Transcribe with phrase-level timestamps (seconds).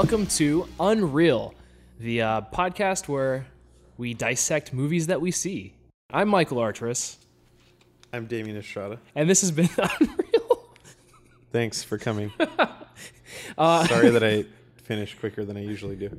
[0.00, 1.54] Welcome to Unreel,
[1.98, 3.48] the uh, podcast where
[3.96, 5.74] we dissect movies that we see.
[6.12, 7.16] I'm Michael Artress,
[8.12, 9.00] I'm Damian Estrada.
[9.16, 10.66] and this has been Unreel.
[11.50, 12.30] Thanks for coming.
[13.58, 14.44] Sorry that I
[14.84, 16.16] finished quicker than I usually do.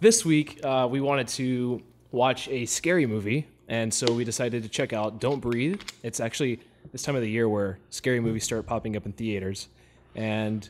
[0.00, 1.82] This week, uh, we wanted to
[2.12, 5.80] watch a scary movie, and so we decided to check out Don't Breathe.
[6.02, 6.60] It's actually
[6.92, 9.68] this time of the year where scary movies start popping up in theaters,
[10.14, 10.68] and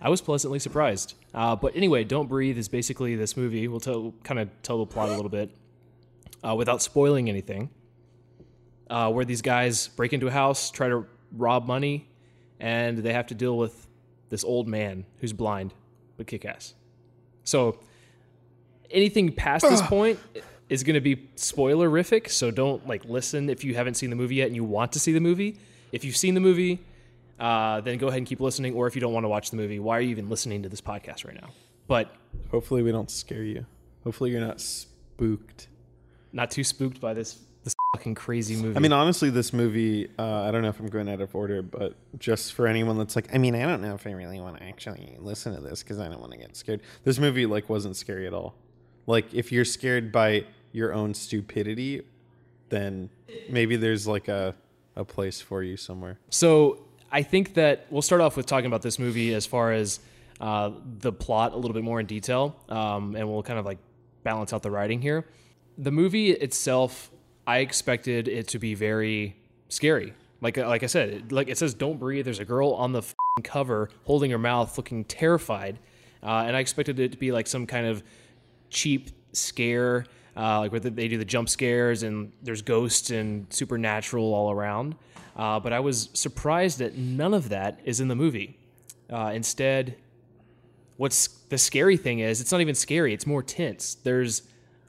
[0.00, 1.14] I was pleasantly surprised.
[1.34, 3.68] Uh, but anyway, Don't Breathe is basically this movie.
[3.68, 5.50] We'll tell, kind of tell the plot a little bit
[6.42, 7.70] uh, without spoiling anything.
[8.88, 11.06] Uh, where these guys break into a house, try to
[11.36, 12.08] rob money,
[12.58, 13.86] and they have to deal with
[14.30, 15.72] this old man who's blind
[16.16, 16.74] but kick ass.
[17.44, 17.78] So
[18.90, 20.18] anything past this point
[20.68, 22.28] is going to be spoilerific.
[22.28, 25.00] So don't like listen if you haven't seen the movie yet and you want to
[25.00, 25.58] see the movie.
[25.92, 26.80] If you've seen the movie,
[27.40, 28.74] uh, then go ahead and keep listening.
[28.74, 30.68] Or if you don't want to watch the movie, why are you even listening to
[30.68, 31.48] this podcast right now?
[31.86, 32.14] But
[32.50, 33.66] Hopefully, we don't scare you.
[34.04, 35.68] Hopefully, you're not spooked.
[36.32, 38.76] not too spooked by this this fucking crazy movie.
[38.76, 41.60] I mean, honestly, this movie, uh, I don't know if I'm going out of order,
[41.60, 44.56] but just for anyone that's like, I mean, I don't know if I really want
[44.56, 46.80] to actually listen to this because I don't want to get scared.
[47.04, 48.54] This movie, like, wasn't scary at all.
[49.06, 52.00] Like, if you're scared by your own stupidity,
[52.70, 53.10] then
[53.50, 54.54] maybe there's like a,
[54.96, 56.18] a place for you somewhere.
[56.30, 60.00] So I think that we'll start off with talking about this movie as far as
[60.40, 63.78] uh, the plot a little bit more in detail, um, and we'll kind of like
[64.22, 65.26] balance out the writing here.
[65.76, 67.10] The movie itself,
[67.46, 69.36] I expected it to be very
[69.68, 70.14] scary.
[70.40, 73.02] Like like I said, like it says, "Don't breathe." There's a girl on the
[73.42, 75.78] cover holding her mouth, looking terrified,
[76.22, 78.02] uh, and I expected it to be like some kind of
[78.70, 80.06] cheap scare,
[80.36, 84.94] uh, like where they do the jump scares and there's ghosts and supernatural all around.
[85.36, 88.58] Uh, but I was surprised that none of that is in the movie.
[89.10, 89.96] Uh, instead,
[90.96, 93.94] what's the scary thing is it's not even scary, it's more tense.
[93.94, 94.42] There's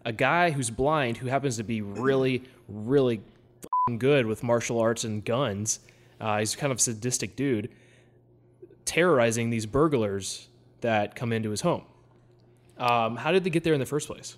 [0.05, 3.21] a guy who's blind who happens to be really, really
[3.97, 5.79] good with martial arts and guns.
[6.19, 7.69] Uh, he's kind of a sadistic dude,
[8.85, 10.47] terrorizing these burglars
[10.81, 11.83] that come into his home.
[12.77, 14.37] Um, how did they get there in the first place?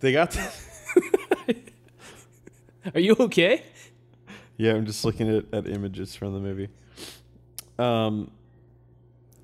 [0.00, 0.36] They got.
[2.94, 3.62] Are you okay?
[4.56, 6.68] Yeah, I'm just looking at, at images from the movie.
[7.78, 8.30] Um,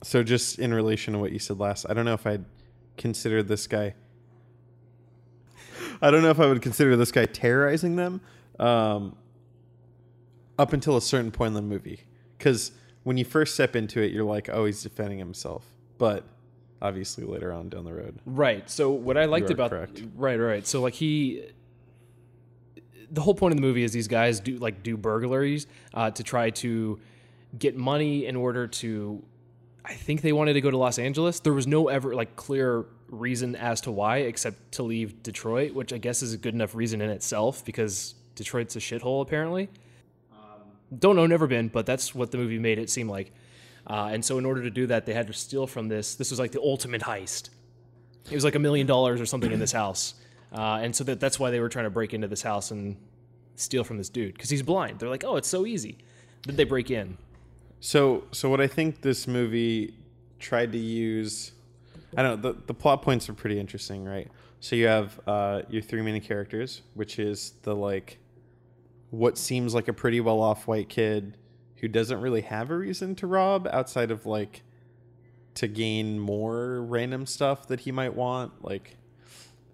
[0.03, 2.45] so just in relation to what you said last, I don't know if I'd
[2.97, 3.95] consider this guy.
[6.03, 8.21] I don't know if I would consider this guy terrorizing them.
[8.59, 9.17] Um,
[10.59, 12.01] up until a certain point in the movie,
[12.37, 12.73] because
[13.05, 15.65] when you first step into it, you're like, oh, he's defending himself,
[15.99, 16.25] but
[16.83, 18.69] obviously later on down the road, Right.
[18.69, 20.03] So what I liked about correct.
[20.17, 20.67] right, right.
[20.67, 21.45] So like he,
[23.11, 26.23] the whole point of the movie is these guys do like do burglaries uh, to
[26.23, 26.99] try to
[27.59, 29.23] get money in order to.
[29.85, 31.41] I think they wanted to go to Los Angeles.
[31.41, 35.93] There was no ever like clear reason as to why, except to leave Detroit, which
[35.93, 39.69] I guess is a good enough reason in itself because Detroit's a shithole apparently.
[40.97, 43.33] Don't know, never been, but that's what the movie made it seem like.
[43.87, 46.15] Uh, and so, in order to do that, they had to steal from this.
[46.15, 47.51] This was like the ultimate heist.
[48.31, 50.15] It was like a million dollars or something in this house,
[50.53, 52.97] uh, and so that, that's why they were trying to break into this house and
[53.57, 54.99] steal from this dude because he's blind.
[54.99, 55.99] They're like, "Oh, it's so easy."
[56.45, 57.19] Then they break in.
[57.81, 59.95] So, so what I think this movie
[60.39, 61.53] tried to use,
[62.17, 64.29] I don't know, the, the plot points are pretty interesting, right?
[64.61, 68.19] So you have uh, your three main characters, which is the like,
[69.11, 71.37] what seems like a pretty well off white kid
[71.77, 74.63] who doesn't really have a reason to rob outside of like
[75.55, 78.97] to gain more random stuff that he might want, like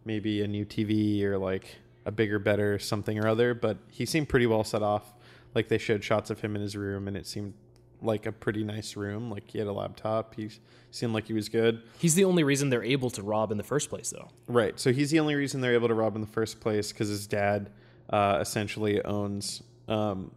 [0.05, 1.77] maybe a new TV or like
[2.07, 3.55] a bigger, better something or other.
[3.55, 5.15] But he seemed pretty well set off.
[5.55, 7.55] Like they showed shots of him in his room, and it seemed
[8.03, 9.31] like a pretty nice room.
[9.31, 10.35] Like he had a laptop.
[10.35, 10.51] He
[10.91, 11.83] seemed like he was good.
[11.99, 14.29] He's the only reason they're able to rob in the first place, though.
[14.49, 14.79] Right.
[14.79, 17.27] So he's the only reason they're able to rob in the first place because his
[17.27, 17.71] dad
[18.11, 20.31] uh, essentially owns um,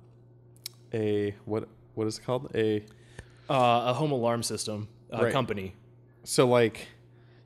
[0.93, 2.83] a what what is it called a
[3.49, 5.33] Uh, a home alarm system uh, Right.
[5.33, 5.73] company.
[6.23, 6.87] so like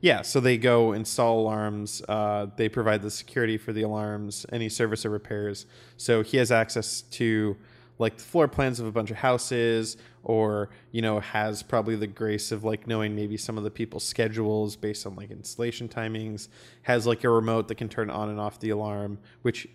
[0.02, 4.68] yeah so they go install alarms uh, they provide the security for the alarms any
[4.68, 5.66] service or repairs.
[5.96, 7.56] So he has access to
[7.98, 12.06] like the floor plans of a bunch of houses or you know has probably the
[12.06, 16.48] grace of like knowing maybe some of the people's schedules based on like installation timings
[16.82, 19.68] has like a remote that can turn on and off the alarm which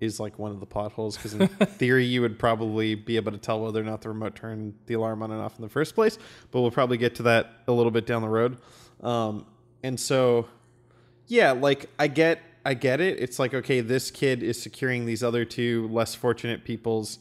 [0.00, 1.48] is like one of the plot holes because in
[1.78, 4.94] theory you would probably be able to tell whether or not the remote turned the
[4.94, 6.18] alarm on and off in the first place
[6.50, 8.58] but we'll probably get to that a little bit down the road.
[9.02, 9.46] Um,
[9.84, 10.48] and so
[11.28, 15.22] yeah like i get i get it it's like okay this kid is securing these
[15.22, 17.18] other two less fortunate people's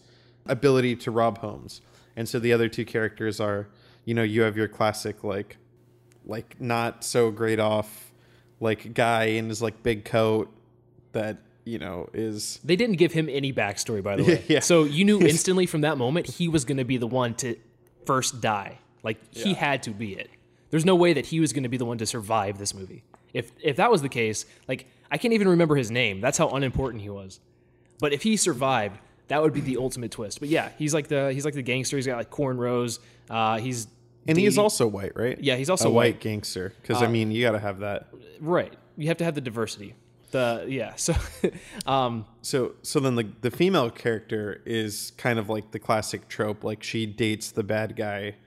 [0.48, 1.82] ability to rob homes
[2.16, 3.68] and so the other two characters are
[4.06, 5.58] you know you have your classic like
[6.26, 8.12] like not so great off
[8.60, 10.50] like guy in his like big coat
[11.12, 14.44] that you know is They didn't give him any backstory, by the way.
[14.48, 14.60] Yeah.
[14.60, 17.56] So you knew instantly from that moment he was going to be the one to
[18.06, 18.80] first die.
[19.04, 20.30] Like he had to be it.
[20.74, 23.04] There's no way that he was going to be the one to survive this movie.
[23.32, 26.20] If if that was the case, like I can't even remember his name.
[26.20, 27.40] That's how unimportant he was.
[28.00, 28.98] But if he survived,
[29.28, 30.40] that would be the ultimate twist.
[30.40, 31.96] But yeah, he's like the he's like the gangster.
[31.96, 32.98] He's got like cornrows.
[33.30, 33.86] Uh, he's
[34.28, 35.38] and he's the- also white, right?
[35.40, 36.20] Yeah, he's also a white white.
[36.22, 36.74] gangster.
[36.82, 38.08] Because I mean, you got to have that.
[38.42, 38.74] right.
[38.98, 39.94] You have to have the diversity.
[40.32, 40.96] The yeah.
[40.96, 41.14] So
[41.86, 46.64] um, So so then the the female character is kind of like the classic trope.
[46.64, 48.38] Like she dates the bad guy,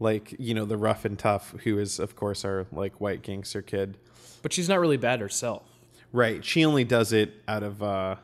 [0.00, 3.62] like you know the rough and tough, who is of course our like white gangster
[3.62, 3.98] kid.
[4.42, 5.64] but she's not really bad herself.
[6.12, 6.44] Right.
[6.44, 8.16] She only does it out of uh,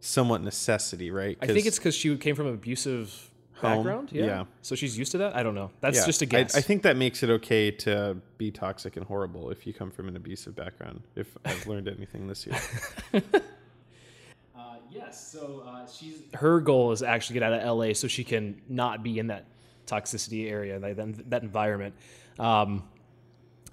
[0.00, 1.38] somewhat necessity, right?
[1.40, 4.10] I think it's because she came from an abusive Home, background.
[4.12, 4.24] Yeah.
[4.24, 4.44] yeah.
[4.60, 5.34] So she's used to that.
[5.36, 5.70] I don't know.
[5.80, 6.56] That's Yeah, just a I- guess.
[6.56, 10.08] I, think that makes it okay to be toxic and horrible if you come from
[10.08, 11.02] an abusive background.
[11.16, 12.58] If I've learned anything this year.
[14.54, 15.32] Uh, yes.
[15.32, 19.02] So uh, she's her goal is actually get out of LA so she can not
[19.02, 19.46] be in that
[19.92, 21.94] toxicity area, like that, that environment.
[22.38, 22.84] Um,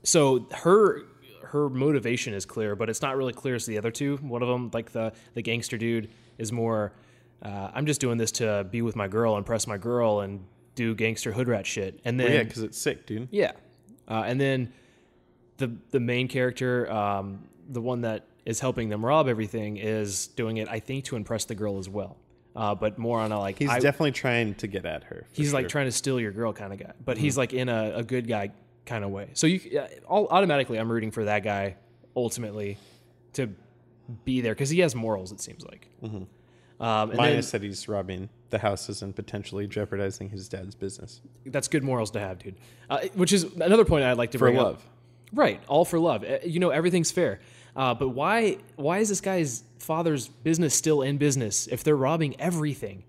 [0.03, 1.03] so her
[1.43, 4.17] her motivation is clear, but it's not really clear as the other two.
[4.17, 6.93] One of them, like the the gangster dude, is more.
[7.41, 10.45] Uh, I'm just doing this to be with my girl, impress my girl, and
[10.75, 11.99] do gangster hood rat shit.
[12.03, 13.29] And then Well, yeah, because it's sick, dude.
[13.31, 13.53] Yeah,
[14.07, 14.73] uh, and then
[15.57, 20.57] the the main character, um, the one that is helping them rob everything, is doing
[20.57, 22.17] it, I think, to impress the girl as well.
[22.59, 25.25] Uh, but more on a like He's I- definitely trying to get at her.
[25.31, 27.93] he's like trying to steal your girl kind of guy, but he's like in a,
[27.95, 28.51] a good guy
[28.85, 29.29] kind of way.
[29.33, 31.77] So you uh, all automatically, I'm rooting for that guy
[32.17, 32.77] ultimately
[33.33, 33.49] to
[34.25, 35.31] be there because he has morals.
[35.31, 35.87] It seems like.
[36.03, 36.27] Um,
[37.09, 41.67] and Minus then, that he's robbing the houses and potentially jeopardizing his dad's business that's
[41.67, 42.55] good morals to have, dude.
[42.89, 44.63] Uh, which is another point I'd like to for bring up.
[44.65, 44.85] love.
[45.33, 46.23] Right, all for love.
[46.23, 47.39] Uh, You know, everything's fair.
[47.75, 52.39] Uh, but why why is this guy's father's business still in business if they're robbing
[52.39, 53.03] everything?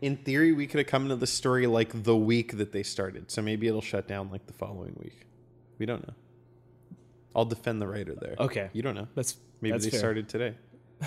[0.00, 3.30] In theory, we could have come into the story like the week that they started,
[3.30, 5.26] so maybe it'll shut down like the following week.
[5.78, 6.14] We don't know.
[7.34, 8.34] I'll defend the writer there.
[8.38, 8.68] Okay.
[8.72, 9.08] you don't know.
[9.14, 10.00] That's Maybe that's they fair.
[10.00, 10.54] started today.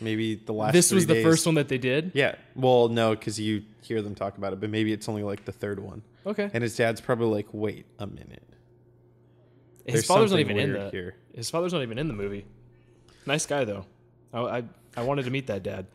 [0.00, 0.72] maybe the last.
[0.72, 2.10] This was the days- first one that they did.
[2.14, 2.34] Yeah.
[2.54, 5.52] Well, no, because you hear them talk about it, but maybe it's only like the
[5.52, 6.02] third one.
[6.26, 6.50] Okay.
[6.52, 8.42] And his dad's probably like, "Wait a minute."
[9.86, 11.14] His There's father's not even in the here.
[11.34, 12.44] his father's not even in the movie.
[13.24, 13.86] Nice guy though.
[14.32, 14.64] I I,
[14.96, 15.86] I wanted to meet that dad.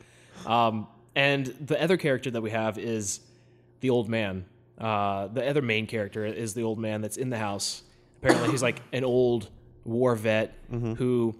[0.45, 3.19] Um, and the other character that we have is
[3.81, 4.45] the old man.
[4.77, 7.83] Uh, the other main character is the old man that's in the house.
[8.21, 9.49] Apparently, he's like an old
[9.83, 10.93] war vet Mm-hmm.
[10.93, 11.35] who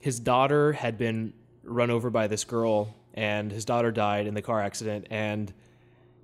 [0.00, 1.32] his daughter had been
[1.64, 5.52] run over by this girl, and his daughter died in the car accident, and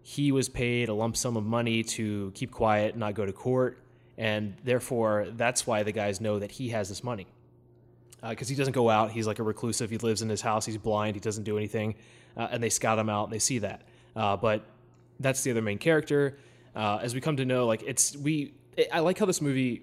[0.03, 3.33] he was paid a lump sum of money to keep quiet, and not go to
[3.33, 3.79] court,
[4.19, 7.27] and therefore that's why the guys know that he has this money
[8.29, 9.11] because he doesn't go out.
[9.11, 9.91] He's like a reclusive.
[9.91, 10.65] He lives in his house.
[10.65, 11.17] He's blind.
[11.17, 11.97] He doesn't do anything,
[12.37, 13.83] uh, and they scout him out and they see that.
[14.15, 14.65] Uh, but
[15.19, 16.39] that's the other main character.
[16.75, 18.55] Uh, as we come to know, like it's we.
[18.91, 19.83] I like how this movie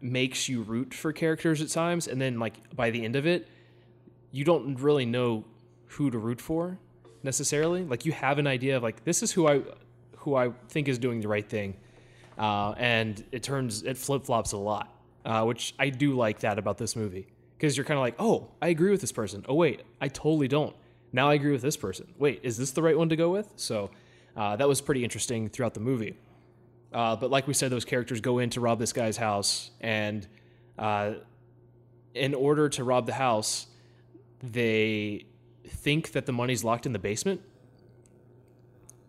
[0.00, 3.48] makes you root for characters at times, and then like by the end of it,
[4.32, 5.44] you don't really know
[5.86, 6.78] who to root for
[7.22, 7.84] necessarily.
[7.84, 9.62] Like you have an idea of like this is who I
[10.16, 11.76] who I think is doing the right thing,
[12.38, 16.58] uh, and it turns it flip flops a lot, uh, which I do like that
[16.58, 17.26] about this movie
[17.56, 19.44] because you're kind of like, oh, I agree with this person.
[19.48, 20.74] Oh wait, I totally don't.
[21.12, 22.06] Now I agree with this person.
[22.18, 23.52] Wait, is this the right one to go with?
[23.56, 23.90] So
[24.36, 26.16] uh, that was pretty interesting throughout the movie.
[26.92, 30.26] Uh, but like we said, those characters go in to rob this guy's house, and
[30.78, 31.14] uh,
[32.14, 33.66] in order to rob the house,
[34.42, 35.26] they
[35.66, 37.42] think that the money's locked in the basement.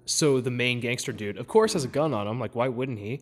[0.10, 2.40] So the main gangster dude, of course, has a gun on him.
[2.40, 3.22] Like, why wouldn't he?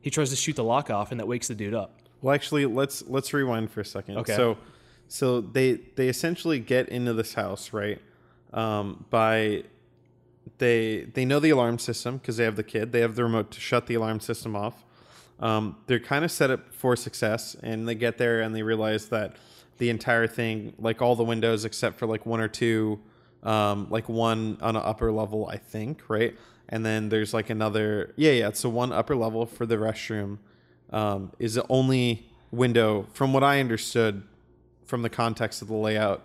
[0.00, 1.98] He tries to shoot the lock off, and that wakes the dude up.
[2.22, 4.18] Well, actually, let's let's rewind for a second.
[4.18, 4.36] Okay.
[4.36, 4.56] So,
[5.08, 8.00] so they they essentially get into this house right
[8.52, 9.64] um, by
[10.58, 12.92] they they know the alarm system because they have the kid.
[12.92, 14.84] They have the remote to shut the alarm system off.
[15.40, 19.08] Um, they're kind of set up for success, and they get there and they realize
[19.08, 19.34] that
[19.78, 23.00] the entire thing, like all the windows except for like one or two,
[23.42, 26.36] um, like one on an upper level, I think, right?
[26.68, 28.52] And then there's like another, yeah, yeah.
[28.52, 30.38] So one upper level for the restroom
[30.90, 34.22] um, is the only window, from what I understood
[34.84, 36.24] from the context of the layout,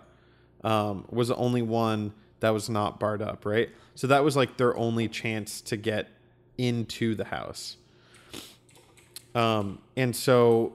[0.62, 3.70] um, was the only one that was not barred up, right?
[3.94, 6.08] So that was like their only chance to get
[6.58, 7.76] into the house.
[9.34, 10.74] Um, and so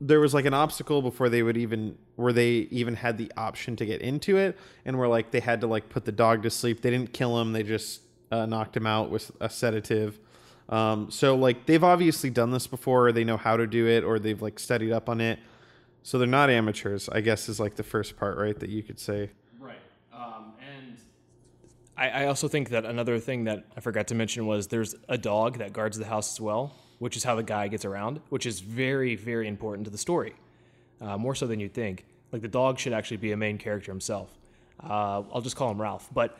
[0.00, 3.76] there was like an obstacle before they would even where they even had the option
[3.76, 6.50] to get into it and where like they had to like put the dog to
[6.50, 8.00] sleep they didn't kill him they just
[8.32, 10.18] uh, knocked him out with a sedative
[10.68, 14.18] Um, so like they've obviously done this before, they know how to do it, or
[14.18, 15.38] they've like studied up on it.
[16.02, 18.58] So they're not amateurs, I guess, is like the first part, right?
[18.58, 19.30] That you could say.
[19.60, 19.78] Right.
[20.12, 20.96] Um, and
[21.96, 25.18] I, I also think that another thing that I forgot to mention was there's a
[25.18, 28.46] dog that guards the house as well, which is how the guy gets around, which
[28.46, 30.34] is very, very important to the story,
[31.00, 32.04] uh, more so than you'd think.
[32.32, 34.30] Like the dog should actually be a main character himself.
[34.82, 36.08] Uh, I'll just call him Ralph.
[36.12, 36.38] But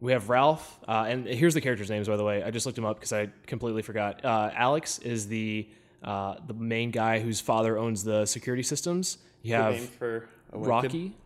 [0.00, 2.42] we have Ralph, uh, and here's the character's names, by the way.
[2.42, 4.24] I just looked him up because I completely forgot.
[4.24, 5.68] Uh, Alex is the
[6.02, 9.18] uh, the main guy whose father owns the security systems.
[9.42, 11.16] You have for Rocky.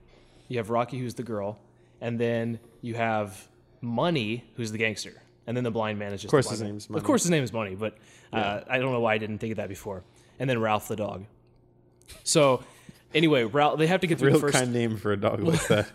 [0.49, 1.59] You have Rocky, who's the girl,
[2.01, 3.49] and then you have
[3.81, 6.27] Money, who's the gangster, and then the blind man is just.
[6.27, 7.99] Of course his name's Of course, his name is Money, but
[8.33, 10.03] uh, I don't know why I didn't think of that before.
[10.39, 11.25] And then Ralph the dog.
[12.25, 12.63] So,
[13.15, 13.79] anyway, Ralph.
[13.79, 14.59] They have to get through Real the first.
[14.59, 15.89] kind name for a dog like that.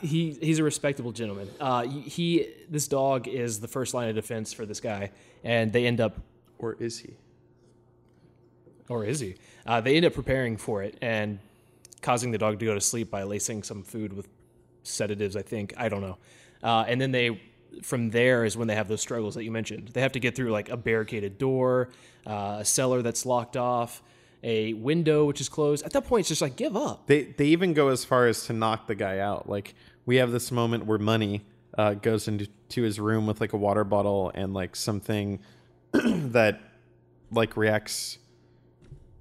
[0.00, 1.48] He he's a respectable gentleman.
[1.60, 5.12] Uh, he this dog is the first line of defense for this guy,
[5.44, 6.18] and they end up
[6.58, 7.14] Or is he?
[8.88, 9.34] or is he?
[9.66, 11.38] Uh, they end up preparing for it and
[12.02, 14.28] causing the dog to go to sleep by lacing some food with
[14.84, 15.36] sedatives.
[15.36, 16.18] I think I don't know.
[16.62, 17.40] Uh, and then they,
[17.82, 19.88] from there, is when they have those struggles that you mentioned.
[19.88, 21.90] They have to get through like a barricaded door,
[22.26, 24.02] uh, a cellar that's locked off,
[24.42, 25.84] a window which is closed.
[25.84, 27.06] At that point, it's just like give up.
[27.06, 29.48] They they even go as far as to knock the guy out.
[29.48, 29.74] Like
[30.04, 31.42] we have this moment where Money
[31.76, 32.48] uh, goes into
[32.82, 35.40] his room with like a water bottle and like something
[35.92, 36.60] that
[37.30, 38.18] like reacts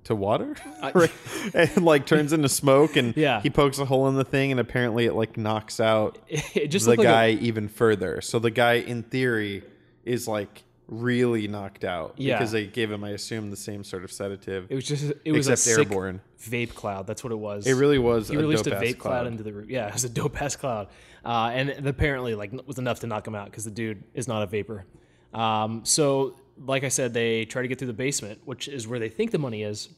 [0.04, 0.56] to water,
[1.56, 2.96] and like turns into smoke.
[2.96, 3.42] And Yeah.
[3.42, 6.86] he pokes a hole in the thing, and apparently it like knocks out It just
[6.86, 8.22] the looked like a- guy even further.
[8.22, 9.64] So the guy, in theory,
[10.04, 12.38] is like really knocked out Yeah.
[12.38, 14.68] because they gave him, I assume, the same sort of sedative.
[14.70, 16.22] it was just it was a sick airborne.
[16.40, 17.08] vape cloud.
[17.08, 17.66] That's what it was.
[17.66, 18.28] It really was.
[18.30, 19.26] he a released a vape cloud.
[19.28, 19.68] into the room.
[19.70, 20.88] Yeah, it was a dope ass cloud,
[21.26, 24.44] uh, and apparently like was enough to knock him out because the dude is not
[24.44, 24.86] a vapor.
[25.34, 29.00] Um, so, like I said, they try to get through the basement, which is where
[29.00, 29.90] they think the money is,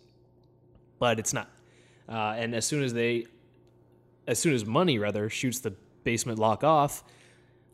[0.99, 1.49] but it's not.
[2.09, 3.25] Uh, and as soon as they,
[4.25, 5.73] as soon as money rather shoots the
[6.05, 7.03] basement lock off,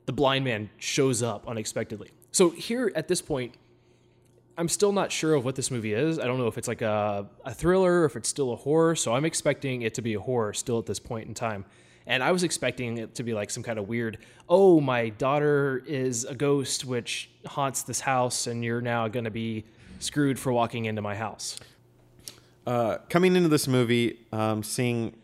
[0.08, 2.10] the blind man shows up unexpectedly.
[2.34, 3.56] So here at this point,
[4.58, 6.20] I'm still not sure of what this movie is.
[6.20, 8.96] I don't know if it's like a, a thriller or if it's still a horror.
[8.96, 11.64] So I'm expecting it to be a horror still at this point in time.
[12.06, 14.18] And I was expecting it to be like some kind of weird,
[14.50, 19.32] oh, my daughter is a ghost which haunts this house, and you're now going to
[19.32, 19.64] be
[20.00, 21.58] screwed for walking into my house.
[22.66, 25.16] uh, coming into this movie, um, seeing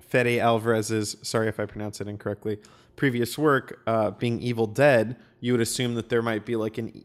[0.00, 2.58] Fede Alvarez's, sorry if I pronounce it incorrectly,
[3.02, 7.04] previous work uh, being Evil Dead, you would assume that there might be like an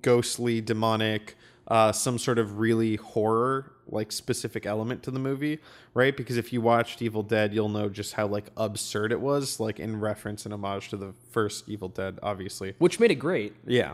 [0.00, 1.36] ghostly, demonic,
[1.68, 5.58] uh, some sort of really horror like specific element to the movie,
[5.92, 6.16] right?
[6.16, 9.78] Because if you watched Evil Dead, you'll know just how like absurd it was, like
[9.78, 12.74] in reference and homage to the first Evil Dead, obviously.
[12.78, 13.54] Which made it great.
[13.66, 13.92] Yeah,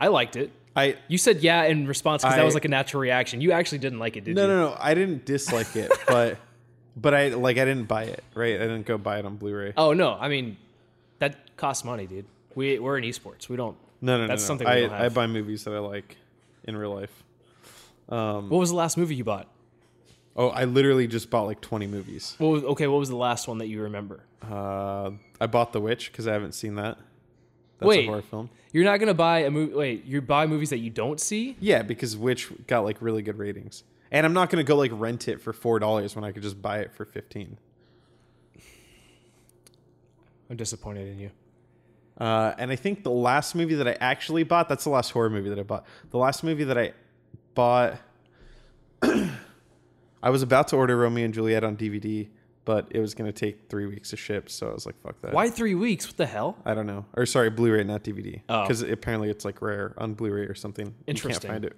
[0.00, 0.50] I liked it.
[0.74, 3.40] I You said yeah in response because that was like a natural reaction.
[3.40, 4.48] You actually didn't like it, did No, you?
[4.48, 4.76] no, no.
[4.80, 6.36] I didn't dislike it, but
[7.00, 8.24] but I like I didn't buy it.
[8.34, 9.74] Right, I didn't go buy it on Blu-ray.
[9.76, 10.56] Oh no, I mean
[11.18, 12.26] that costs money, dude.
[12.54, 13.48] We we're in esports.
[13.48, 13.76] We don't.
[14.00, 14.28] no, no, no.
[14.28, 14.46] that's no.
[14.46, 14.92] something we I have.
[14.92, 16.16] I buy movies that I like
[16.64, 17.24] in real life.
[18.08, 19.48] Um, What was the last movie you bought?
[20.36, 22.34] oh, I literally just bought like twenty movies.
[22.38, 24.20] What was, okay, what was the last one that you remember?
[24.48, 26.96] Uh, I bought The Witch because I haven't seen that.
[27.78, 28.04] That's Wait.
[28.04, 28.50] a horror film.
[28.72, 29.74] You're not gonna buy a movie.
[29.74, 31.56] Wait, you buy movies that you don't see?
[31.60, 35.28] Yeah, because Witch got like really good ratings, and I'm not gonna go like rent
[35.28, 37.58] it for four dollars when I could just buy it for fifteen.
[40.50, 41.30] I'm disappointed in you.
[42.18, 45.30] Uh, and I think the last movie that I actually bought, that's the last horror
[45.30, 45.86] movie that I bought.
[46.10, 46.92] The last movie that I
[47.54, 47.98] bought,
[49.02, 52.28] I was about to order Romeo and Juliet on DVD,
[52.64, 54.50] but it was going to take three weeks to ship.
[54.50, 55.32] So I was like, fuck that.
[55.32, 56.08] Why three weeks?
[56.08, 56.56] What the hell?
[56.64, 57.04] I don't know.
[57.16, 58.40] Or sorry, Blu ray, not DVD.
[58.48, 58.62] Oh.
[58.62, 60.94] Because apparently it's like rare on Blu ray or something.
[61.06, 61.48] Interesting.
[61.48, 61.76] You can't find it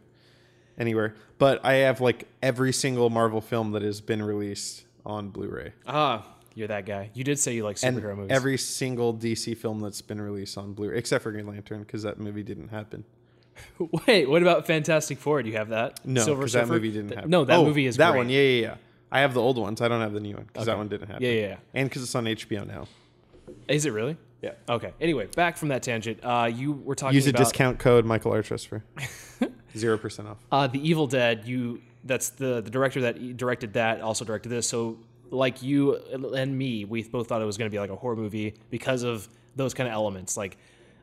[0.80, 1.14] anywhere.
[1.38, 5.72] But I have like every single Marvel film that has been released on Blu ray.
[5.86, 7.10] Ah, you're that guy.
[7.14, 8.32] You did say you like And superhero movies.
[8.32, 12.02] every single DC film that's been released on Blu ray, except for Green Lantern, because
[12.02, 13.04] that movie didn't happen.
[14.06, 15.42] Wait, what about Fantastic Four?
[15.42, 16.04] Do you have that?
[16.04, 17.30] No, Silver because that movie didn't happen.
[17.30, 18.18] No, that Oh, movie is that great.
[18.18, 18.28] one.
[18.30, 18.74] Yeah, yeah, yeah.
[19.12, 19.80] I have the old ones.
[19.80, 21.22] I don't have the new one because that one didn't happen.
[21.22, 21.56] Yeah, yeah, yeah.
[21.74, 22.86] And because it's on HBO now.
[23.68, 24.16] Is it really?
[24.40, 24.52] Yeah.
[24.68, 24.92] Okay.
[25.00, 26.20] Anyway, back from that tangent.
[26.22, 28.82] Uh, you were talking Use a about discount code Michael Artress for
[29.76, 30.38] zero percent off.
[30.50, 31.46] Uh, the Evil Dead.
[31.46, 34.68] You that's the the director that directed that also directed this.
[34.68, 34.98] So
[35.30, 38.16] like you and me, we both thought it was going to be like a horror
[38.16, 40.36] movie because of those kind of elements.
[40.36, 40.56] Like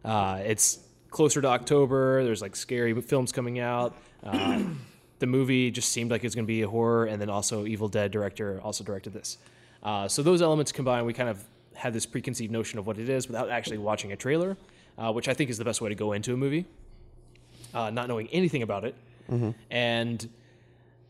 [0.03, 2.23] uh, it's closer to October.
[2.23, 3.95] There's like scary films coming out.
[4.23, 4.63] Uh,
[5.19, 7.65] the movie just seemed like it was going to be a horror, and then also
[7.65, 9.37] Evil Dead director also directed this.
[9.81, 11.43] Uh, so those elements combined, we kind of
[11.73, 14.57] had this preconceived notion of what it is without actually watching a trailer,
[14.97, 16.65] uh, which I think is the best way to go into a movie.
[17.77, 18.95] Uh, not knowing anything about it,
[19.69, 20.29] and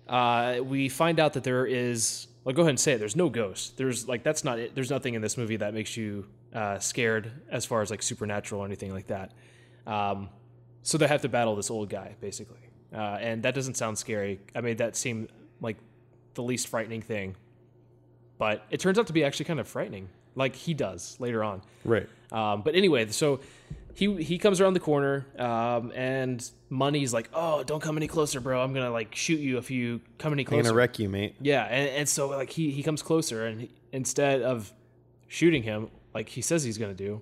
[0.08, 2.28] uh, we find out that there is.
[2.44, 3.00] Well, go ahead and say it.
[3.00, 3.76] There's no ghost.
[3.78, 4.74] There's like that's not it.
[4.76, 8.62] There's nothing in this movie that makes you uh, scared as far as like supernatural
[8.62, 9.32] or anything like that.
[9.86, 10.30] Um,
[10.84, 14.40] so they have to battle this old guy basically, uh, and that doesn't sound scary.
[14.56, 15.28] I made that seem
[15.60, 15.78] like
[16.36, 17.36] the least frightening thing,
[18.38, 21.62] but it turns out to be actually kind of frightening, like he does later on.
[21.84, 22.08] Right.
[22.32, 23.42] Um, but anyway, so
[23.98, 28.39] he he comes around the corner, um, and Money's like, "Oh, don't come any closer,
[28.39, 28.62] bro.
[28.62, 30.60] I'm gonna like shoot you if you come any closer.
[30.60, 31.36] I'm closer." gonna wreck you, mate.
[31.42, 34.72] yeah, and, and so like he he comes closer, and he, instead of
[35.27, 37.22] shooting him like he says he's gonna do,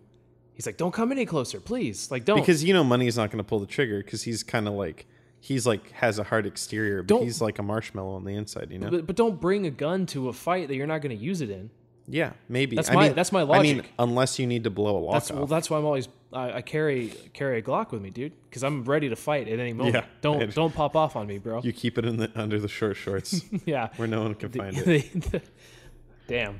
[0.53, 2.11] he's like, "Don't come any closer, please.
[2.11, 4.73] Like don't." Because you know money's not gonna pull the trigger because he's kind of
[4.73, 5.05] like
[5.39, 8.69] he's like has a hard exterior, but Don't- he's like a marshmallow on the inside.
[8.69, 8.89] You know.
[8.89, 11.39] but, but don't bring a gun to a fight that you're not going to use
[11.39, 11.69] it in.
[12.07, 12.75] yeah, maybe.
[12.75, 13.91] That's I my- mean, that's my I mean, logic.
[13.97, 15.37] unless you need to blow a lock That's off.
[15.37, 15.45] well.
[15.47, 18.83] That's why I'm always I, I carry carry a Glock with me, dude, because I'm
[18.83, 19.95] ready to fight at any moment.
[19.95, 21.61] Yeah, don't don't pop off on me, bro.
[21.61, 23.89] you keep it in the under the short shorts yeah.
[23.97, 25.21] where no one can The- find it.
[25.31, 25.41] the-
[26.27, 26.59] Damn.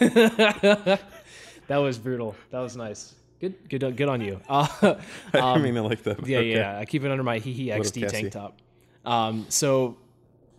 [0.00, 2.34] that was brutal.
[2.50, 3.14] That was nice.
[3.40, 4.40] Good, good, good on you.
[4.48, 4.96] Uh,
[5.34, 6.26] I mean I like that.
[6.26, 6.52] yeah, okay.
[6.54, 6.78] yeah.
[6.78, 8.58] I keep it under my hee hee up, XD tank top.
[9.04, 9.96] Um, so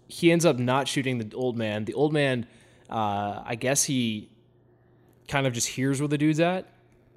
[0.07, 1.85] he ends up not shooting the old man.
[1.85, 2.45] The old man,
[2.89, 4.29] uh, I guess he
[5.27, 6.67] kind of just hears where the dude's at,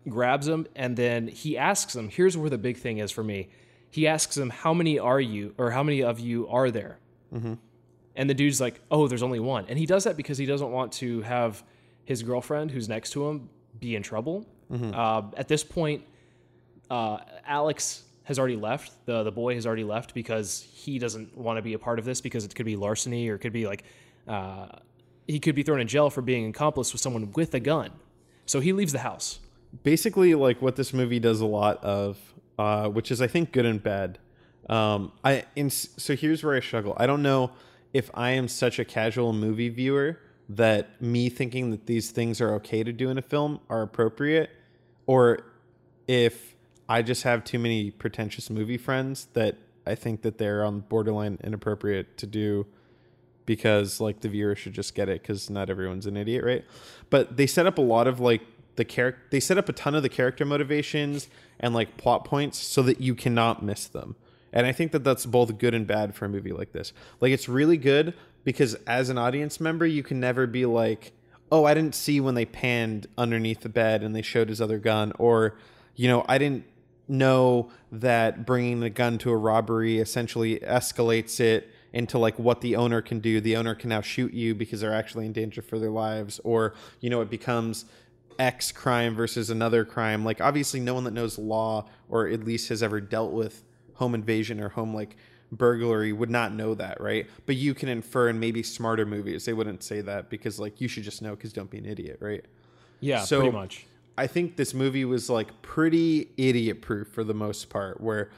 [0.08, 2.08] grabs him, and then he asks him.
[2.08, 3.48] Here's where the big thing is for me.
[3.90, 6.98] He asks him, "How many are you, or how many of you are there?"
[8.16, 10.70] And the dude's like, "Oh, there's only one." And he does that because he doesn't
[10.70, 11.62] want to have
[12.04, 13.48] his girlfriend, who's next to him,
[13.78, 14.46] be in trouble.
[14.94, 16.02] Uh, at this point,
[16.90, 18.92] uh, Alex has already left.
[19.06, 22.04] the The boy has already left because he doesn't want to be a part of
[22.04, 23.84] this because it could be larceny or it could be like
[24.26, 24.68] uh,
[25.26, 27.90] he could be thrown in jail for being an accomplice with someone with a gun.
[28.46, 29.40] So he leaves the house.
[29.82, 32.18] Basically like what this movie does a lot of,
[32.58, 34.18] uh, which is I think good and bad.
[34.68, 36.94] Um, I in, so here's where I struggle.
[36.96, 37.52] I don't know
[37.94, 40.18] if I am such a casual movie viewer
[40.50, 44.50] that me thinking that these things are okay to do in a film are appropriate,
[45.06, 45.40] or
[46.06, 46.54] if
[46.88, 51.38] I just have too many pretentious movie friends that I think that they're on borderline
[51.42, 52.66] inappropriate to do
[53.46, 56.64] because like the viewer should just get it because not everyone's an idiot, right?
[57.08, 58.42] But they set up a lot of like
[58.78, 59.20] the character.
[59.30, 61.28] They set up a ton of the character motivations
[61.60, 64.16] and like plot points so that you cannot miss them.
[64.50, 66.94] And I think that that's both good and bad for a movie like this.
[67.20, 68.14] Like it's really good
[68.44, 71.12] because as an audience member, you can never be like,
[71.52, 74.78] "Oh, I didn't see when they panned underneath the bed and they showed his other
[74.78, 75.58] gun," or
[75.94, 76.64] you know, I didn't
[77.08, 82.76] know that bringing the gun to a robbery essentially escalates it into like what the
[82.76, 83.40] owner can do.
[83.40, 86.74] The owner can now shoot you because they're actually in danger for their lives, or
[87.00, 87.84] you know, it becomes
[88.38, 90.24] X crime versus another crime.
[90.24, 94.14] Like obviously, no one that knows law or at least has ever dealt with home
[94.14, 95.16] invasion or home like
[95.50, 97.26] burglary would not know that, right?
[97.46, 100.88] But you can infer in maybe smarter movies they wouldn't say that because like you
[100.88, 102.44] should just know because don't be an idiot, right?
[103.00, 103.86] Yeah, So- pretty much.
[104.16, 108.30] I think this movie was like pretty idiot proof for the most part, where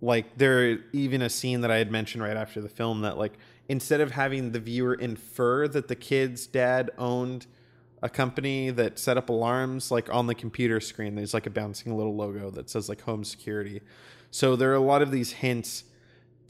[0.00, 3.34] like there even a scene that I had mentioned right after the film that like
[3.68, 7.46] instead of having the viewer infer that the kid's dad owned
[8.02, 11.96] a company that set up alarms like on the computer screen there's like a bouncing
[11.96, 13.80] little logo that says like home security
[14.30, 15.84] so there are a lot of these hints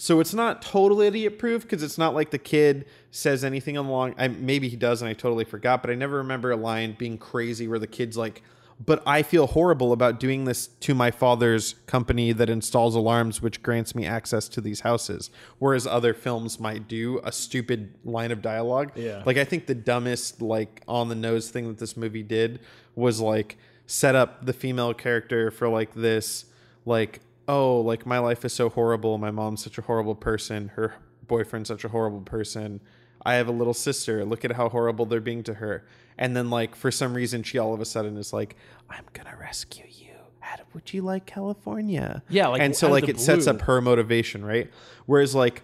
[0.02, 4.16] so it's not totally idiot proof because it's not like the kid says anything along.
[4.18, 5.80] I, maybe he does, and I totally forgot.
[5.80, 8.42] But I never remember a line being crazy where the kid's like,
[8.84, 13.62] "But I feel horrible about doing this to my father's company that installs alarms, which
[13.62, 18.42] grants me access to these houses." Whereas other films might do a stupid line of
[18.42, 18.92] dialogue.
[18.96, 19.22] Yeah.
[19.24, 22.60] Like I think the dumbest, like on the nose thing that this movie did
[22.94, 26.46] was like set up the female character for like this,
[26.84, 29.18] like oh, like my life is so horrible.
[29.18, 30.68] My mom's such a horrible person.
[30.68, 30.94] Her
[31.26, 32.80] boyfriend's such a horrible person.
[33.24, 34.24] I have a little sister.
[34.24, 35.84] Look at how horrible they're being to her.
[36.18, 38.56] And then, like, for some reason, she all of a sudden is like,
[38.90, 40.12] I'm going to rescue you.
[40.40, 42.22] How would you like California?
[42.28, 44.70] Yeah, like, and so, like, it sets up her motivation, right?
[45.06, 45.62] Whereas, like,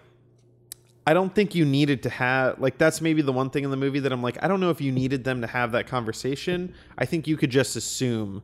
[1.05, 3.77] I don't think you needed to have like that's maybe the one thing in the
[3.77, 6.75] movie that I'm like I don't know if you needed them to have that conversation.
[6.99, 8.43] I think you could just assume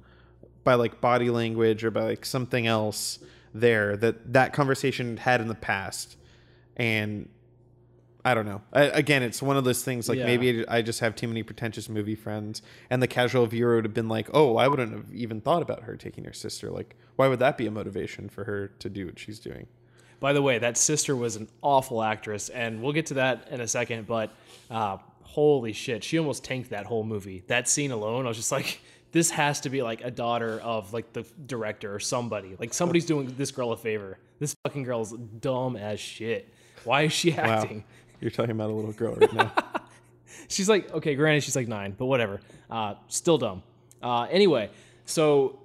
[0.64, 3.20] by like body language or by like something else
[3.54, 6.18] there that that conversation had in the past
[6.76, 7.30] and
[8.26, 8.62] I don't know.
[8.74, 10.26] I, again, it's one of those things like Yeah.
[10.26, 13.94] maybe I just have too many pretentious movie friends, and the casual viewer would have
[13.94, 16.72] been like, "Oh, I wouldn't have even thought about her taking her sister.
[16.72, 19.68] Like, why would that be a motivation for her to do what she's doing?"
[20.20, 23.62] By the way, that sister was an awful actress, and we'll get to that in
[23.62, 24.08] a second.
[24.08, 24.32] But
[24.72, 27.44] uh, holy shit, she almost tanked that whole movie.
[27.48, 28.80] That scene alone, I was just like,
[29.12, 32.56] this has to be like a daughter of like the director or somebody.
[32.60, 34.18] Like somebody's doing this girl a favor.
[34.40, 36.52] This fucking girl's dumb as shit.
[36.86, 37.68] Why is she Wow.
[38.26, 39.52] You're talking about a little girl right now.
[40.48, 42.42] She's like, okay, granted, she's like nine, but whatever.
[42.72, 43.62] Uh, still dumb.
[44.02, 44.72] Uh, anyway,
[45.06, 45.60] so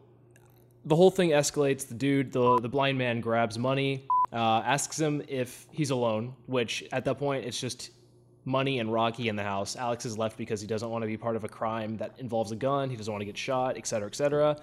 [0.84, 1.88] the whole thing escalates.
[1.88, 6.84] The dude, the, the blind man, grabs money, uh, asks him if he's alone, which
[6.92, 7.92] at that point, it's just
[8.44, 9.74] money and Rocky in the house.
[9.74, 12.52] Alex is left because he doesn't want to be part of a crime that involves
[12.52, 12.90] a gun.
[12.90, 14.58] He doesn't want to get shot, et cetera, et cetera.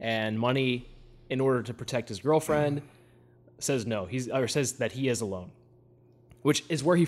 [0.00, 0.88] And money,
[1.28, 2.80] in order to protect his girlfriend,
[3.58, 4.06] says no.
[4.06, 5.50] He's or says that he is alone,
[6.40, 7.06] which is where he.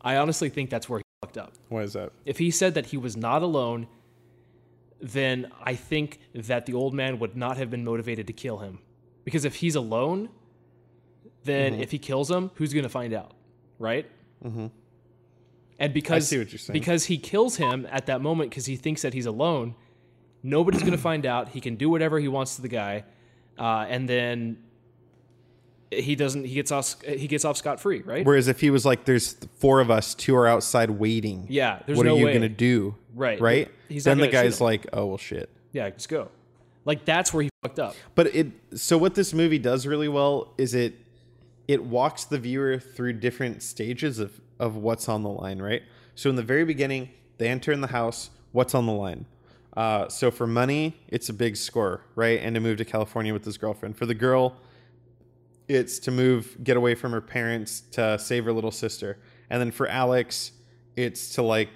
[0.00, 1.52] I honestly think that's where he fucked up.
[1.68, 2.12] Why is that?
[2.24, 3.86] If he said that he was not alone,
[5.00, 8.78] then I think that the old man would not have been motivated to kill him.
[9.24, 10.28] Because if he's alone,
[11.44, 11.82] then Mm-hmm.
[11.82, 13.32] if he kills him, who's going to find out?
[13.78, 14.06] Right?
[14.44, 14.66] Mm-hmm.
[15.78, 16.72] And because, see what you're saying.
[16.72, 19.74] because he kills him at that moment because he thinks that he's alone,
[20.42, 21.50] nobody's going to find out.
[21.50, 23.04] He can do whatever he wants to the guy.
[23.58, 24.58] Uh, and then
[25.90, 28.24] he doesn't, he gets off, he gets off scot free, right?
[28.24, 31.96] Whereas if he was like, "There's four of us, two are outside waiting." Yeah, there's
[31.96, 32.32] what no are you way.
[32.32, 32.96] gonna do?
[33.14, 33.40] Right.
[33.40, 33.70] Right.
[33.88, 36.28] He's then the guy's like, "Oh well, shit." yeah, just go.
[36.84, 37.94] Like that's where he fucked up.
[38.14, 40.94] But it so what this movie does really well is it
[41.68, 45.82] it walks the viewer through different stages of of what's on the line, right?
[46.14, 48.30] So in the very beginning, they enter in the house.
[48.52, 49.26] What's on the line?
[49.76, 52.40] Uh, so for money, it's a big score, right?
[52.40, 53.98] And to move to California with his girlfriend.
[53.98, 54.56] For the girl,
[55.68, 59.18] it's to move, get away from her parents to save her little sister.
[59.50, 60.52] And then for Alex,
[60.96, 61.70] it's to like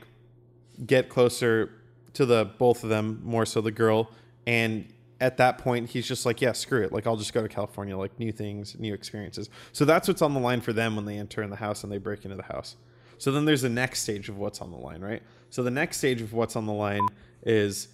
[0.86, 1.70] get closer
[2.14, 4.10] to the both of them, more so the girl.
[4.46, 6.92] And at that point, he's just like, yeah, screw it.
[6.92, 9.50] Like, I'll just go to California, like new things, new experiences.
[9.72, 11.92] So that's what's on the line for them when they enter in the house and
[11.92, 12.76] they break into the house.
[13.18, 15.22] So then there's the next stage of what's on the line, right?
[15.50, 17.06] So the next stage of what's on the line
[17.42, 17.88] is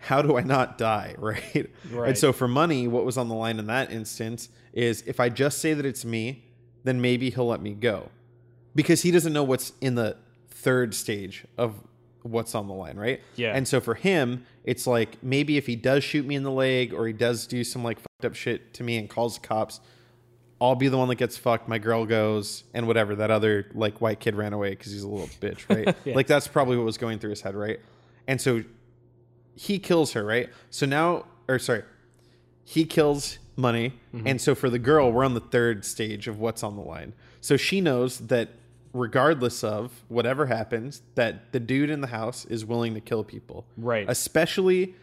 [0.00, 1.70] how do I not die, right?
[1.90, 2.08] Right.
[2.10, 5.28] And so for money, what was on the line in that instance is if I
[5.28, 6.44] just say that it's me,
[6.84, 8.10] then maybe he'll let me go.
[8.74, 10.16] Because he doesn't know what's in the
[10.48, 11.74] third stage of
[12.22, 13.20] what's on the line, right?
[13.34, 13.54] Yeah.
[13.56, 16.94] And so for him, it's like maybe if he does shoot me in the leg
[16.94, 19.80] or he does do some like fucked up shit to me and calls the cops,
[20.60, 21.68] I'll be the one that gets fucked.
[21.68, 23.16] My girl goes, and whatever.
[23.16, 25.96] That other like white kid ran away because he's a little bitch, right?
[26.04, 26.14] Yeah.
[26.14, 27.80] Like that's probably what was going through his head, right?
[28.28, 28.62] And so
[29.60, 30.48] he kills her, right?
[30.70, 31.82] So now, or sorry,
[32.64, 34.26] he kills money, mm-hmm.
[34.26, 37.12] and so for the girl, we're on the third stage of what's on the line.
[37.42, 38.48] So she knows that
[38.94, 43.66] regardless of whatever happens, that the dude in the house is willing to kill people,
[43.76, 44.06] Right.
[44.08, 44.94] Especially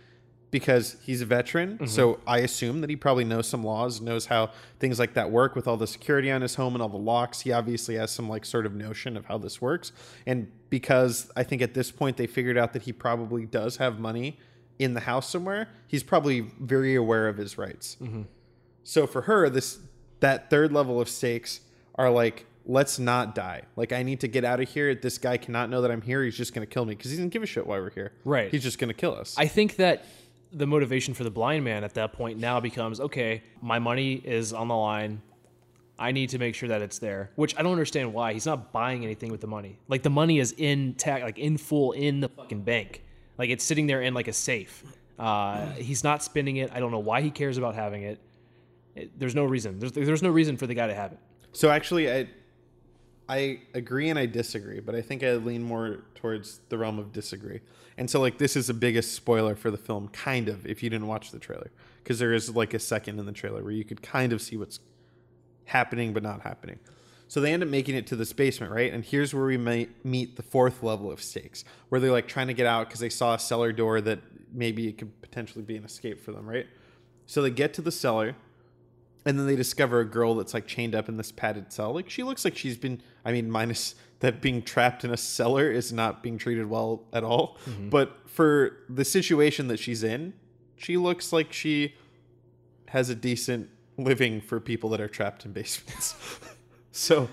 [0.49, 1.73] because he's a veteran.
[1.73, 1.85] Mm-hmm.
[1.85, 5.55] So I assume that he probably knows some laws, knows how things like that work
[5.55, 7.41] with all the security on his home and all the locks.
[7.41, 9.91] He obviously has some like sort of notion of how this works.
[10.25, 13.99] And because I think at this point they figured out that he probably does have
[13.99, 14.39] money
[14.79, 17.97] in the house somewhere, he's probably very aware of his rights.
[18.01, 18.23] Mm-hmm.
[18.83, 19.79] So for her, this
[20.19, 21.61] that third level of stakes
[21.95, 23.63] are like, let's not die.
[23.75, 24.93] Like I need to get out of here.
[24.93, 26.23] This guy cannot know that I'm here.
[26.23, 28.13] He's just gonna kill me because he doesn't give a shit why we're here.
[28.23, 28.51] Right.
[28.51, 29.35] He's just gonna kill us.
[29.37, 30.05] I think that
[30.53, 34.53] the motivation for the blind man at that point now becomes okay, my money is
[34.53, 35.21] on the line.
[35.99, 38.33] I need to make sure that it's there, which I don't understand why.
[38.33, 39.79] He's not buying anything with the money.
[39.87, 43.01] Like the money is in tag, like in full in the fucking bank.
[43.37, 44.83] Like it's sitting there in like a safe.
[45.19, 46.71] Uh, he's not spending it.
[46.73, 48.19] I don't know why he cares about having it.
[48.95, 49.79] it there's no reason.
[49.79, 51.19] There's, there's no reason for the guy to have it.
[51.53, 52.27] So actually, I
[53.29, 57.11] I agree and I disagree, but I think I lean more towards the realm of
[57.11, 57.59] disagree.
[57.97, 60.89] And so, like, this is the biggest spoiler for the film, kind of, if you
[60.89, 61.71] didn't watch the trailer,
[62.03, 64.55] because there is like a second in the trailer where you could kind of see
[64.55, 64.79] what's
[65.65, 66.79] happening but not happening.
[67.27, 68.91] So they end up making it to this basement, right?
[68.91, 72.47] And here's where we may meet the fourth level of stakes, where they're like trying
[72.47, 74.19] to get out because they saw a cellar door that
[74.53, 76.67] maybe it could potentially be an escape for them, right?
[77.25, 78.35] So they get to the cellar,
[79.25, 81.93] and then they discover a girl that's like chained up in this padded cell.
[81.93, 85.69] Like she looks like she's been, I mean, minus that being trapped in a cellar
[85.69, 87.57] is not being treated well at all.
[87.65, 87.89] Mm-hmm.
[87.89, 90.33] But for the situation that she's in,
[90.75, 91.93] she looks like she
[92.87, 96.15] has a decent living for people that are trapped in basements.
[96.91, 97.29] so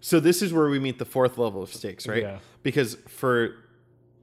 [0.00, 2.22] so this is where we meet the fourth level of stakes, right?
[2.22, 2.38] Yeah.
[2.62, 3.54] Because for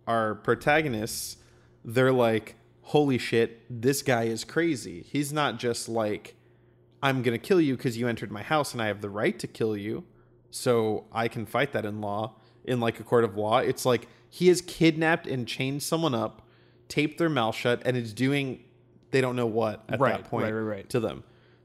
[0.07, 1.37] our protagonists,
[1.83, 5.01] they're like, "Holy shit, this guy is crazy.
[5.03, 6.35] He's not just like
[7.03, 9.37] I'm going to kill you because you entered my house and I have the right
[9.39, 10.05] to kill you.
[10.51, 13.57] So I can fight that in law, in like a court of law.
[13.57, 16.47] It's like he has kidnapped and chained someone up,
[16.87, 18.63] taped their mouth shut, and is doing
[19.11, 21.23] they don't know what at Right, that point right, right, to them.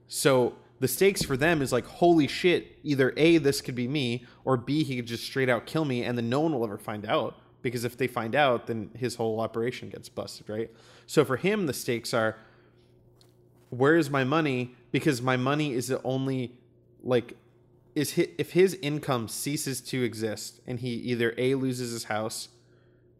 [0.08, 4.24] So the stakes for them is like, holy shit, either A, this could be me,
[4.44, 6.78] or B, he could just straight out kill me and then no one will ever
[6.78, 7.34] find out.
[7.62, 10.70] because if they find out, then his whole operation gets busted, right?
[11.06, 12.36] So for him, the stakes are
[13.70, 14.74] where is my money?
[14.92, 16.52] Because my money is the only
[17.02, 17.36] like
[17.94, 22.48] is hi if his income ceases to exist and he either a loses his house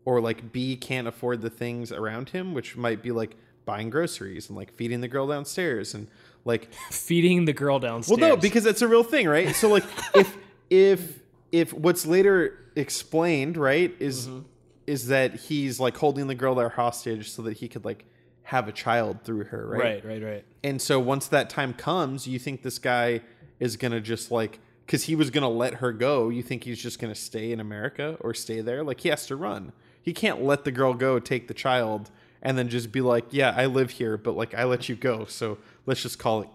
[0.05, 4.49] or like b can't afford the things around him, which might be like buying groceries
[4.49, 6.09] and like feeding the girl downstairs and
[6.49, 8.19] like Feeding the girl downstairs.
[8.19, 9.55] well, no, because that's a real thing, right?
[9.55, 9.85] So like
[10.15, 10.37] if
[10.71, 11.21] if
[11.53, 14.41] if what's later explained, right, is mm-hmm.
[14.87, 18.05] is that he's like holding the girl there hostage so that he could like
[18.45, 19.81] have a child through her, right?
[19.81, 20.45] right, right, right.
[20.65, 23.21] And so once that time comes, you think this guy
[23.61, 26.31] is gonna just like because he was gonna let her go.
[26.31, 28.83] You think he's just gonna stay in America or stay there?
[28.83, 29.73] Like he has to run.
[30.01, 32.11] He can't let the girl go, take the child,
[32.43, 35.25] and then just be like, "Yeah, I live here, but like I let you go,
[35.27, 36.49] so let's just call it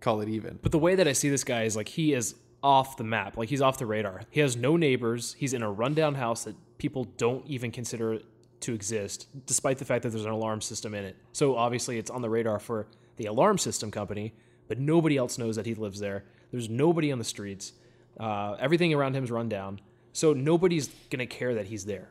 [0.00, 2.34] call it even." But the way that I see this guy is like he is
[2.62, 3.36] off the map.
[3.36, 4.22] Like he's off the radar.
[4.30, 5.34] He has no neighbors.
[5.38, 8.20] He's in a rundown house that people don't even consider
[8.60, 11.16] to exist, despite the fact that there's an alarm system in it.
[11.32, 14.34] So obviously it's on the radar for the alarm system company,
[14.66, 16.24] but nobody else knows that he lives there.
[16.50, 17.72] There's nobody on the streets.
[18.18, 19.80] Uh, everything around him is rundown.
[20.12, 22.08] So nobody's gonna care that he's there.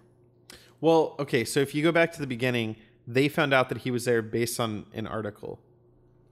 [0.80, 2.76] Well, okay, so if you go back to the beginning,
[3.08, 5.60] they found out that he was there based on an article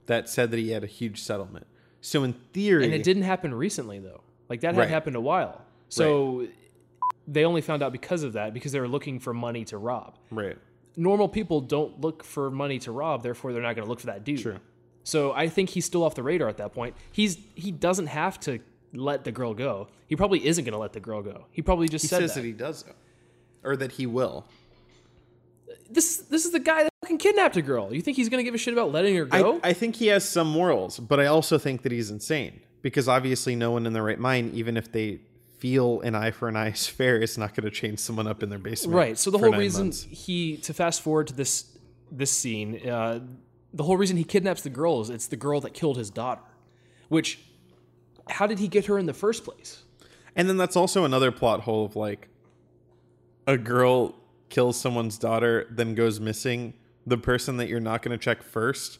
[0.06, 1.66] that said that he had a huge settlement.
[2.00, 4.20] So in theory, And it didn't happen recently though.
[4.48, 4.88] Like that had Right.
[4.90, 5.64] happened a while.
[5.88, 6.46] So
[7.26, 10.16] they only found out because of that because they were looking for money to rob.
[10.30, 10.58] right?
[10.98, 14.06] normal people don't look for money to rob, therefore they're not going to look for
[14.06, 14.40] that dude.
[14.40, 14.56] True.
[15.04, 16.94] So I think he's still off the radar at that point.
[17.12, 18.60] He's he doesn't have to
[18.94, 19.88] let the girl go.
[20.06, 21.46] He probably isn't going to let the girl go.
[21.50, 22.40] He probably just He said says that.
[22.40, 22.84] that he does,
[23.62, 24.46] or that he will.
[25.90, 27.92] This this is the guy that fucking kidnapped a girl.
[27.92, 29.60] You think he's going to give a shit about letting her go?
[29.62, 33.08] I, I think he has some morals, but I also think that he's insane because
[33.08, 35.20] obviously no one in their right mind, even if they
[35.58, 38.42] feel an eye for an eye is fair, is not going to chain someone up
[38.42, 38.96] in their basement.
[38.96, 39.18] right.
[39.18, 40.06] So the whole reason months.
[40.08, 41.76] he to fast forward to this
[42.10, 43.20] this scene, uh,
[43.72, 46.42] the whole reason he kidnaps the girl is it's the girl that killed his daughter.
[47.08, 47.38] Which,
[48.28, 49.82] how did he get her in the first place?
[50.34, 52.28] And then that's also another plot hole of like
[53.46, 54.14] a girl
[54.48, 56.74] kills someone's daughter, then goes missing.
[57.06, 58.98] The person that you're not going to check first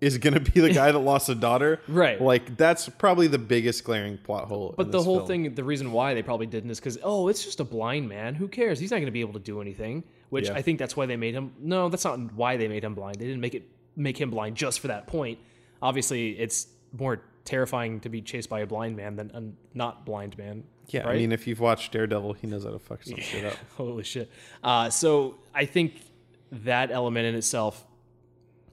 [0.00, 1.80] is going to be the guy that lost a daughter.
[1.88, 2.20] Right.
[2.20, 4.74] Like that's probably the biggest glaring plot hole.
[4.76, 5.28] But the whole film.
[5.28, 8.34] thing, the reason why they probably didn't is because oh, it's just a blind man.
[8.34, 8.78] Who cares?
[8.78, 10.04] He's not going to be able to do anything.
[10.30, 10.54] Which Yeah.
[10.54, 11.52] I think that's why they made him.
[11.58, 13.16] No, that's not why they made him blind.
[13.18, 15.38] They didn't make it make him blind just for that point.
[15.80, 20.36] Obviously, it's more terrifying to be chased by a blind man than a not blind
[20.38, 20.64] man.
[20.88, 23.56] Yeah, I mean, if you've watched Daredevil, he knows how to fuck some shit up.
[23.76, 24.30] Holy shit.
[24.62, 25.94] Uh, so I think
[26.52, 27.86] that element in itself,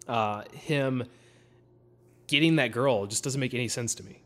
[0.07, 1.05] uh, him
[2.27, 4.21] getting that girl just doesn't make any sense to me.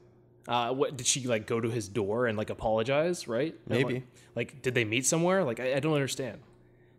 [0.48, 3.28] Uh, what did she like go to his door and like apologize?
[3.28, 3.56] Right?
[3.68, 3.94] Maybe.
[3.94, 4.04] Like,
[4.36, 5.44] like, did they meet somewhere?
[5.44, 6.40] Like, I, I don't understand.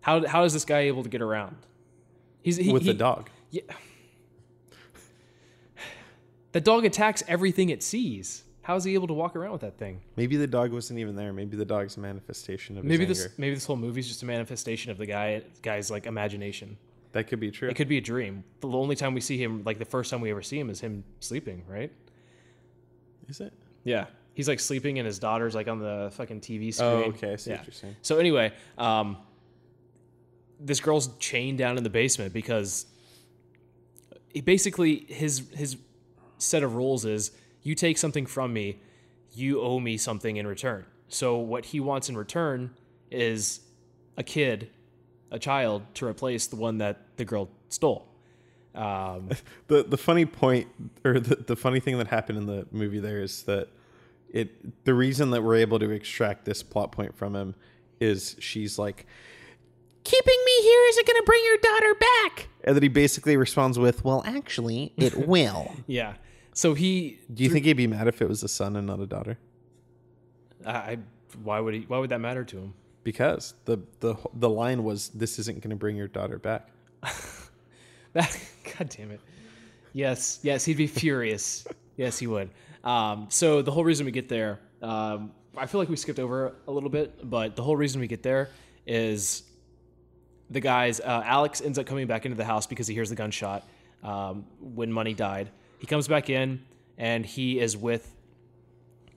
[0.01, 1.57] How how is this guy able to get around?
[2.43, 3.29] He's he, with he- the dog.
[3.51, 3.63] Yeah.
[6.57, 8.43] The dog attacks everything it sees.
[8.63, 10.01] How is he able to walk around with that thing?
[10.17, 11.31] Maybe the dog wasn't even there.
[11.35, 13.35] Maybe the dog's a manifestation of Maybe his this anger.
[13.37, 16.79] maybe this whole movie's just a manifestation of the guy guy's like imagination.
[17.13, 17.69] That could be true.
[17.69, 18.43] It could be a dream.
[18.61, 20.81] The only time we see him, like the first time we ever see him, is
[20.81, 21.93] him sleeping, right?
[23.29, 23.53] Is it?
[23.85, 24.07] Yeah.
[24.33, 26.89] He's like sleeping, and his daughter's like on the fucking TV screen.
[26.91, 27.35] Oh, okay.
[27.35, 27.59] I see Yeah.
[27.59, 27.97] what you're saying.
[28.01, 29.19] So anyway, um,
[30.59, 32.87] this girl's chained down in the basement because
[34.33, 35.77] he basically his his
[36.39, 37.31] set of rules is
[37.63, 38.79] you take something from me,
[39.33, 40.85] you owe me something in return.
[41.09, 42.75] So what he wants in return
[43.11, 43.61] is
[44.17, 44.71] a kid,
[45.31, 48.09] a child to replace the one that the girl stole.
[48.75, 49.31] Um,
[49.69, 50.69] The the funny point
[51.05, 53.69] or the, the funny thing that happened in the movie there is that
[54.31, 57.55] it the reason that we're able to extract this plot point from him
[58.01, 59.07] is she's like
[60.05, 62.49] keeping me here isn't going to bring your daughter back.
[62.65, 66.15] And then he basically responds with, "Well, actually, it will." yeah.
[66.57, 68.99] So he, Do you think he'd be mad if it was a son and not
[68.99, 69.37] a daughter?
[70.65, 70.99] I, I-
[71.43, 71.81] why would he?
[71.83, 72.73] Why would that matter to him?
[73.05, 76.69] Because the the the line was, "This isn't going to bring your daughter back."
[78.15, 78.35] That,
[78.79, 79.21] God damn it.
[79.93, 81.67] Yes, yes, he'd be furious.
[81.99, 82.49] yes, he would.
[82.83, 86.55] Um, so the whole reason we get there, um, I feel like we skipped over
[86.67, 88.49] a little bit, but the whole reason we get there
[88.87, 89.43] is
[90.49, 90.99] the guys.
[91.01, 93.65] Uh, Alex ends up coming back into the house because he hears the gunshot
[94.03, 95.51] um, when Money died.
[95.87, 96.65] He comes back in
[96.99, 98.13] and he is with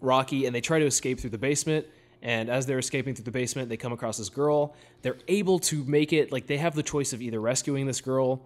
[0.02, 1.88] Rocky, and they try to escape through the basement.
[2.22, 4.76] And as they're escaping through the basement, they come across this girl.
[5.02, 8.46] They're able to make it like they have the choice of either rescuing this girl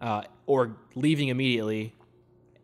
[0.00, 1.92] uh, or leaving immediately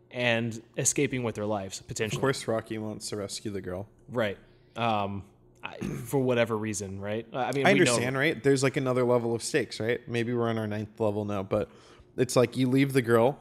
[0.09, 2.19] and escaping with their lives potentially.
[2.19, 3.89] Of course, Rocky wants to rescue the girl.
[4.09, 4.37] Right.
[4.77, 5.23] Um,
[5.61, 7.27] I, for whatever reason, right?
[7.33, 8.41] I mean, I we know- understand, right?
[8.41, 9.99] There's like another level of stakes, right?
[10.07, 11.69] Maybe we're on our ninth level now, but
[12.15, 13.37] it's like you leave the girl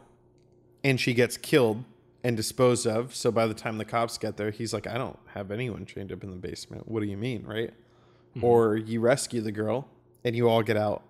[0.85, 1.85] and she gets killed
[2.25, 3.15] and disposed of.
[3.15, 6.13] So by the time the cops get there, he's like, I don't have anyone chained
[6.13, 6.89] up in the basement.
[6.89, 7.73] What do you mean, right?
[8.37, 8.45] Mm-hmm.
[8.45, 9.89] Or you rescue the girl
[10.25, 11.03] and you all get out,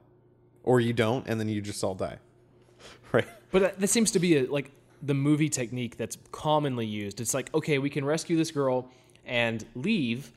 [0.64, 2.18] or you don't, and then you just all die,
[3.12, 3.26] right?
[3.50, 4.70] But that, that seems to be a, like
[5.02, 7.20] the movie technique that's commonly used.
[7.20, 8.88] It's like, okay, we can rescue this girl
[9.26, 10.32] and leave,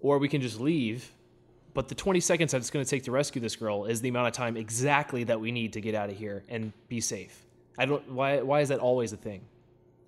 [0.00, 1.12] or we can just leave.
[1.74, 4.08] But the 20 seconds that it's going to take to rescue this girl is the
[4.08, 7.45] amount of time exactly that we need to get out of here and be safe.
[7.78, 8.10] I don't.
[8.10, 8.40] Why?
[8.42, 9.42] Why is that always a thing?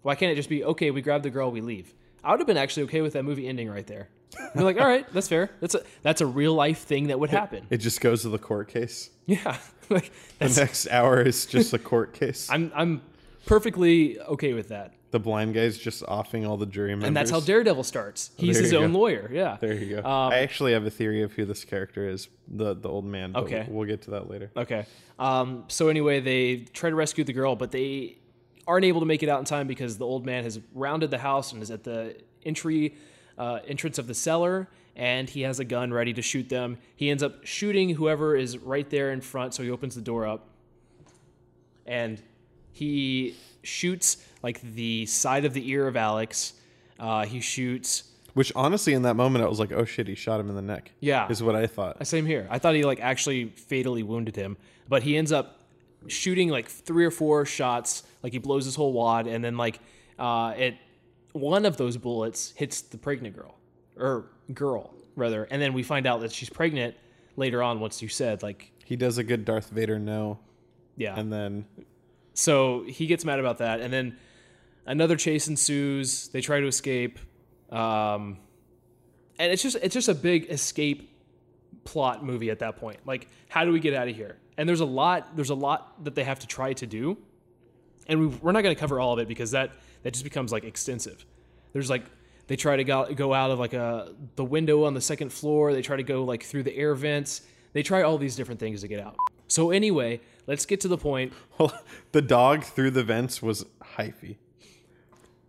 [0.03, 0.91] Why can't it just be okay?
[0.91, 1.93] We grab the girl, we leave.
[2.25, 4.09] I would have been actually okay with that movie ending right there.
[4.55, 5.51] You're like, all right, that's fair.
[5.61, 7.67] That's a that's a real life thing that would happen.
[7.71, 9.11] It just goes to the court case.
[9.27, 9.59] Yeah,
[9.91, 12.49] like The next hour is just a court case.
[12.51, 13.03] I'm I'm
[13.45, 14.95] perfectly okay with that.
[15.11, 17.09] The blind guy's just offing all the jury members.
[17.09, 18.31] And that's how Daredevil starts.
[18.37, 18.99] He's there his own go.
[18.99, 19.31] lawyer.
[19.33, 19.57] Yeah.
[19.59, 20.09] There you go.
[20.09, 23.35] Um, I actually have a theory of who this character is, the the old man.
[23.35, 23.65] Okay.
[23.69, 24.51] we'll, we'll get to that later.
[24.57, 24.87] Okay.
[25.19, 28.19] Um, so anyway, they try to rescue the girl, but they
[28.67, 31.19] aren't able to make it out in time because the old man has rounded the
[31.19, 32.95] house and is at the entry
[33.39, 36.77] uh, entrance of the cellar, and he has a gun ready to shoot them.
[36.97, 40.27] He ends up shooting whoever is right there in front, so he opens the door
[40.27, 40.49] up,
[41.87, 42.21] and
[42.73, 46.55] he shoots like the side of the ear of Alex.
[46.99, 48.05] Uh, he shoots.
[48.35, 50.63] Which honestly, in that moment, I was like, "Oh shit, he shot him in the
[50.63, 51.29] neck." Yeah.
[51.29, 52.05] is what I thought.
[52.07, 52.47] Same here.
[52.51, 54.57] I thought he like actually fatally wounded him,
[54.89, 55.61] but he ends up
[56.07, 58.05] shooting like three or four shots.
[58.23, 59.81] Like he blows his whole wad, and then like
[60.19, 60.77] uh, it
[61.33, 63.57] one of those bullets hits the pregnant girl
[63.97, 66.95] or girl rather, and then we find out that she's pregnant
[67.37, 67.81] later on.
[67.81, 70.39] Once you said like He does a good Darth Vader no,
[70.97, 71.65] yeah, and then
[72.35, 74.17] so he gets mad about that, and then
[74.89, 76.29] another chase ensues.
[76.29, 77.21] They try to escape,
[77.71, 78.39] um,
[79.39, 81.15] and it's just it's just a big escape
[81.85, 82.99] plot movie at that point.
[83.07, 84.37] Like, how do we get out of here?
[84.57, 87.17] And there's a lot there's a lot that they have to try to do,
[88.09, 89.71] and we, we're not going to cover all of it because that
[90.03, 91.25] that just becomes like extensive.
[91.73, 92.05] There's like
[92.49, 95.73] they try to go, go out of like a the window on the second floor.
[95.73, 97.43] They try to go like through the air vents.
[97.75, 99.17] They try all these different things to get out.
[99.47, 101.73] So anyway, let's get to the point Well,
[102.13, 103.65] the dog through the vents was
[103.97, 104.37] hyphy.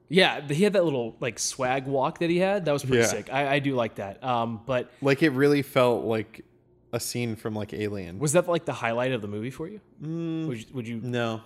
[0.10, 2.66] Yeah, he had that little like swag walk that he had.
[2.66, 3.06] That was pretty Yeah.
[3.08, 3.30] sick.
[3.32, 4.24] I, I do like that.
[4.24, 6.44] Um, but Like it really felt like
[6.92, 8.18] a scene from like Alien.
[8.20, 9.80] was that like the highlight of the movie for you?
[10.02, 10.66] would you?
[10.74, 11.42] Would you no,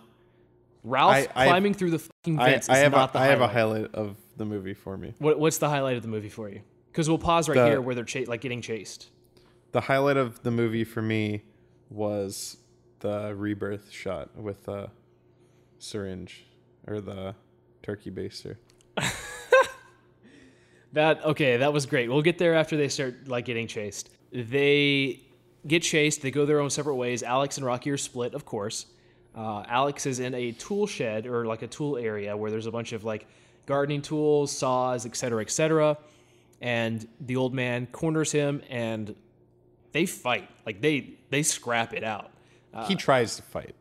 [0.84, 3.19] Ralph I- I- climbing through the fucking I, vents I is have not a, the
[3.19, 3.49] I have highlight.
[3.49, 5.13] a highlight of the movie for me.
[5.19, 6.62] What, what's the highlight of the movie for you?
[6.91, 9.10] Because we'll pause right The- here where they're cha- like getting chased.
[9.73, 11.41] The highlight of the movie for me
[11.89, 12.58] was
[13.02, 14.89] the rebirth shot with the
[15.80, 16.45] syringe
[16.88, 17.36] or the
[17.84, 18.56] turkey baster.
[20.93, 22.08] That okay, that was great.
[22.10, 24.12] We'll get there after they start like getting chased.
[24.32, 25.22] They
[25.65, 26.22] get chased.
[26.22, 27.24] They go their own separate ways.
[27.24, 28.86] Alex and Rocky are split, of course.
[29.36, 32.72] Uh, Alex is in a tool shed or like a tool area where there's a
[32.72, 33.26] bunch of like
[33.65, 35.98] gardening tools, saws, etc., etc.
[36.62, 39.15] And the old man corners him, and
[39.93, 40.48] they fight.
[40.63, 42.30] Like they they scrap it out.
[42.88, 43.76] he tries to fight.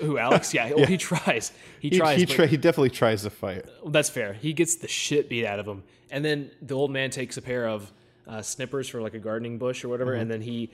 [0.00, 0.52] Who Alex?
[0.54, 1.52] Yeah, well, he tries.
[1.80, 2.18] He, He, tries.
[2.18, 3.64] he, try, he definitely tries to fight.
[3.86, 4.32] that's fair.
[4.34, 7.42] He gets the shit beat out of him, and then the old man takes a
[7.42, 7.92] pair of
[8.26, 10.70] uh, snippers for like a gardening bush or whatever, and then he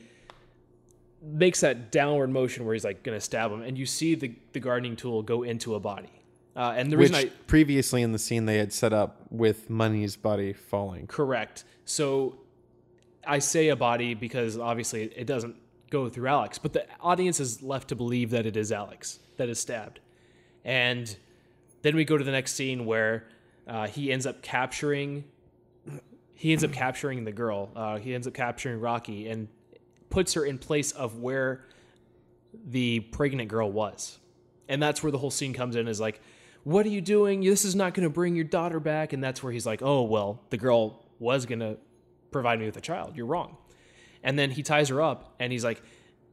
[1.22, 4.60] makes that downward motion where he's like gonna stab him, and you see the the
[4.60, 6.10] gardening tool go into a body.
[6.54, 9.70] Uh, and the Which reason I previously in the scene they had set up with
[9.70, 11.06] Money's body falling.
[11.06, 12.36] correct, so
[13.26, 15.56] I say a body because obviously it doesn't
[15.92, 19.48] go through Alex, but the audience is left to believe that it is Alex that
[19.48, 20.00] is stabbed,
[20.64, 21.16] and
[21.82, 23.26] then we go to the next scene where
[23.68, 25.24] uh, he ends up capturing
[26.34, 27.70] he ends up capturing the girl.
[27.76, 29.46] Uh, he ends up capturing Rocky and
[30.10, 31.64] puts her in place of where
[32.66, 34.18] the pregnant girl was.
[34.68, 36.20] And that's where the whole scene comes in is like,
[36.64, 37.42] what are you doing?
[37.42, 39.12] This is not going to bring your daughter back.
[39.12, 41.76] And that's where he's like, oh, well, the girl was going to
[42.32, 43.16] provide me with a child.
[43.16, 43.56] You're wrong.
[44.22, 45.82] And then he ties her up and he's like,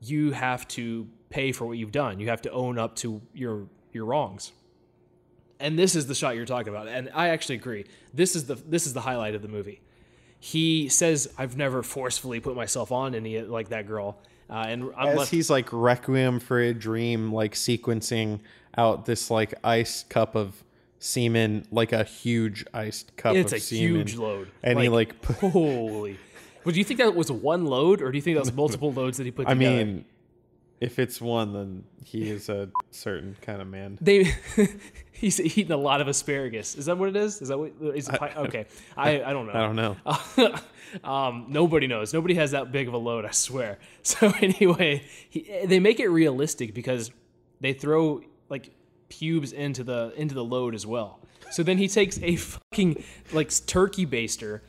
[0.01, 2.19] you have to pay for what you've done.
[2.19, 4.51] You have to own up to your your wrongs.
[5.59, 6.87] And this is the shot you're talking about.
[6.87, 7.85] And I actually agree.
[8.13, 9.81] This is the this is the highlight of the movie.
[10.39, 14.17] He says, "I've never forcefully put myself on any like that girl."
[14.49, 15.31] Uh, and I'm As left.
[15.31, 18.39] he's like Requiem for a Dream, like sequencing
[18.77, 20.63] out this like iced cup of
[20.99, 23.83] semen, like a huge iced cup It's of a semen.
[23.95, 24.49] huge load.
[24.63, 26.17] And he like holy.
[26.69, 28.93] But do you think that was one load, or do you think that was multiple
[28.93, 29.85] loads that he put I together?
[29.85, 30.05] mean,
[30.79, 33.97] If it's one, then he is a certain kind of man.
[33.99, 34.31] They
[35.11, 36.75] he's eating a lot of asparagus.
[36.75, 37.41] Is that what it is?
[37.41, 38.19] Is that what is it?
[38.19, 38.65] pi- Okay,
[38.97, 39.53] I I don't know.
[39.53, 41.09] I don't know.
[41.09, 42.13] um, nobody knows.
[42.13, 43.25] Nobody has that big of a load.
[43.25, 43.79] I swear.
[44.03, 47.11] So anyway, he, they make it realistic because
[47.61, 48.71] they throw like
[49.09, 51.19] pubes into the into the load as well.
[51.51, 53.03] So then he takes a fucking
[53.33, 54.61] like turkey baster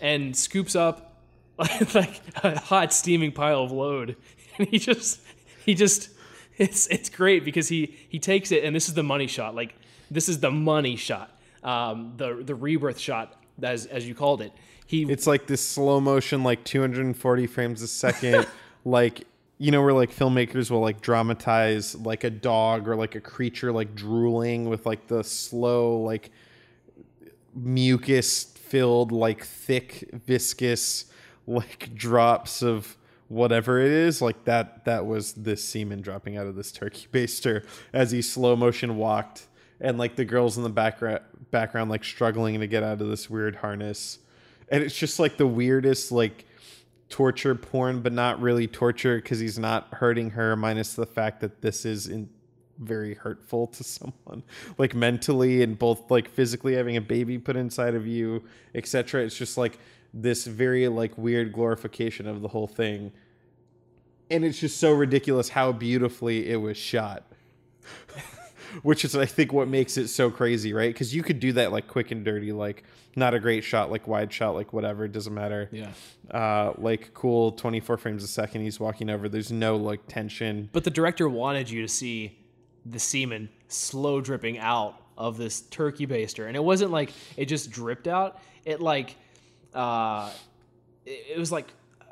[0.00, 1.07] and scoops up
[1.94, 4.16] like a hot steaming pile of load,
[4.58, 5.20] and he just
[5.64, 6.10] he just
[6.56, 9.54] it's it's great because he he takes it and this is the money shot.
[9.54, 9.74] Like
[10.10, 11.36] this is the money shot.
[11.62, 14.52] Um, the the rebirth shot as as you called it.
[14.86, 18.46] He It's like this slow motion, like 240 frames a second,
[18.84, 19.26] like
[19.58, 23.72] you know where like filmmakers will like dramatize like a dog or like a creature
[23.72, 26.30] like drooling with like the slow like
[27.54, 31.06] mucus filled like thick viscous
[31.48, 32.96] like drops of
[33.28, 37.64] whatever it is like that that was this semen dropping out of this turkey baster
[37.92, 39.46] as he slow motion walked.
[39.80, 41.20] And like the girls in the background
[41.50, 44.18] background like struggling to get out of this weird harness.
[44.70, 46.44] And it's just like the weirdest like
[47.08, 51.62] torture porn but not really torture because he's not hurting her minus the fact that
[51.62, 52.28] this is in
[52.78, 54.42] very hurtful to someone.
[54.78, 58.44] Like mentally and both like physically having a baby put inside of you
[58.74, 59.78] etc it's just like
[60.12, 63.12] this very like weird glorification of the whole thing
[64.30, 67.24] and it's just so ridiculous how beautifully it was shot
[68.82, 71.72] which is i think what makes it so crazy right because you could do that
[71.72, 72.84] like quick and dirty like
[73.16, 75.90] not a great shot like wide shot like whatever it doesn't matter yeah.
[76.30, 80.84] uh like cool 24 frames a second he's walking over there's no like tension But
[80.84, 82.38] the director wanted you to see
[82.90, 87.70] the semen slow dripping out of this turkey baster, and it wasn't like it just
[87.70, 88.38] dripped out.
[88.64, 89.16] It like,
[89.78, 90.30] uh,
[91.06, 91.66] it, it was like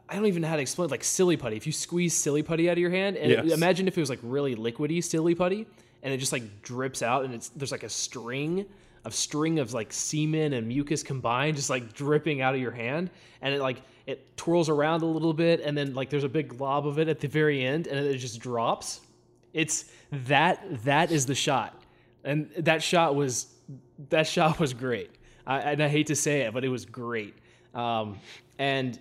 [0.09, 0.87] I don't even know how to explain.
[0.87, 1.57] it, Like silly putty.
[1.57, 3.53] If you squeeze silly putty out of your hand, and Yes.
[3.53, 5.67] imagine if it was like really liquidy silly putty,
[6.03, 8.67] and it just like drips out, and it's there's like a string
[9.05, 13.11] of string of like semen and mucus combined, just like dripping out of your hand,
[13.43, 16.49] and it like it twirls around a little bit, and then like there's a big
[16.49, 19.01] glob of it at the very end, and it just drops.
[19.53, 21.83] It's that that is the shot,
[22.23, 23.47] and that shot was
[24.11, 25.11] that shot was great.
[25.47, 27.35] I, and I hate to say it, but it was great.
[27.77, 28.19] Um,
[28.59, 28.99] and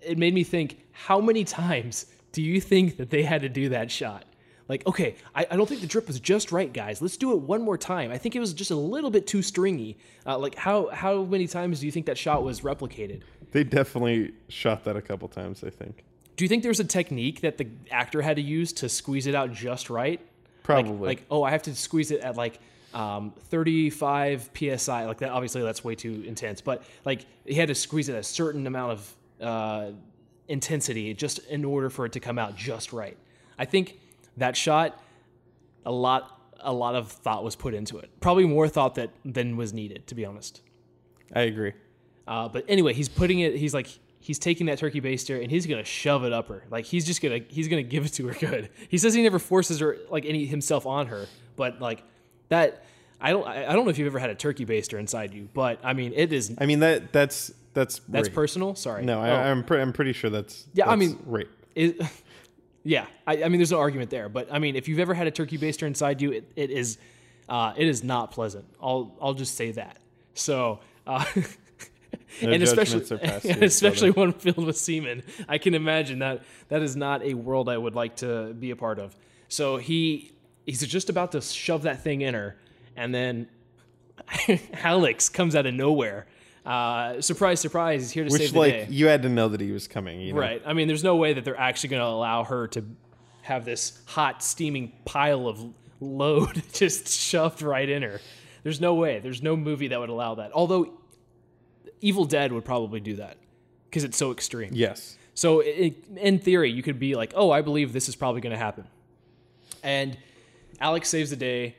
[0.00, 3.70] it made me think: How many times do you think that they had to do
[3.70, 4.24] that shot?
[4.68, 7.02] Like, okay, I, I don't think the drip was just right, guys.
[7.02, 8.10] Let's do it one more time.
[8.10, 9.98] I think it was just a little bit too stringy.
[10.24, 13.22] Uh, like, how how many times do you think that shot was replicated?
[13.50, 16.04] they definitely shot that a couple times i think
[16.36, 19.34] Do you think there's a technique that the actor had to use to squeeze it
[19.34, 20.20] out just right?
[20.20, 22.58] Like- probably Like, oh, I have to squeeze it at like
[22.94, 25.06] um, 35 psi.
[25.06, 26.60] Like that, obviously, that's way too intense.
[26.60, 29.90] But like, he had to squeeze it a certain amount of uh,
[30.48, 33.16] intensity just in order for it to come out just right.
[33.58, 33.98] I think
[34.36, 35.00] that shot,
[35.84, 38.10] a lot, a lot of thought was put into it.
[38.20, 40.60] Probably more thought that than was needed, to be honest.
[41.34, 41.72] i agree
[42.26, 43.56] Uh, but anyway, he's putting it.
[43.56, 43.88] He's like
[44.20, 46.62] he's taking that turkey baster and he's gonna shove it up her.
[46.70, 48.70] Like he's just gonna he's gonna give it to her good.
[48.88, 51.26] He says he never forces her like any himself on her,
[51.56, 52.04] but like
[52.52, 52.84] that.
[53.20, 53.46] I don't.
[53.46, 56.12] I don't know if you've ever had a turkey baster inside you, but I mean,
[56.14, 56.52] it is.
[56.58, 58.34] i mean that that's that's That's rape.
[58.34, 58.74] personal.
[58.74, 59.04] Sorry.
[59.04, 62.00] no I, Oh, i'm pre- i'm pretty sure that's Yeah, I mean- rape it,
[62.84, 63.06] yeah.
[63.26, 64.28] I, I mean, there's no argument there.
[64.28, 66.98] But I mean, if you've ever had a turkey baster inside you, it, it is.
[67.48, 68.64] Uh, it is not pleasant.
[68.82, 69.98] I'll I'll just say that.
[70.34, 70.80] So.
[71.06, 71.24] Uh,
[72.42, 75.22] No and especially, judgments are passed and especially one filled with semen.
[75.48, 78.76] I can imagine that that is not a world I would like to be a
[78.76, 79.14] part of.
[79.48, 80.32] So he
[80.66, 82.56] he's just about to shove that thing in her,
[82.96, 83.48] and then
[84.82, 86.26] Alex comes out of nowhere.
[86.64, 88.02] Uh, surprise, surprise!
[88.02, 88.86] He's here to which save the like day.
[88.90, 90.40] you had to know that he was coming you know?
[90.40, 90.62] Right.
[90.64, 92.84] I mean, there's no way that they're actually going to allow her to
[93.42, 95.60] have this hot, steaming pile of
[96.00, 98.20] load just shoved right in her.
[98.62, 99.18] There's no way.
[99.18, 100.52] There's no movie that would allow that.
[100.52, 100.92] Although
[102.00, 103.36] Evil Dead would probably do that
[103.90, 104.70] because it's so extreme.
[104.72, 108.40] yes So it, in theory, you could be like, "Oh, I believe this is probably
[108.40, 108.86] going to happen,"
[109.82, 110.16] and
[110.82, 111.76] Alex saves the day,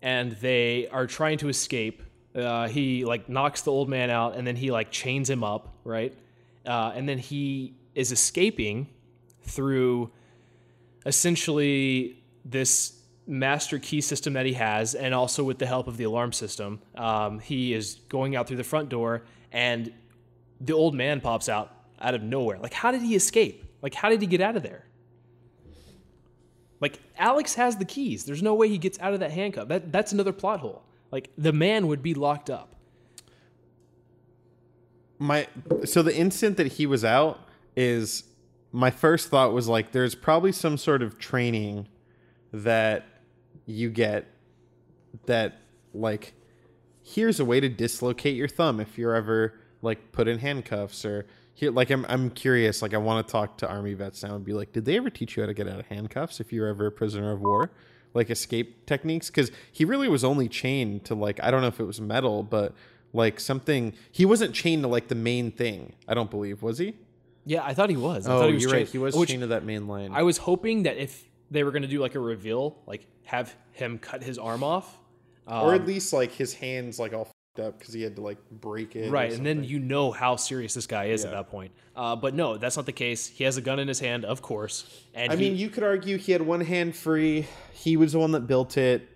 [0.00, 2.02] and they are trying to escape.
[2.36, 5.76] Uh, he like knocks the old man out, and then he like chains him up,
[5.82, 6.16] right?
[6.64, 8.88] Uh, and then he is escaping
[9.42, 10.10] through
[11.04, 16.04] essentially this master key system that he has, and also with the help of the
[16.04, 16.80] alarm system.
[16.94, 19.92] Um, he is going out through the front door, and
[20.60, 22.58] the old man pops out out of nowhere.
[22.58, 23.64] Like, how did he escape?
[23.82, 24.84] Like, how did he get out of there?
[26.84, 28.24] Like, Alex has the keys.
[28.26, 29.68] There's no way he gets out of that handcuff.
[29.68, 30.82] That, that's another plot hole.
[31.10, 32.74] Like, the man would be locked up.
[35.18, 35.46] my
[35.84, 37.40] so the instant that he was out
[37.74, 38.24] is
[38.70, 41.88] my first thought was like, there's probably some sort of training
[42.52, 43.06] that
[43.64, 44.26] you get
[45.24, 45.60] that
[45.94, 46.34] like
[47.02, 51.24] here's a way to dislocate your thumb if you're ever like put in handcuffs or
[51.54, 54.44] here like I'm I'm curious like I want to talk to army vets now and
[54.44, 56.66] be like did they ever teach you how to get out of handcuffs if you're
[56.68, 57.70] ever a prisoner of war?
[58.12, 59.30] Like escape techniques?
[59.30, 62.42] Cuz he really was only chained to like I don't know if it was metal
[62.42, 62.74] but
[63.12, 66.94] like something he wasn't chained to like the main thing I don't believe was he?
[67.46, 68.26] Yeah, I thought he was.
[68.26, 69.86] I Oh thought he was you're chained, right he was which chained to that main
[69.86, 70.12] line.
[70.12, 73.54] I was hoping that if they were going to do like a reveal, like have
[73.72, 74.98] him cut his arm off,
[75.46, 77.28] um, or at least like his hands like all
[77.58, 80.74] up cuz he had to like break it right, and then you know how serious
[80.74, 81.72] this guy is at that point.
[81.96, 83.28] Uh, but no, that's not the case.
[83.28, 85.84] He has a gun in his hand, of course, and I he, mean, you could
[85.84, 87.46] argue he had one hand free.
[87.72, 89.08] He was the one that built it.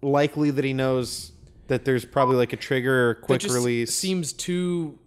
[0.00, 1.32] Likely that he knows
[1.68, 3.94] that there's probably like a trigger or quick just release.
[3.94, 4.98] seems too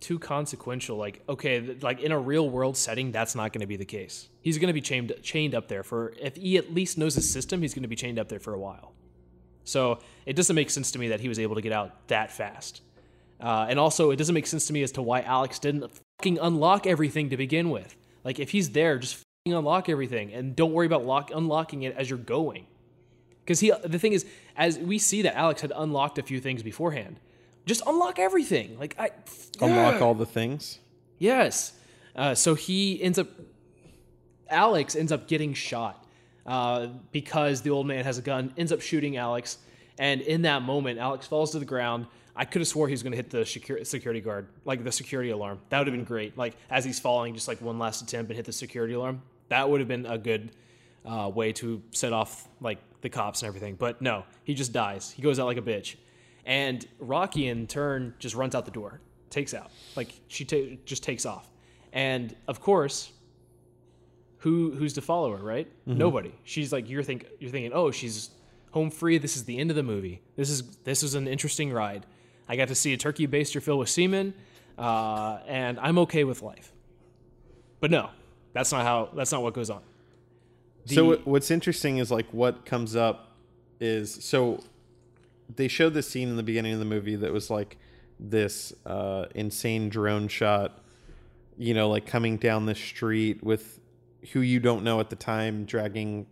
[0.00, 0.96] too consequential.
[0.96, 4.28] Like, okay, like in a real world setting, that's not going to be the case.
[4.40, 7.30] He's going to be chained chained up there for if he at least knows his
[7.30, 8.92] system, he's going to be chained up there for a while.
[9.68, 12.32] So it doesn't make sense to me that he was able to get out that
[12.32, 12.80] fast.
[13.40, 15.88] Uh, and also, it doesn't make sense to me as to why Alex didn't
[16.18, 17.94] fucking unlock everything to begin with.
[18.24, 21.94] Like, if he's there, just fucking unlock everything and don't worry about lock unlocking it
[21.96, 22.66] as you're going.
[23.44, 26.62] Because he, the thing is, as we see that Alex had unlocked a few things
[26.62, 27.20] beforehand,
[27.64, 28.78] just unlock everything.
[28.78, 29.10] Like I
[29.60, 30.80] Unlock all the things.
[31.18, 31.72] Yes.
[32.16, 33.28] Uh, so he ends up,
[34.48, 36.04] Alex ends up getting shot
[36.48, 39.58] uh, because the old man has a gun, ends up shooting Alex.
[39.98, 42.06] And in that moment, Alex falls to the ground.
[42.34, 45.30] I could have swore he was going to hit the security guard, like the security
[45.30, 45.60] alarm.
[45.68, 46.38] That would have been great.
[46.38, 49.20] Like as he's falling, just like one last attempt and hit the security alarm.
[49.50, 50.52] That would have been a good
[51.04, 53.74] uh, way to set off like the cops and everything.
[53.74, 55.10] But no, he just dies.
[55.10, 55.96] He goes out like a bitch.
[56.46, 59.70] And Rocky in turn just runs out the door, takes out.
[59.96, 61.50] Like she ta- just takes off.
[61.92, 63.12] And of course,
[64.38, 65.68] who who's to follow her, right?
[65.86, 66.32] Nobody.
[66.44, 68.30] She's like you're think you're thinking, "Oh, she's
[68.70, 69.18] home free.
[69.18, 70.20] This is the end of the movie.
[70.36, 72.06] This is this is an interesting ride.
[72.48, 74.34] I got to see a turkey baster filled with semen,
[74.78, 76.72] uh, and I'm okay with life."
[77.80, 78.10] But no,
[78.52, 79.82] that's not how that's not what goes on.
[80.86, 83.36] so The- what- what's interesting is like what comes up
[83.80, 84.62] is so
[85.54, 87.78] they showed this scene in the beginning of the movie that was like
[88.20, 90.82] this uh, insane drone shot,
[91.56, 93.80] you know, like coming down the street with
[94.32, 96.26] who you don't know at the time dragging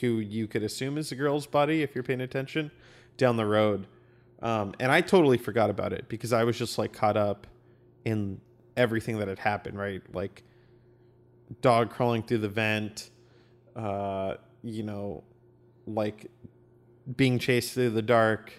[0.00, 2.70] who you could assume is a girl's body if you're paying attention
[3.16, 3.86] down the road.
[4.42, 7.46] Um, and I totally forgot about it because I was just like caught up
[8.04, 8.40] in
[8.76, 10.02] everything that had happened, right?
[10.12, 10.42] Like
[11.60, 13.10] dog crawling through the vent,
[13.74, 15.24] uh, you know,
[15.86, 16.30] like
[17.16, 18.52] being chased through the dark,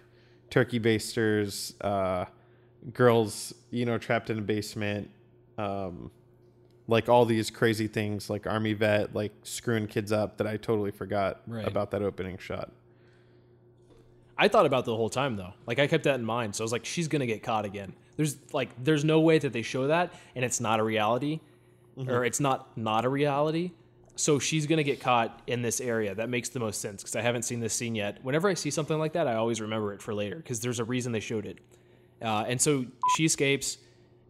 [0.49, 2.25] turkey basters, uh,
[2.93, 5.09] girls, you know, trapped in a basement,
[5.57, 6.09] um,
[6.87, 10.91] like all these crazy things, like army vet, like screwing kids up that I totally
[10.91, 11.67] forgot Right.
[11.67, 12.71] about that opening shot.
[14.37, 15.53] I thought about the whole time though.
[15.65, 16.55] Like I kept that in mind.
[16.55, 17.93] So I was like, she's gonna get caught again.
[18.15, 21.39] There's like, there's no way that they show that, and it's not a reality,
[21.95, 23.71] or it's not not a reality.
[24.15, 26.15] So she's gonna get caught in this area.
[26.15, 28.23] That makes the most sense because I haven't seen this scene yet.
[28.23, 30.83] Whenever I see something like that, I always remember it for later because there's a
[30.85, 31.59] reason they showed it.
[32.21, 32.85] Uh, and so
[33.15, 33.77] she escapes,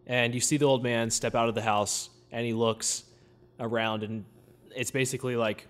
[0.06, 3.04] and you see the old man step out of the house, and he looks
[3.60, 4.24] around, and
[4.74, 5.66] it's basically like,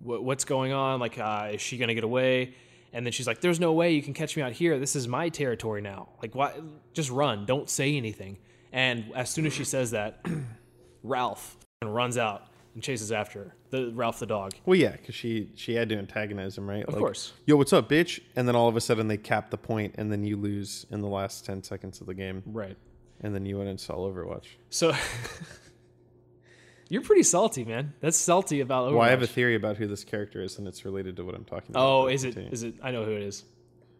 [0.00, 1.00] what, what's going on?
[1.00, 2.54] Like, uh, is she gonna get away?
[2.92, 4.78] And then she's like, "There's no way you can catch me out here.
[4.78, 6.10] This is my territory now.
[6.20, 6.52] Like, why?
[6.92, 7.46] Just run.
[7.46, 8.38] Don't say anything."
[8.72, 10.24] And as soon as she says that,
[11.02, 13.54] Ralph runs out and chases after her.
[13.70, 14.52] The Ralph the dog.
[14.66, 16.84] Well, yeah, because she she had to antagonize him, right?
[16.84, 17.32] Of course.
[17.46, 18.20] Yo, what's up, bitch?
[18.36, 21.00] And then all of a sudden they cap the point, and then you lose in
[21.00, 22.76] the last ten seconds of the game, Right.
[23.22, 24.44] And then you went and install Overwatch.
[24.70, 24.92] So
[26.88, 27.94] you're pretty salty, man.
[28.00, 28.92] That's salty about Overwatch.
[28.94, 31.34] Well, I have a theory about who this character is, and it's related to what
[31.34, 31.86] I'm talking about.
[31.86, 32.28] Oh, is it?
[32.34, 32.50] continue.
[32.52, 32.74] Is it?
[32.82, 33.44] I know who it is.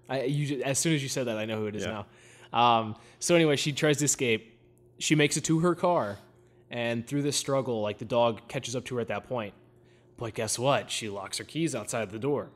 [0.08, 2.04] I you as soon as you said that, I know who it is Yeah.
[2.52, 2.58] now.
[2.58, 4.48] Um, so anyway, she tries to escape.
[4.98, 6.18] She makes it to her car,
[6.70, 9.54] and through this struggle, like the dog catches up to her at that point.
[10.18, 10.90] But guess what?
[10.90, 12.50] She locks her keys outside the door,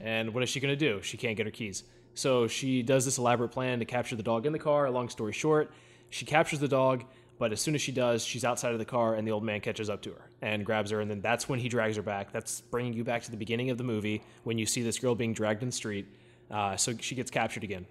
[0.00, 1.00] and what is she gonna do?
[1.02, 1.84] She can't get her keys.
[2.14, 4.90] So she does this elaborate plan to capture the dog in the car.
[4.90, 5.70] Long story short,
[6.12, 7.04] she captures the dog.
[7.38, 9.60] But as soon as she does, she's outside of the car, and the old man
[9.60, 11.00] catches up to her and grabs her.
[11.00, 12.30] And then that's when he drags her back.
[12.30, 15.16] That's bringing you back to the beginning of the movie when you see this girl
[15.16, 16.06] being dragged in the street.
[16.50, 17.86] Uh, so she gets captured again.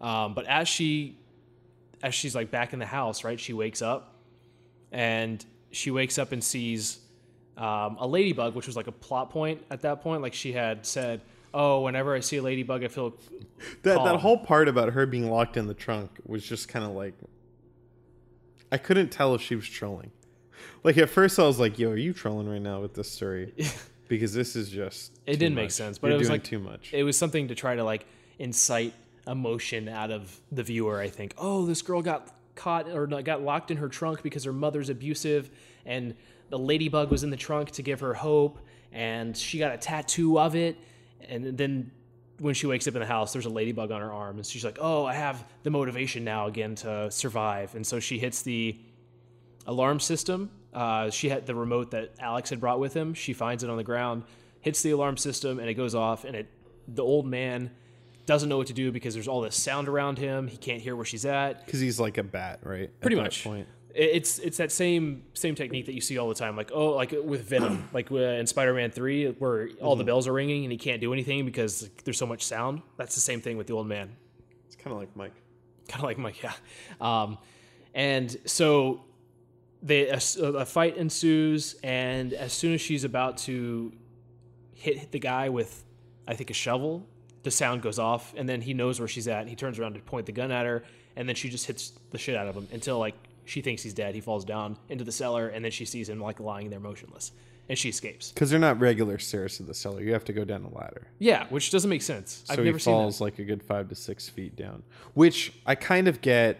[0.00, 1.18] Um, but as she,
[2.02, 3.38] as she's like back in the house, right?
[3.38, 4.16] She wakes up,
[4.90, 6.98] and she wakes up and sees
[7.56, 10.22] um, a ladybug, which was like a plot point at that point.
[10.22, 11.20] Like she had said,
[11.54, 13.14] "Oh, whenever I see a ladybug, I feel
[13.82, 16.90] that that whole part about her being locked in the trunk was just kind of
[16.92, 17.14] like
[18.70, 20.10] I couldn't tell if she was trolling.
[20.82, 23.54] Like at first, I was like, "Yo, are you trolling right now with this story?"
[24.06, 26.58] Because this is just It didn't make sense, but You're it was doing like too
[26.58, 26.92] much.
[26.92, 28.04] It was something to try to like
[28.38, 28.92] incite
[29.26, 31.00] emotion out of the viewer.
[31.00, 31.34] I think.
[31.38, 34.90] Oh, this girl got caught or not, got locked in her trunk because her mother's
[34.90, 35.50] abusive,
[35.86, 36.14] and
[36.50, 38.58] the ladybug was in the trunk to give her hope,
[38.92, 40.76] and she got a tattoo of it,
[41.28, 41.90] and then.
[42.40, 44.64] When she wakes up in the house, there's a ladybug on her arm, and she's
[44.64, 48.76] like, "Oh, I have the motivation now again to survive." And so she hits the
[49.68, 50.50] alarm system.
[50.72, 53.14] Uh, she had the remote that Alex had brought with him.
[53.14, 54.24] She finds it on the ground,
[54.60, 56.24] hits the alarm system, and it goes off.
[56.24, 56.50] And it,
[56.88, 57.70] the old man
[58.26, 60.48] doesn't know what to do because there's all this sound around him.
[60.48, 61.64] He can't hear where she's at.
[61.64, 62.90] Because he's like a bat, right?
[63.00, 63.44] Pretty much.
[63.44, 63.68] Point.
[63.94, 66.90] It- It's it's that same same technique that you see all the time, like oh,
[66.90, 70.72] like with Venom, like uh, in Spider-Man Three, where all the bells are ringing and
[70.72, 72.82] he can't do anything because like, there's so much sound.
[72.96, 74.10] That's the same thing with the old man
[74.66, 75.34] It's kind of like Mike.
[75.88, 76.52] kind of like Mike, yeah.
[77.00, 77.38] Um,
[77.94, 79.04] and so
[79.82, 83.92] they a, a fight ensues, and as soon as she's about to
[84.74, 85.84] hit, hit the guy with,
[86.26, 87.06] I think, a shovel,
[87.42, 89.40] the sound goes off, and then he knows where she's at.
[89.40, 90.82] And he turns around to point the gun at her,
[91.16, 93.14] and then she just hits the shit out of him until like
[93.44, 94.14] she thinks he's dead.
[94.14, 97.32] He falls down into the cellar, and then she sees him like lying there motionless,
[97.68, 98.32] and she escapes.
[98.32, 100.02] Because they're not regular stairs to the cellar.
[100.02, 101.08] You have to go down a ladder.
[101.18, 102.42] Yeah, which doesn't make sense.
[102.44, 102.98] So I've he never seen that.
[102.98, 104.82] falls like a good five to six feet down,
[105.14, 106.58] which I kind of get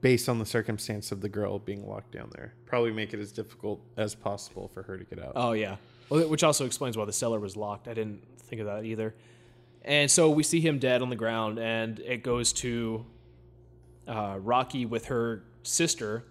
[0.00, 2.54] based on the circumstance of the girl being locked down there.
[2.66, 5.32] Probably make it as difficult as possible for her to get out.
[5.36, 5.76] Oh yeah,
[6.08, 7.88] well, which also explains why the cellar was locked.
[7.88, 9.14] I didn't think of that either.
[9.82, 13.06] And so we see him dead on the ground, and it goes to
[14.06, 16.24] uh, Rocky with her sister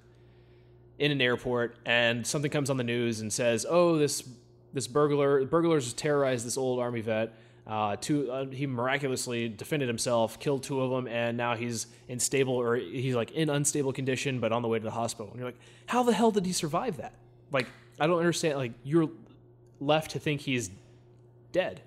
[0.97, 4.27] in an airport, and something comes on the news and says, "Oh, this
[4.73, 7.33] this burglar burglars terrorized this old army vet.
[7.67, 12.19] Uh, two, uh, he miraculously defended himself, killed two of them, and now he's in
[12.19, 15.39] stable or he's like in unstable condition, but on the way to the hospital." And
[15.39, 17.13] you're like, "How the hell did he survive that?
[17.51, 17.67] Like,
[17.99, 18.57] I don't understand.
[18.57, 19.09] Like, you're
[19.79, 20.69] left to think he's
[21.51, 21.81] dead."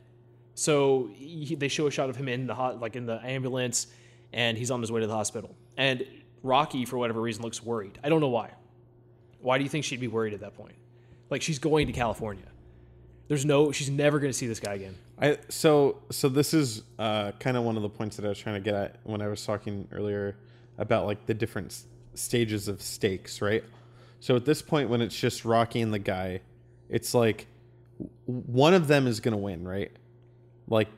[0.54, 3.86] So he, they show a shot of him in the hot, like in the ambulance,
[4.32, 5.54] and he's on his way to the hospital.
[5.78, 6.04] And
[6.42, 7.98] Rocky, for whatever reason, looks worried.
[8.04, 8.50] I don't know why.
[9.40, 10.74] Why do you think she'd be worried at that point?
[11.30, 12.44] Like she's going to California.
[13.28, 14.96] There's no, she's never going to see this guy again.
[15.20, 18.38] I so so this is uh, kind of one of the points that I was
[18.38, 20.36] trying to get at when I was talking earlier
[20.78, 23.64] about like the different s- stages of stakes, right?
[24.20, 26.40] So at this point, when it's just Rocky and the guy,
[26.88, 27.46] it's like
[28.26, 29.90] one of them is gonna win, right?
[30.68, 30.88] Like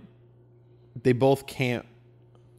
[1.03, 1.87] they both can't.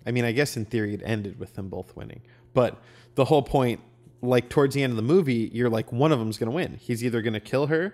[0.06, 2.22] I mean, I guess in theory it ended with them both winning,
[2.54, 2.82] but
[3.16, 3.80] the whole point,
[4.22, 6.78] like towards the end of the movie, you're like one of them's gonna win.
[6.80, 7.94] He's either gonna kill her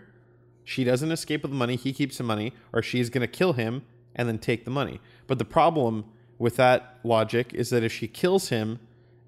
[0.67, 3.53] she doesn't escape with the money, he keeps the money, or she's going to kill
[3.53, 3.83] him
[4.13, 4.99] and then take the money.
[5.25, 6.03] But the problem
[6.37, 8.81] with that logic is that if she kills him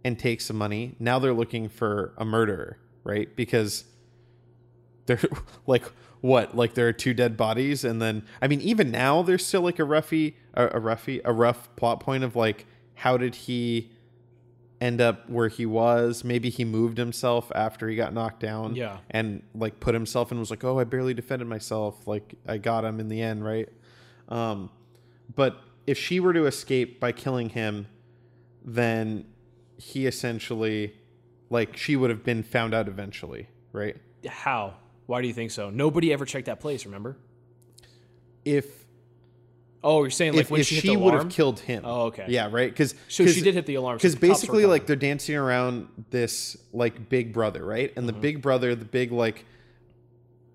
[0.04, 3.34] and takes the money, now they're looking for a murderer, right?
[3.38, 3.86] Because
[5.06, 5.22] they're
[5.66, 5.86] like
[6.22, 6.56] what?
[6.56, 9.80] Like there are two dead bodies and then I mean even now there's still like
[9.80, 12.66] a roughy a, a roughy a rough plot point of like
[12.96, 13.92] how did he
[14.82, 16.24] end up where he was.
[16.24, 18.76] Maybe he moved himself after he got knocked down.
[18.76, 18.98] Yeah.
[19.10, 22.08] And like put himself and was like, oh, I barely defended myself.
[22.08, 23.70] Like I got him in the end, right?
[24.30, 24.70] Um,
[25.36, 27.88] but if she were to escape by killing him,
[28.64, 29.26] then
[29.78, 30.94] he essentially,
[31.50, 33.96] like, she would have been found out eventually, right?
[34.28, 34.76] How?
[35.10, 35.72] Why do you think so?
[35.72, 36.86] Nobody ever checked that place.
[36.86, 37.18] Remember?
[38.46, 38.68] If
[39.84, 41.82] Oh, you're saying like if, when if she, she, the would have killed him.
[41.84, 42.26] Oh, okay.
[42.28, 42.70] Yeah, right.
[42.70, 43.98] Because So she did hit the alarm.
[43.98, 48.12] because the were basically like they're dancing around this like big brother right and the
[48.12, 48.22] Mm-hmm.
[48.22, 49.46] big brother the big like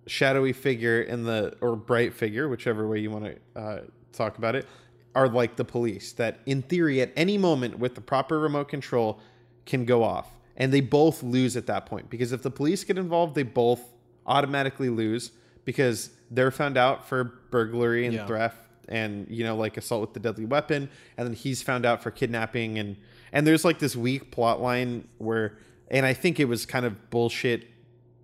[0.06, 3.80] shadowy figure in the or bright figure whichever way you want to uh,
[4.12, 4.68] talk about it
[5.16, 9.18] are like the police that in theory at any moment with the proper remote control
[9.66, 12.98] can go off and they both lose at that point because if the police get
[12.98, 13.93] involved they both
[14.26, 15.32] automatically lose
[15.64, 18.26] because they're found out for burglary and Yeah.
[18.26, 18.56] theft
[18.88, 20.88] and you know like assault with the deadly weapon.
[21.16, 22.78] And then he's found out for kidnapping.
[22.78, 22.96] And
[23.32, 25.56] and there's like this weak plot line where
[25.90, 27.66] and i think it was kind of bullshit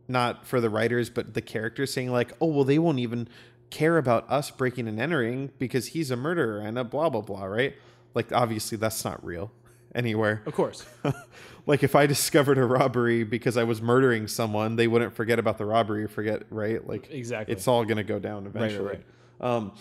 [0.09, 3.29] not for the writers but the characters saying like oh well they won't even
[3.71, 7.45] care about us breaking and entering because he's a murderer and a blah blah blah
[7.45, 7.75] right?
[8.15, 9.51] Like obviously that's not real
[9.95, 10.87] anywhere Of course.
[11.67, 15.59] like if i discovered a robbery because i was murdering someone they wouldn't forget about
[15.59, 17.53] the robbery forget right like Exactly.
[17.55, 19.05] it's all going to go down eventually right.
[19.41, 19.73] um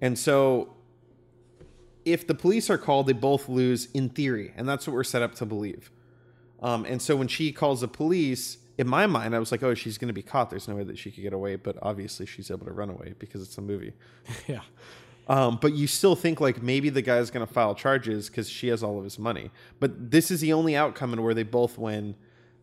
[0.00, 0.74] and so
[2.04, 5.22] if the police are called they both lose in theory and that's what we're set
[5.22, 5.90] up to believe
[6.62, 9.74] um and so when she calls the police in my mind i was like oh
[9.74, 12.24] she's going to be caught there's no way that she could get away but obviously
[12.24, 13.92] she's able to run away because it's a movie
[14.46, 14.60] yeah.
[15.30, 18.66] Um, but you still think like maybe the guy's going to file charges because she
[18.66, 19.52] has all of his money.
[19.78, 22.16] But this is the only outcome in where they both win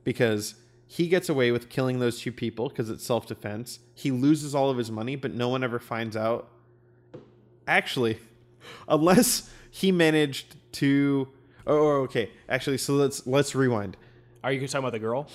[0.03, 0.55] because
[0.85, 3.79] he gets away with killing those two people because it's self defense.
[3.95, 6.49] He loses all of his money, but no one ever finds out.
[7.69, 8.19] Actually,
[8.89, 11.29] unless he managed to.
[11.65, 12.31] Oh, oh, okay.
[12.49, 13.95] Actually, so let's let's rewind.
[14.43, 15.29] Are you talking about the girl?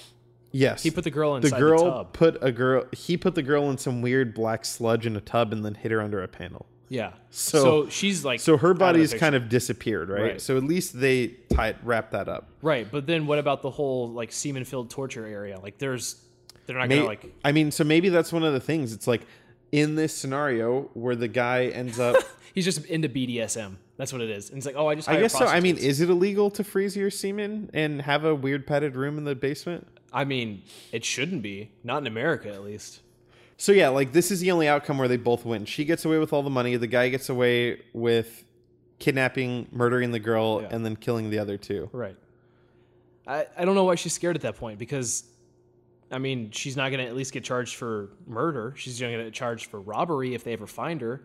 [0.54, 2.12] Yes, He put the girl the inside the, girl tub.
[2.12, 2.84] put a girl.
[2.92, 5.90] He put the girl in some weird black sludge in a tub and then hit
[5.92, 6.66] her under a panel.
[6.92, 7.12] Yeah.
[7.30, 10.22] So- So, she's like So her body's kind of disappeared, right?
[10.22, 10.40] Right.
[10.40, 12.50] So at least they tied wrap that up.
[12.60, 12.86] right.
[12.90, 15.58] But then what about the whole like semen filled torture area?
[15.58, 16.16] Like there's
[16.66, 18.92] they're not May- gonna like I mean, so maybe that's one of the things.
[18.92, 19.22] It's like
[19.72, 22.16] in this scenario where the guy ends up.
[22.54, 23.76] he's just into BDSM.
[23.96, 24.50] That's what it is.
[24.50, 25.46] And it's like oh I just I guess so.
[25.46, 29.16] I mean, is it illegal to freeze your semen and have a weird padded room
[29.16, 29.86] in the basement?
[30.12, 30.62] I mean
[30.92, 33.00] it shouldn't be not in America at least.
[33.56, 35.64] So yeah, like this is the only outcome where they both win.
[35.64, 36.76] She gets away with all the money.
[36.76, 38.44] The guy gets away with
[38.98, 40.68] kidnapping, murdering the girl, Yeah.
[40.70, 41.90] and then killing the other two.
[41.92, 42.16] Right.
[43.26, 45.24] I, I don't know why she's scared at that point because,
[46.10, 48.74] I mean, she's not going to at least get charged for murder.
[48.76, 51.22] She's going to get charged for robbery if they ever find her,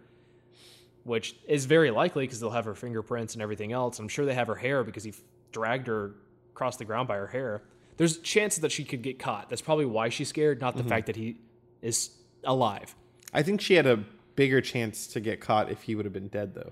[1.03, 3.99] which is very likely because they'll have her fingerprints and everything else.
[3.99, 5.21] I'm sure they have her hair because he f-
[5.51, 6.15] dragged her
[6.53, 7.63] across the ground by her hair.
[7.97, 9.49] There's chances that she could get caught.
[9.49, 10.89] That's probably why she's scared, not the mm-hmm.
[10.89, 11.37] fact that he
[11.81, 12.11] is
[12.47, 12.95] alive.
[13.33, 14.03] I think she had a
[14.35, 16.71] bigger chance to get caught if he would have been dead, though.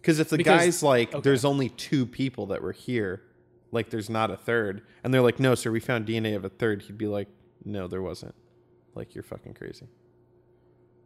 [0.00, 1.20] Because if the Because- guy's like, okay.
[1.22, 3.22] there's only two people that were here,
[3.72, 6.48] like there's not a third, and they're like, no, sir, we found DNA of a
[6.48, 7.28] third, he'd be like,
[7.64, 8.34] no, there wasn't.
[8.94, 9.86] Like, you're fucking crazy.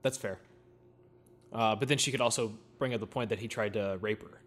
[0.03, 0.39] That's fair.
[1.53, 4.23] Uh, but then she could also bring up the point that he tried to rape
[4.23, 4.41] her,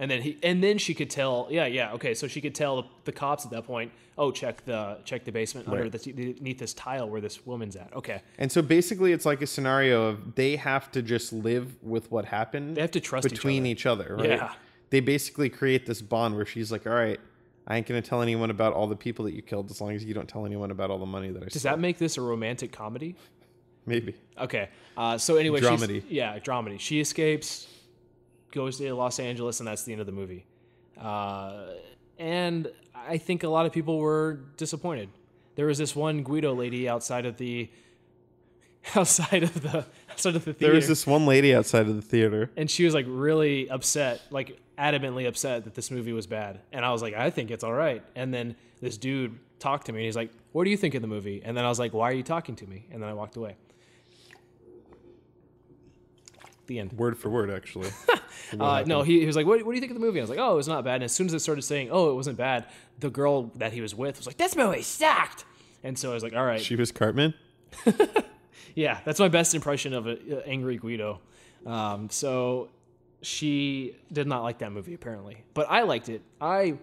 [0.00, 1.46] and then he and then she could tell.
[1.50, 2.14] Yeah, yeah, okay.
[2.14, 3.92] So she could tell the, the cops at that point.
[4.18, 5.92] Oh, check the check the basement under Right.
[5.92, 7.94] the beneath this tile where this woman's at.
[7.94, 12.10] Okay, And so basically, it's like a scenario of they have to just live with
[12.10, 12.76] what happened.
[12.76, 13.70] They have to trust each between other.
[13.70, 14.28] each other, right?
[14.30, 14.52] Yeah.
[14.90, 17.20] They basically create this bond where she's like, "All right,
[17.66, 20.04] I ain't gonna tell anyone about all the people that you killed, as long as
[20.04, 22.16] you don't tell anyone about all the money that I does stole." that make this
[22.18, 23.14] a romantic comedy?
[23.86, 24.14] Maybe.
[24.38, 24.68] Okay.
[24.96, 26.02] Uh, so anyway, she's- Dramedy.
[26.08, 26.78] yeah, dramedy.
[26.78, 27.66] She escapes,
[28.50, 30.46] goes to Los Angeles, and that's the end of the movie.
[31.00, 31.66] Uh,
[32.18, 35.08] and I think a lot of people were disappointed.
[35.56, 37.70] There was this one Guido lady outside of the
[38.96, 42.02] outside of the outside of the theater, There was this one lady outside of the
[42.02, 42.50] theater.
[42.56, 46.60] and she was like really upset, like adamantly upset that this movie was bad.
[46.72, 48.02] And I was like, I think it's all right.
[48.14, 51.02] And then this dude talked to me, and he's like, "What do you think of
[51.02, 53.10] the movie?" And then I was like, "Why are you talking to me?" And then
[53.10, 53.56] I walked away.
[56.70, 56.92] The end.
[56.92, 57.90] Word for word, actually.
[58.58, 60.18] Uh, no, he, he was like, what, what do you think of the movie?
[60.18, 60.96] I was like, oh, it was not bad.
[60.96, 62.66] And as soon as I started saying, oh, it wasn't bad,
[62.98, 65.44] the girl that he was with was like, this movie sucked.
[65.84, 66.60] And so I was like, all right.
[66.60, 67.34] she was Cartman.
[68.74, 71.20] Yeah, that's my best impression of an angry Guido.
[71.66, 72.70] Um, so
[73.22, 75.42] she did not like that movie, apparently.
[75.54, 76.22] But I liked it.
[76.40, 76.78] I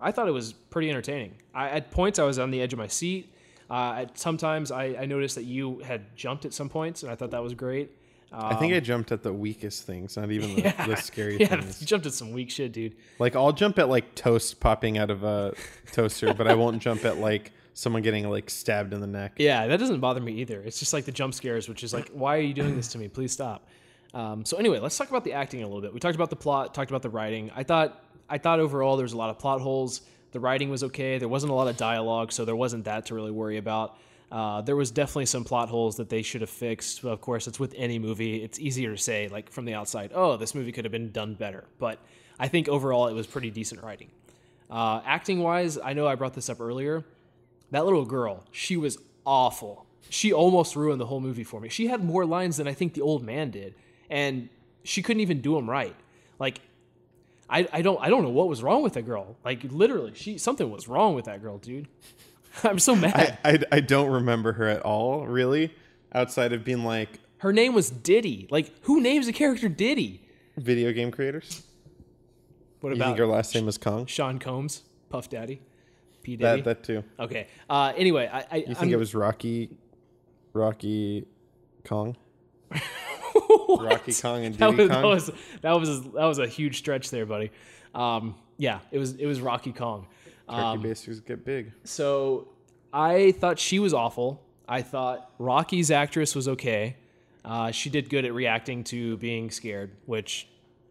[0.00, 1.34] I thought it was pretty entertaining.
[1.54, 3.32] I, at points, I was on the edge of my seat.
[3.70, 7.30] Uh, sometimes I, I noticed that you had jumped at some points, and I thought
[7.30, 7.90] that was great.
[8.32, 11.60] I think I jumped at the weakest things, not even the, the scary Um, Yeah,
[11.60, 11.80] things.
[11.80, 12.94] you jumped at some weak shit, dude.
[13.18, 15.54] Like I'll jump at like toast popping out of a
[15.92, 19.34] toaster, but I won't jump at like someone getting like stabbed in the neck.
[19.38, 20.60] Yeah, that doesn't bother me either.
[20.60, 22.98] It's just like the jump scares, which is like, why are you doing this to
[22.98, 23.08] me?
[23.08, 23.68] Please stop.
[24.14, 25.92] Um, so anyway, let's talk about the acting a little bit.
[25.92, 27.50] We talked about the plot, talked about the writing.
[27.54, 30.00] I thought, I thought overall there was a lot of plot holes.
[30.32, 31.18] The writing was okay.
[31.18, 33.98] There wasn't a lot of dialogue, so there wasn't that to really worry about.
[34.30, 37.04] Uh, there was definitely some plot holes that they should have fixed.
[37.04, 38.42] Of course, it's with any movie.
[38.42, 41.34] It's easier to say, like from the outside, oh, this movie could have been done
[41.34, 41.64] better.
[41.78, 42.00] But
[42.38, 44.10] I think overall it was pretty decent writing.
[44.68, 47.04] Uh, acting wise, I know I brought this up earlier.
[47.70, 49.86] That little girl, she was awful.
[50.08, 51.68] She almost ruined the whole movie for me.
[51.68, 53.74] She had more lines than I think the old man did,
[54.10, 54.48] and
[54.84, 55.94] she couldn't even do them right.
[56.38, 56.60] Like,
[57.48, 59.36] I, I don't I don't know what was wrong with that girl.
[59.44, 61.88] Like literally, she something was wrong with that girl, dude.
[62.64, 63.38] I'm so mad.
[63.44, 65.74] I, I I don't remember her at all, really,
[66.12, 68.46] outside of being like Her name was Diddy.
[68.50, 70.22] Like, who names a character Diddy?
[70.56, 71.62] video game creators.
[72.80, 74.06] What You about think her last name is Kong?
[74.06, 75.60] Sean Combs, Puff Daddy,
[76.22, 76.62] P Diddy?
[76.62, 77.04] That that too.
[77.18, 77.48] okay.
[77.68, 79.70] Uh, anyway, I, I You think it was Rocky,
[80.52, 81.26] Rocky,
[81.84, 82.16] Kong,
[83.68, 85.10] Rocky Kong and that Diddy was, that Kong?
[85.10, 85.30] was
[85.62, 87.50] that was that was a huge stretch there, buddy.
[87.94, 90.06] Um, yeah, it was it was Rocky Kong.
[90.48, 91.72] Turkey Um, basters get big.
[91.84, 92.48] so
[92.92, 94.42] I thought she was awful.
[94.68, 96.96] I thought Rocky's actress was okay.
[97.44, 100.48] Uh, she did good at reacting to being scared, which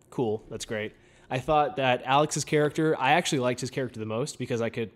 [0.10, 0.44] cool.
[0.50, 0.94] That's great.
[1.30, 4.92] I thought that Alex's character, I actually liked his character the most because I could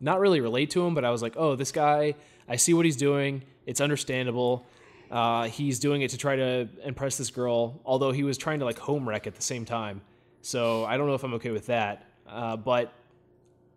[0.00, 2.14] not really relate to him, but I was like, oh, this guy,
[2.48, 3.42] I see what he's doing.
[3.66, 4.66] It's understandable.
[5.10, 8.64] Uh, he's doing it to try to impress this girl, although he was trying to
[8.64, 10.02] like home wreck at the same time.
[10.42, 12.06] So I don't know if I'm okay with that.
[12.28, 12.92] Uh, but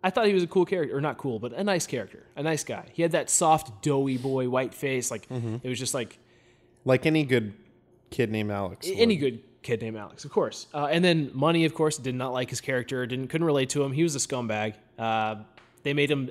[0.02, 2.42] I thought he was a cool character, or not cool, but a nice character, a
[2.42, 2.86] nice guy.
[2.92, 5.10] He had that soft, doughy boy, white face.
[5.10, 6.18] Like it was just like
[6.84, 7.52] Like any good
[8.10, 8.88] kid named Alex.
[8.94, 9.20] any would.
[9.20, 10.66] good kid named Alex, of course.
[10.72, 13.82] Uh, and then Money, of course, did not like his character, didn't couldn't relate to
[13.82, 13.92] him.
[13.92, 14.74] He was a scumbag.
[14.98, 15.36] Uh,
[15.82, 16.30] they made him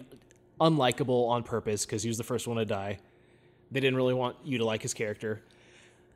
[0.61, 2.99] unlikable on purpose because he was the first one to die.
[3.71, 5.41] They didn't really want you to like his character.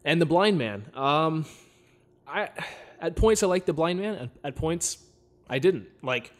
[0.05, 0.85] And the blind man.
[0.95, 1.45] Um,
[2.27, 2.49] I
[3.01, 4.15] at points I liked the blind man.
[4.15, 4.97] At, at points
[5.49, 5.87] I didn't.
[6.01, 6.31] Like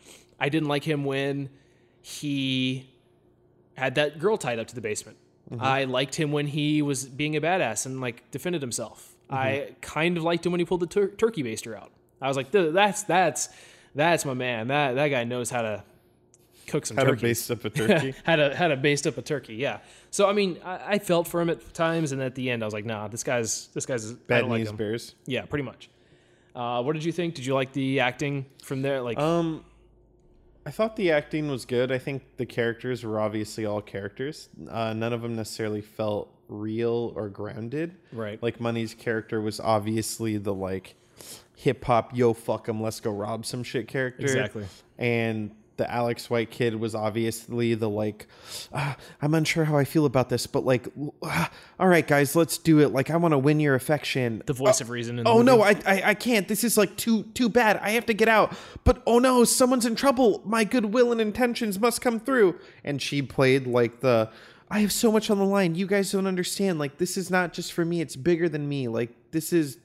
[0.42, 1.50] I didn't like him when
[2.02, 2.90] he
[3.78, 5.18] had that girl tied up to the basement.
[5.60, 9.14] I liked him when he was being a badass and like defended himself.
[9.30, 11.92] I kind of liked him when he pulled the tur- turkey baster out.
[12.22, 13.50] I was like, that's that's
[13.94, 14.68] that's my man.
[14.70, 15.84] That that guy knows how to
[16.68, 17.22] cook some How to turkey.
[17.24, 18.14] base up a turkey.
[18.24, 19.56] how to how to baste up a turkey.
[19.56, 19.80] Yeah.
[20.10, 22.66] So I mean, I, I felt for him at times, and at the end, I
[22.66, 25.16] was like, nah, this guy's this guy's Bad like bears.
[25.26, 25.90] Yeah, pretty much.
[26.56, 27.36] Uh, what did you think?
[27.36, 29.02] Did you like the acting from there?
[29.02, 29.64] Like, Um,
[30.66, 31.92] I thought the acting was good.
[31.92, 34.50] I think the characters were obviously all characters.
[34.70, 37.96] Uh, none of them necessarily felt real or grounded.
[38.12, 38.42] Right.
[38.44, 40.96] Like Money's character was obviously the like
[41.56, 44.24] hip hop yo fuck 'em let's go rob some shit character.
[44.24, 44.66] Exactly.
[44.98, 45.52] And
[45.82, 48.28] the Alex White kid was obviously the like
[48.72, 50.88] "Ah, I'm unsure how I feel about this, but like
[51.24, 52.90] ah, all right guys, let's do it.
[52.90, 54.44] Like I want to win your affection.
[54.46, 55.18] the voice of reason.
[55.18, 56.48] In Oh no, I, I I can't.
[56.48, 57.78] This is like too too bad.
[57.78, 58.56] I have to get out.
[58.84, 60.44] But oh no, someone's in trouble.
[60.46, 62.60] My goodwill and intentions must come through.
[62.84, 64.30] And she played like the
[64.70, 65.74] I have so much on the line.
[65.74, 66.78] You guys don't understand.
[66.78, 68.02] Like this is not just for me.
[68.02, 68.88] It's bigger than me.
[68.88, 69.80] Like this is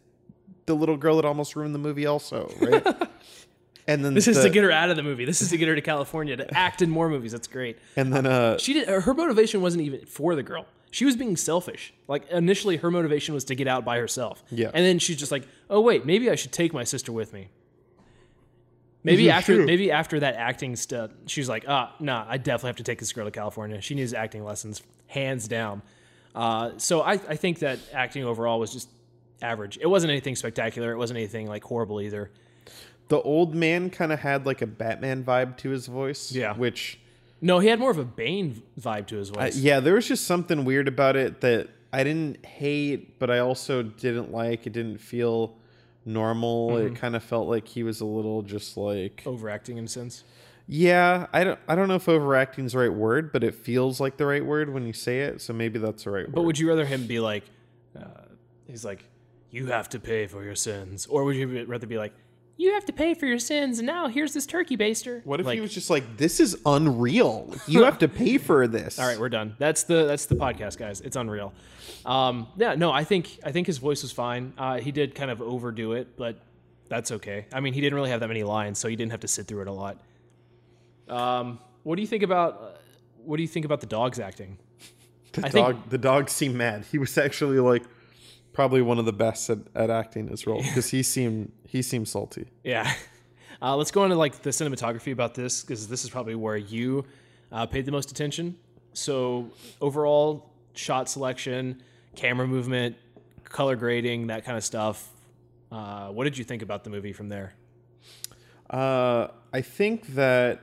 [0.67, 2.85] the little girl that almost ruined the movie also, right?
[3.89, 5.25] and then This is to get her out of the movie.
[5.25, 7.33] This is to get her to California to act in more movies.
[7.33, 7.79] That's great.
[7.97, 8.89] and then uh She did.
[8.89, 10.67] Her motivation wasn't even for the girl.
[10.91, 11.93] She was being selfish.
[12.09, 14.43] Like initially, her motivation was to get out by herself.
[14.51, 14.71] Yeah.
[14.73, 17.49] And then she's just like, "Oh wait, maybe I should take my sister with me."
[19.05, 19.67] Maybe after true.
[19.67, 23.13] maybe after that acting stuff, she's like, "Ah, nah, I definitely have to take this
[23.13, 23.81] girl to California.
[23.81, 25.83] She needs acting lessons, hands down."
[26.35, 28.89] Uh, so I, I think that acting overall was just
[29.41, 29.79] average.
[29.81, 30.91] It wasn't anything spectacular.
[30.93, 32.31] It wasn't anything like horrible either.
[33.09, 36.33] The old man kind of had like a Batman vibe to his voice.
[36.33, 36.55] Yeah.
[36.55, 36.99] Which
[37.41, 39.57] No, he had more of a Bane vibe to his Uh, voice.
[39.57, 43.83] yeah, there was just something weird about it that I didn't hate, but I also
[43.83, 44.67] didn't like.
[44.67, 45.57] It didn't feel
[46.05, 46.71] normal.
[46.71, 46.95] Mm-hmm.
[46.95, 50.25] It kind of felt like he was a little just like, Overacting in a sense.
[50.67, 51.27] yeah.
[51.33, 51.59] I don't.
[51.69, 54.45] I don't know if overacting is the right word, but it feels like the right
[54.45, 55.41] word when you say it.
[55.41, 56.47] So maybe that's the right But word.
[56.47, 57.45] would you rather him be like,
[57.99, 58.05] uh,
[58.67, 59.05] he's like,
[59.51, 62.13] you have to pay for your sins, or would you rather be like,
[62.59, 65.25] you have to pay for your sins, and now here's this turkey baster?
[65.27, 67.55] What if like, he was just like, "This is unreal.
[67.67, 69.55] You have to pay for this." All right, we're done.
[69.59, 71.01] That's the that's the podcast, guys.
[71.01, 71.53] It's unreal.
[72.05, 74.53] Um, yeah, no, I think I think his voice was fine.
[74.57, 76.39] Uh, he did kind of overdo it, but
[76.89, 77.47] that's okay.
[77.53, 79.47] I mean, he didn't really have that many lines, so he didn't have to sit
[79.47, 79.99] through it a lot.
[81.09, 82.79] Um, what do you think about uh,
[83.25, 84.59] what do you think about the dogs acting?
[85.33, 85.91] The I think- dog.
[85.91, 86.85] the dog seemed mad.
[86.91, 87.83] He was actually like
[88.57, 92.09] probably one of the best at, at acting his role because he seemed he seemed
[92.09, 92.49] salty.
[92.65, 92.93] Yeah.
[93.63, 96.59] Uh, let's go on to like the cinematography about this because this is probably where
[96.59, 97.03] you
[97.51, 98.55] uh, paid the most attention.
[98.93, 99.49] So
[99.81, 101.83] overall, shot selection,
[102.15, 102.97] camera movement,
[103.45, 105.09] color grading, that kind of stuff.
[105.73, 107.55] Uh, what did you think about the movie from there?
[108.69, 110.61] Uh, I think that.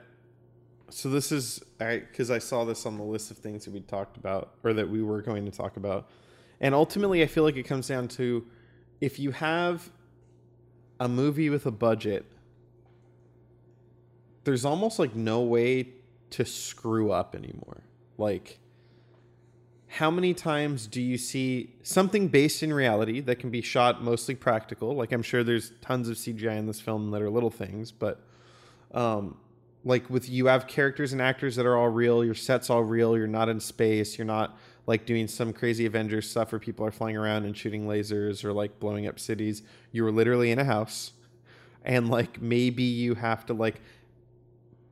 [0.91, 4.17] So this is because I, saw this on the list of things that we talked
[4.17, 6.11] about or that we were going to talk about,
[6.63, 8.47] and ultimately I feel like it comes down to
[9.01, 9.91] if you have
[10.97, 12.25] a movie with a budget,
[14.45, 15.89] there's almost like no way
[16.29, 17.83] to screw up anymore.
[18.17, 18.59] Like,
[19.87, 24.33] how many times do you see something based in reality that can be shot mostly
[24.33, 24.95] practical?
[24.95, 28.25] Like, I'm sure there's tons of CGI in this film that are little things, but
[28.93, 29.35] um,
[29.83, 33.17] like with you have characters and actors that are all real, your set's all real,
[33.17, 36.91] you're not in space, you're not like doing some crazy Avengers stuff where people are
[36.91, 39.63] flying around and shooting lasers or like blowing up cities.
[39.91, 41.13] You were literally in a house,
[41.83, 43.81] and like maybe you have to like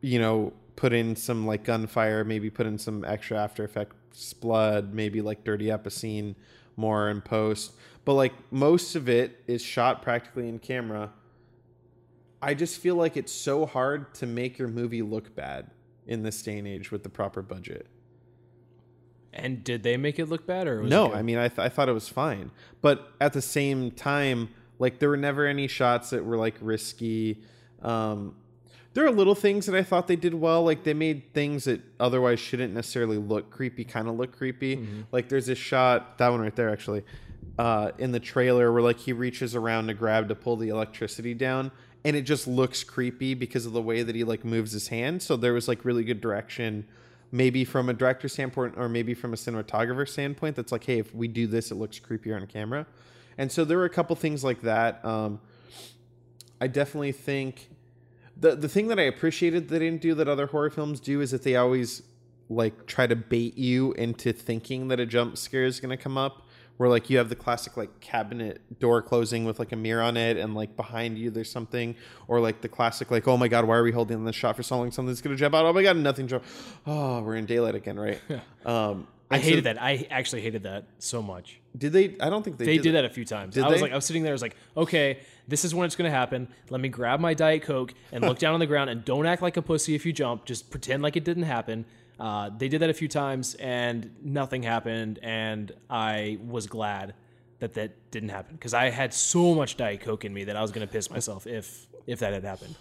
[0.02, 4.94] you know, put in some like gunfire, maybe put in some extra After Effects blood,
[4.94, 6.36] maybe like dirty up a scene
[6.76, 7.74] more in post.
[8.04, 11.12] But like most of it is shot practically in camera.
[12.42, 15.70] I just feel like it's so hard to make your movie look bad
[16.08, 17.86] in this day and age with the proper budget.
[19.34, 21.14] And did they make it look bad or was No?
[21.14, 22.52] I mean I, th- I thought it was fine,
[22.82, 27.42] but at the same time, like there were never any shots that were like risky.
[27.82, 28.36] Um,
[28.94, 30.64] there are little things that I thought they did well.
[30.64, 34.78] Like they made things that otherwise shouldn't necessarily look creepy, kind of look creepy.
[34.78, 35.02] Mm-hmm.
[35.12, 37.04] Like there's this shot, that one right there, actually,
[37.58, 41.34] uh, in the trailer where like he reaches around to grab to pull the electricity
[41.34, 41.72] down,
[42.04, 45.22] and it just looks creepy because of the way that he like moves his hand.
[45.22, 46.86] So there was like really good direction.
[47.32, 51.16] Maybe from a director standpoint, or maybe from a cinematographer standpoint, that's like, hey, if
[51.16, 52.86] we do this, it looks creepier on camera.
[53.38, 55.04] And so there were a couple things like that.
[55.06, 55.40] Um,
[56.60, 57.70] I definitely think
[58.38, 61.32] the the thing that I appreciated they didn't do that other horror films do is
[61.32, 62.04] that they always
[62.50, 66.18] like try to bait you into thinking that a jump scare is going to come
[66.18, 66.48] up.
[66.82, 70.18] Where like you have the classic like cabinet door closing with like a mirror on
[70.18, 71.96] it, and like behind you there's something,
[72.28, 74.64] or like the classic like oh my god why are we holding this shot for
[74.64, 76.44] so long something's gonna jump out oh my god nothing jump
[76.88, 78.20] oh we're in daylight again right
[78.66, 79.80] um I and so- hated that.
[79.82, 81.60] I actually hated that so much.
[81.78, 83.54] did they I don't think they, They did, did that a few times.
[83.54, 83.82] Did I was they?
[83.84, 86.48] like, I was sitting there, I was like, okay, this is when it's gonna happen.
[86.72, 89.44] Let me grab my Diet Coke and look down on the ground and don't act
[89.44, 90.46] like a pussy if you jump.
[90.46, 91.86] Just pretend like it didn't happen.
[92.22, 97.16] Uh, they did that a few times and nothing happened, and I was glad
[97.60, 100.62] that that didn't happen because I had so much Diet Coke in me that I
[100.62, 102.76] was gonna piss myself if if that had happened.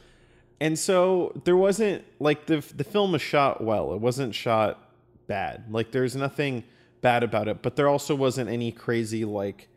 [0.60, 3.94] and so there wasn't like the the film was shot well.
[3.94, 4.90] It wasn't shot
[5.26, 5.64] bad.
[5.70, 6.64] Like there's nothing
[7.00, 9.68] bad about it, but there also wasn't any crazy like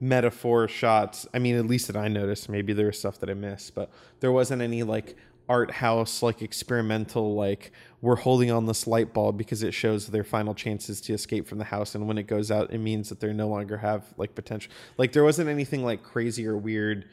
[0.00, 1.26] metaphor shots.
[1.34, 2.48] I mean, at least that I noticed.
[2.48, 3.90] Maybe there was stuff that I missed, but
[4.20, 5.16] there wasn't any like
[5.48, 7.72] art house like experimental like
[8.02, 11.56] we're holding on this light bulb because it shows their final chances to escape from
[11.58, 14.34] the house and when it goes out it means that they no longer have like
[14.34, 17.06] potential like there wasn't anything like crazy or weird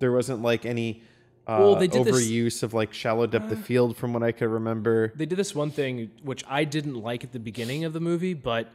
[0.00, 1.02] there wasn't like any
[1.46, 4.30] uh, Well, they did this- overuse of like shallow depth of field from what I
[4.30, 5.12] could remember.
[5.16, 8.34] They did this one thing which I didn't like at the beginning of the movie,
[8.34, 8.68] but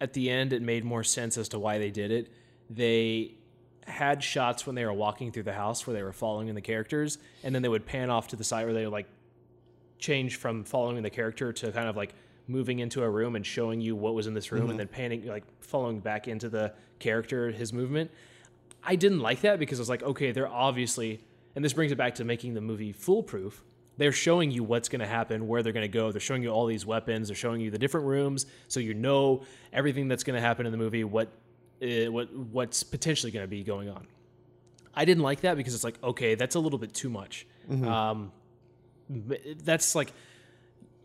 [0.00, 2.32] at the end it made more sense as to why they did it.
[2.70, 3.34] They
[3.86, 6.60] had shots when they were walking through the house where they were following in the
[6.60, 9.06] characters, and then they would pan off to the side where they were like
[10.02, 12.12] change from following the character to kind of like
[12.48, 15.24] moving into a room and showing you what was in this room and then panning
[15.26, 18.10] like following back into the character his movement.
[18.84, 21.20] I didn't like that because i was like okay they're obviously
[21.54, 23.62] and this brings it back to making the movie foolproof.
[23.98, 26.10] They're showing you what's going to happen where they're going to go.
[26.10, 27.28] They're showing you all these weapons.
[27.28, 29.42] They're showing you the different rooms so you know
[29.72, 31.28] everything that's going to happen in the movie what
[31.82, 34.06] uh, what what's potentially going to be going on.
[34.94, 37.46] I didn't like that because it's like, okay, that's a little bit too much.
[37.70, 38.41] Um, but
[39.64, 40.12] that's like,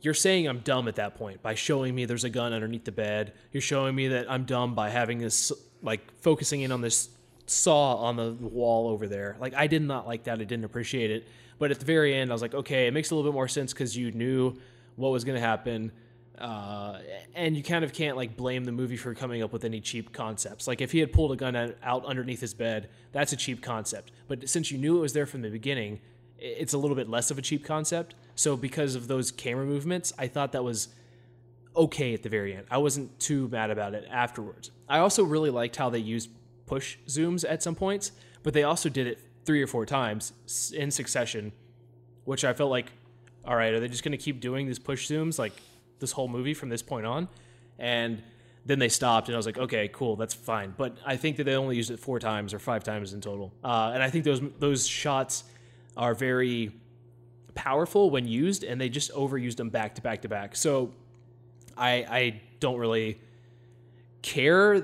[0.02, 2.92] you're saying I'm dumb at that point by showing me there's a gun underneath the
[2.92, 3.34] bed.
[3.52, 5.52] You're showing me that I'm dumb by having this,
[5.82, 7.10] like, focusing in on this
[7.48, 9.38] saw on the wall over there.
[9.40, 10.40] Like, I did not like that.
[10.40, 11.28] I didn't appreciate it.
[11.60, 13.48] But at the very end, I was like, okay, it makes a little bit more
[13.48, 14.56] sense because you knew
[14.96, 15.92] what was going to happen.
[16.38, 17.00] Uh,
[17.34, 20.14] and you kind of can't like blame the movie for coming up with any cheap
[20.14, 20.68] concepts.
[20.68, 24.12] Like if he had pulled a gun out, underneath his bed, that's a cheap concept.
[24.28, 26.00] But since you knew it was there from the beginning,
[26.40, 28.16] it's a little bit less of a cheap concept.
[28.36, 30.90] So because of those camera movements, I thought that was
[31.76, 32.66] okay at the very end.
[32.70, 34.72] I wasn't too mad about it afterwards.
[34.90, 36.30] I also really liked how they used
[36.66, 38.12] push zooms at some points,
[38.44, 40.34] but they also did it three or four times
[40.74, 41.52] in succession,
[42.26, 42.92] which I felt like,
[43.46, 45.54] all right, are they just going to keep doing these push zooms like
[46.00, 47.30] this whole movie from this point on?
[47.80, 48.22] And
[48.66, 50.74] then they stopped, and I was like, okay, cool, that's fine.
[50.78, 53.54] But I think that they only used it four times or five times in total,
[53.64, 55.46] uh, and I think those those shots
[55.98, 56.72] are very
[57.56, 60.56] powerful when used, and they just overused them back to back to back.
[60.56, 60.94] So
[61.76, 63.20] I I don't really
[64.22, 64.82] care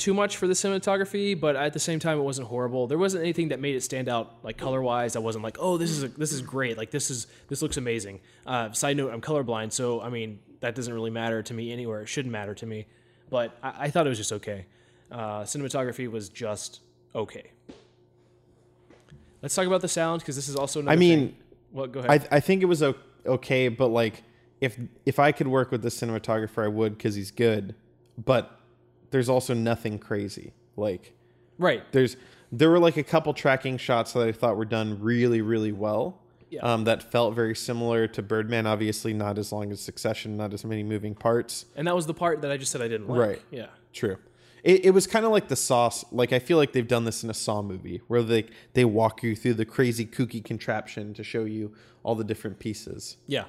[0.00, 2.86] too much for the cinematography, but at the same time, it wasn't horrible.
[2.86, 5.14] There wasn't anything that made it stand out like color wise.
[5.14, 6.76] I wasn't like, oh, this is a, this is great.
[6.76, 8.20] Like this is this looks amazing.
[8.46, 12.02] Uh, side note, I'm colorblind, so I mean that doesn't really matter to me anywhere.
[12.02, 12.86] It shouldn't matter to me,
[13.30, 14.66] but I, I thought it was just okay.
[15.12, 16.80] Uh, cinematography was just
[17.14, 17.50] okay.
[19.42, 20.80] Let's talk about the sound because this is also.
[20.80, 21.36] Another I mean, thing.
[21.70, 21.92] what?
[21.92, 22.28] Go ahead.
[22.30, 22.82] I I think it was
[23.26, 24.22] okay, but like
[24.60, 27.74] if if I could work with the cinematographer, I would because he's good.
[28.22, 28.58] But
[29.10, 30.52] there's also nothing crazy.
[30.76, 31.14] Like
[31.58, 31.82] right.
[31.92, 32.16] there's
[32.52, 36.20] there were like a couple tracking shots that I thought were done really really well.
[36.50, 36.62] Yeah.
[36.62, 38.66] Um, that felt very similar to Birdman.
[38.66, 41.66] Obviously, not as long as Succession, not as many moving parts.
[41.76, 43.20] And that was the part that I just said I didn't like.
[43.20, 43.42] Right.
[43.52, 43.66] Yeah.
[43.92, 44.18] True.
[44.62, 46.04] It, it was kind of like the sauce.
[46.12, 49.22] Like I feel like they've done this in a Saw movie where they they walk
[49.22, 53.16] you through the crazy kooky contraption to show you all the different pieces.
[53.26, 53.44] Yeah.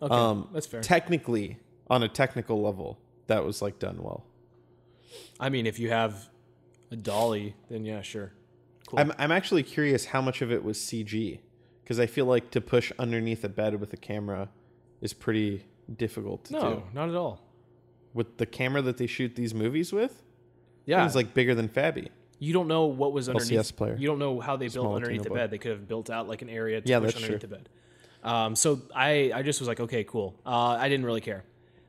[0.00, 0.14] Okay.
[0.14, 0.80] Um, that's fair.
[0.80, 1.58] Technically,
[1.90, 4.24] on a technical level, that was like done well.
[5.40, 6.28] I mean, if you have
[6.90, 8.32] a dolly, then yeah, sure.
[8.86, 9.00] Cool.
[9.00, 11.40] I'm I'm actually curious how much of it was CG
[11.82, 14.48] because I feel like to push underneath a bed with a camera
[15.00, 15.64] is pretty
[15.96, 16.66] difficult to no, do.
[16.66, 17.44] No, not at all.
[18.14, 20.22] With the camera that they shoot these movies with,
[20.88, 21.04] Yeah.
[21.06, 22.08] it's like bigger than Fabby.
[22.38, 23.50] you don't know what was underneath.
[23.60, 23.96] LCS player.
[23.98, 25.36] You don't know how they built underneath the boy.
[25.36, 25.50] bed.
[25.50, 27.48] They could have built out like an area to Yeah, push underneath true.
[27.48, 27.68] the bed.
[28.22, 30.34] Um, so I, I just was like, okay, cool.
[30.46, 31.44] Uh, I didn't really care.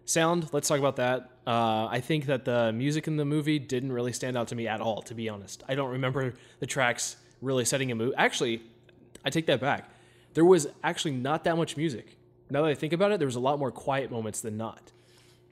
[0.06, 1.30] Sound, let's talk about that.
[1.45, 4.68] Uh, I think that the music in the movie didn't really stand out to me
[4.68, 5.64] at all, to be honest.
[5.70, 8.14] I don't remember the tracks really setting a mood.
[8.18, 8.62] Actually,
[9.24, 9.89] I take that back.
[10.34, 12.18] There was actually not that much music.
[12.50, 14.91] Now that I think about it, there was a lot more quiet moments than not.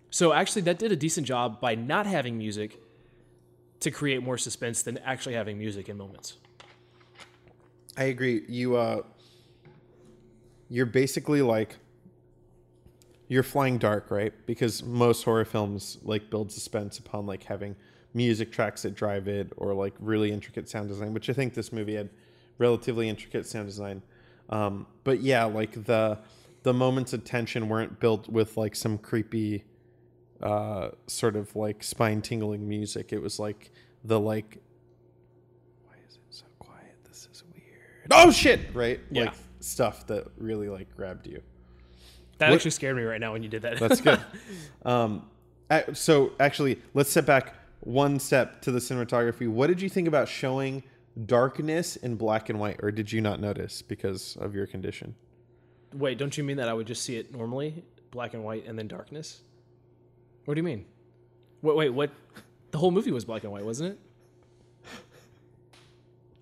[0.10, 2.80] So actually, that did a decent job by not having music
[3.80, 6.38] to create more suspense than actually having music in moments.
[7.96, 8.44] I agree.
[8.48, 9.02] You uh
[10.70, 11.78] you're basically like
[13.28, 14.34] you're flying dark, right?
[14.46, 17.76] Because most horror films like build suspense upon like having
[18.14, 21.72] music tracks that drive it or like really intricate sound design, which I think this
[21.74, 22.10] movie had
[22.58, 24.02] relatively intricate sound design.
[24.50, 26.20] Um, but yeah, like the
[26.64, 29.64] the moments of tension weren't built with like some creepy
[30.42, 33.12] uh sort of like spine tingling music.
[33.14, 33.72] It was like
[34.04, 34.58] the like
[35.86, 36.96] why is it so quiet?
[37.04, 38.12] This is weird.
[38.12, 39.00] Oh shit, right?
[39.12, 39.26] Yeah.
[39.26, 41.42] Like stuff that really like grabbed you.
[42.38, 43.80] That What- actually scared me right now when you did that.
[43.80, 44.20] That's good.
[44.86, 45.24] um,
[45.94, 49.48] so actually, let's step back one step to the cinematography.
[49.48, 50.84] What did you think about showing
[51.26, 55.16] darkness in black and white, or did you not notice because of your condition?
[55.94, 58.78] Wait, don't you mean that I would just see it normally, black and white, and
[58.78, 59.42] then darkness?
[60.48, 60.86] What do you mean?
[61.62, 62.10] Wait, wait, what?
[62.72, 64.00] The whole movie was black and white, wasn't it?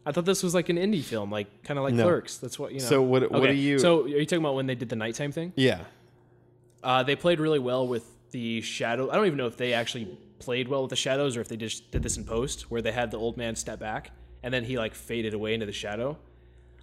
[0.05, 2.03] I thought this was like an indie film, like kind of like No.
[2.03, 2.37] Clerks.
[2.37, 2.85] That's what you know.
[2.85, 5.31] So what- what do you- So are you talking about when they did the nighttime
[5.31, 5.53] thing?
[5.55, 5.85] Yeah,
[6.83, 9.09] Uh, they played really well with the shadow.
[9.09, 10.05] I don't even know if they actually
[10.37, 12.91] played well with the shadows or if they just did this in post, where they
[12.91, 14.11] had the old man step back
[14.43, 16.15] and then he like faded away into the shadow.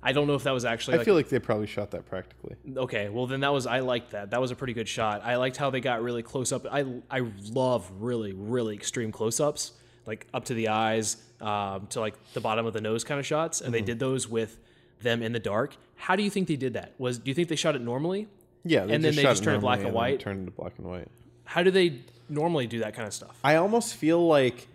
[0.03, 0.95] I don't know if that was actually.
[0.95, 2.57] I like, feel like they probably shot that practically.
[2.77, 4.31] Okay, well then that was I liked that.
[4.31, 5.23] That was a pretty good shot.
[5.25, 6.67] I liked how they got really close up.
[6.71, 9.73] I I love really really extreme close ups,
[10.07, 13.27] like up to the eyes, um, to like the bottom of the nose kind of
[13.27, 14.59] shots, and they did those with
[15.03, 15.77] them in the dark.
[15.97, 16.95] How do you think they did that?
[16.99, 18.29] Was do you think they shot it normally?
[18.65, 20.21] Yeah, And then they just turned it black normally and white?
[20.21, 21.09] Turned into black and white.
[21.45, 23.37] How do they normally do that kind of stuff?
[23.43, 24.69] I almost feel like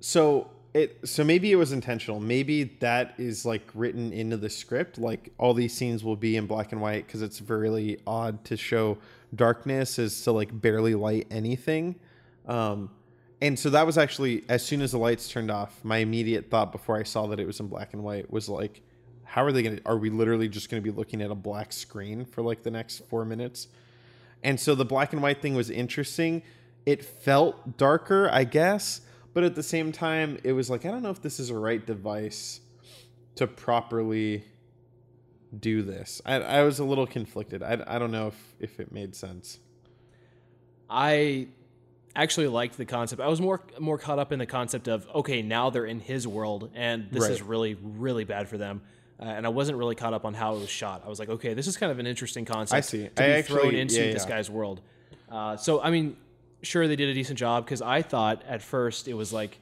[0.00, 2.20] so it so maybe it was intentional.
[2.20, 4.98] Maybe that is like written into the script.
[4.98, 8.56] Like all these scenes will be in black and white because it's really odd to
[8.56, 8.98] show
[9.34, 11.96] darkness is to like barely light anything.
[12.46, 12.90] Um,
[13.40, 16.72] and so that was actually as soon as the lights turned off, my immediate thought
[16.72, 18.82] before I saw that it was in black and white was like,
[19.24, 19.80] how are they gonna?
[19.86, 23.00] Are we literally just gonna be looking at a black screen for like the next
[23.08, 23.68] four minutes?
[24.42, 26.42] And so the black and white thing was interesting.
[26.86, 29.02] It felt darker, I guess,
[29.34, 31.56] but at the same time, it was like, I don't know if this is a
[31.56, 32.60] right device
[33.36, 34.44] to properly
[35.58, 36.20] do this.
[36.26, 37.62] I, I was a little conflicted.
[37.62, 39.58] I, I don't know if, if it made sense.
[40.90, 41.48] I
[42.16, 43.22] actually liked the concept.
[43.22, 46.26] I was more more caught up in the concept of okay, now they're in his
[46.26, 48.82] world, and this is really really bad for them.
[49.20, 51.02] Uh, and I wasn't really caught up on how it was shot.
[51.04, 53.08] I was like, okay, this is kind of an interesting concept I see.
[53.08, 54.80] to I be thrown into yeah, this guy's world.
[55.30, 56.16] Uh, so I mean,
[56.62, 59.58] sure they did a decent job because I thought at first it was like,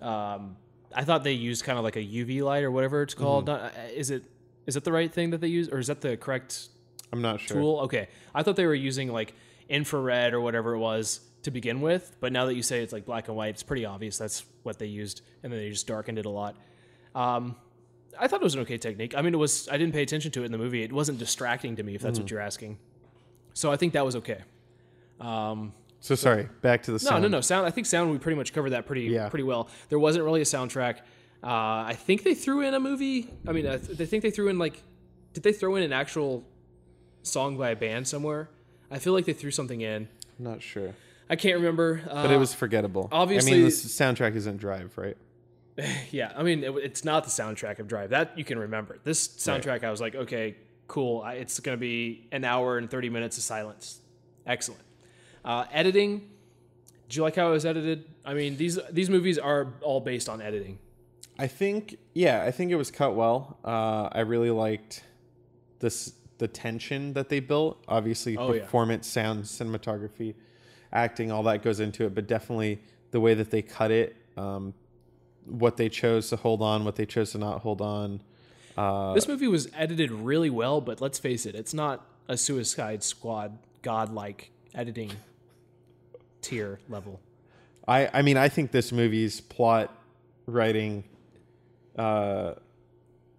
[0.00, 0.56] um,
[0.94, 3.46] I thought they used kind of like a UV light or whatever it's called.
[3.46, 3.62] Mm-hmm.
[3.62, 4.24] Not, uh, is it
[4.66, 6.68] is it the right thing that they use, or is that the correct
[7.12, 7.56] I'm not sure.
[7.56, 7.80] tool.
[7.80, 9.34] Okay, I thought they were using like
[9.68, 13.04] infrared or whatever it was to begin with, but now that you say it's like
[13.04, 16.18] black and white, it's pretty obvious that's what they used, and then they just darkened
[16.18, 16.56] it a lot.
[17.14, 17.56] Um,
[18.18, 19.14] I thought it was an okay technique.
[19.16, 19.68] I mean, it was.
[19.68, 20.82] I didn't pay attention to it in the movie.
[20.82, 22.78] It wasn't distracting to me, if that's what you're asking.
[23.54, 24.42] So I think that was okay.
[25.26, 27.22] Um, So sorry, back to the no, sound.
[27.22, 27.40] no, no.
[27.40, 27.66] Sound.
[27.66, 28.10] I think sound.
[28.10, 29.28] We pretty much covered that pretty Yeah.
[29.28, 29.68] pretty well.
[29.88, 30.98] There wasn't really a soundtrack.
[31.44, 33.28] Uh, I think they threw in a movie.
[33.46, 34.82] I mean, I, th- I think they threw in like,
[35.32, 36.44] did they throw in an actual
[37.22, 38.48] song by a band somewhere?
[38.90, 40.08] I feel like they threw something in.
[40.38, 40.94] I'm not sure.
[41.30, 42.02] I can't remember.
[42.08, 43.08] Uh, But it was forgettable.
[43.10, 45.16] Obviously, I mean, this soundtrack isn't Drive, right?
[46.10, 46.32] yeah.
[46.36, 48.10] I mean, it, it's not the soundtrack of Drive.
[48.10, 48.98] That you can remember.
[49.04, 50.56] This soundtrack, I was like, okay,
[50.88, 51.22] cool.
[51.22, 54.00] I, it's going to be an hour and thirty minutes of silence.
[54.46, 54.82] Excellent.
[55.44, 56.28] Uh, editing.
[57.08, 58.04] do you like how it was edited?
[58.24, 60.78] I mean, these these movies are all based on editing.
[61.38, 63.58] I think yeah, I think it was cut well.
[63.64, 65.02] Uh, I really liked
[65.80, 67.82] this the tension that they built.
[67.88, 68.62] Obviously, Oh, yeah.
[68.62, 70.34] performance, sound, cinematography,
[70.92, 72.14] acting, all that goes into it.
[72.14, 74.74] But definitely the way that they cut it, um,
[75.46, 78.20] what they chose to hold on, what they chose to not hold on.
[78.76, 83.02] Uh, This movie was edited really well, but let's face it, it's not a Suicide
[83.04, 85.10] Squad godlike editing
[86.42, 87.20] tier level.
[87.88, 89.92] I I mean, I think this movie's plot,
[90.46, 91.04] writing,
[91.98, 92.54] uh,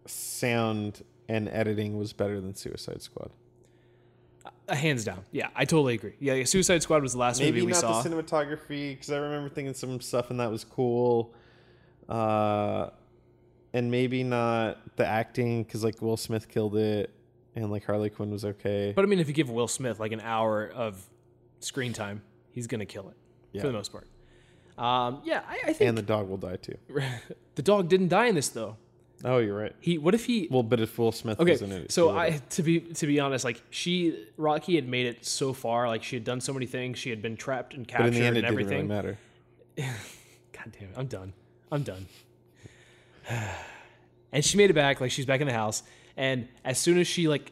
[0.06, 3.32] sound, and editing was better than Suicide Squad.
[4.68, 5.24] Uh, hands down.
[5.32, 6.14] Yeah, I totally agree.
[6.20, 8.02] Yeah, Suicide Squad was the last Maybe movie we saw.
[8.04, 11.34] Maybe not the cinematography because I remember thinking some stuff and that was cool,
[12.10, 12.90] uh,
[13.74, 17.10] and maybe not the acting because like Will Smith killed it.
[17.56, 18.94] and like Harley Quinn was okay.
[18.96, 21.04] But I mean, if you give Will Smith like an hour of
[21.60, 22.22] screen time,
[22.54, 23.18] he's gonna kill it
[23.52, 23.62] Yeah.
[23.62, 24.08] for the most part.
[24.78, 26.78] Um, yeah, I, I think and the dog will die too.
[27.56, 28.78] the dog didn't die in this though.
[29.26, 29.74] Oh, you're right.
[29.80, 30.48] He what if he?
[30.52, 33.20] Well, but if Will Smith okay, was in it, so I to be to be
[33.20, 36.66] honest, like she Rocky had made it so far, like she had done so many
[36.66, 38.76] things, she had been trapped and but captured in the end, it and didn't really
[38.76, 38.88] everything.
[38.88, 39.18] matter.
[39.78, 41.34] God damn it, I'm done.
[41.72, 42.06] I'm done.
[44.32, 45.84] and she made it back, like she's back in the house.
[46.18, 47.52] And as soon as she like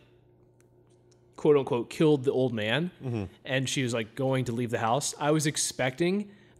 [1.41, 3.23] quote unquote killed the old man Mm-hmm.
[3.45, 6.15] and she was like going to leave the house, I was expecting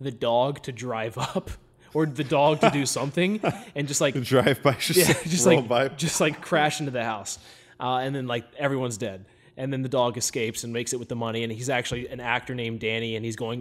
[0.08, 1.52] the dog to drive up
[1.94, 3.40] or the dog to do something
[3.76, 5.88] and just like Drive by, just, yeah, just like by.
[5.90, 7.38] just like crash into the house,
[7.80, 9.26] uh, and then like everyone's dead,
[9.58, 12.20] and then the dog escapes and makes it with the money, and he's actually an
[12.22, 13.60] actor named Danny, and he's going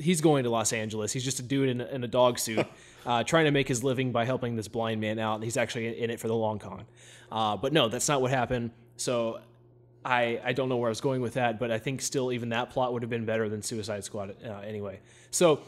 [0.00, 1.12] he's going to Los Angeles.
[1.12, 2.64] He's just a dude in, a- in a dog suit,
[3.06, 6.00] uh, trying to make his living by helping this blind man out, and he's actually
[6.00, 6.84] in it for the long con.
[7.30, 8.70] Uh, but no, that's not what happened.
[8.96, 9.40] So.
[10.04, 12.48] I, I don't know where I was going with that, but I think still even
[12.48, 15.00] that plot would have been better than Suicide Squad uh, anyway.
[15.30, 15.60] So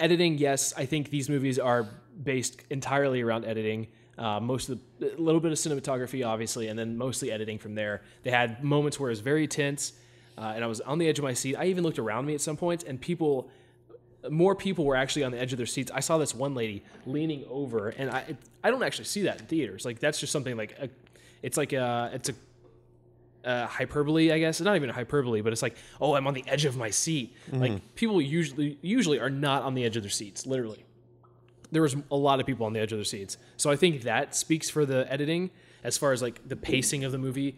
[0.00, 1.88] editing, yes, I think these movies are
[2.22, 3.86] based entirely around editing.
[4.16, 7.76] Uh, most of the, a little bit of cinematography, obviously, and then mostly editing from
[7.76, 8.02] there.
[8.24, 9.92] They had moments where it was very tense,
[10.36, 11.54] uh, and I was on the edge of my seat.
[11.54, 13.48] I even looked around me at some points, and people,
[14.28, 15.92] more people were actually on the edge of their seats.
[15.94, 19.46] I saw this one lady leaning over, and I, I don't actually see that in
[19.46, 19.84] theaters.
[19.84, 20.88] Like that's just something like, a,
[21.42, 22.34] it's like a, it's a
[23.48, 24.60] uh, hyperbole, I guess.
[24.60, 26.90] It's not even a hyperbole, but it's like, oh, I'm on the edge of my
[26.90, 27.34] seat.
[27.50, 30.84] Like people usually usually are not on the edge of their seats, literally.
[31.72, 34.02] There was a lot of people on the edge of their seats, so I think
[34.02, 35.50] that speaks for the editing
[35.82, 37.56] as far as like the pacing of the movie.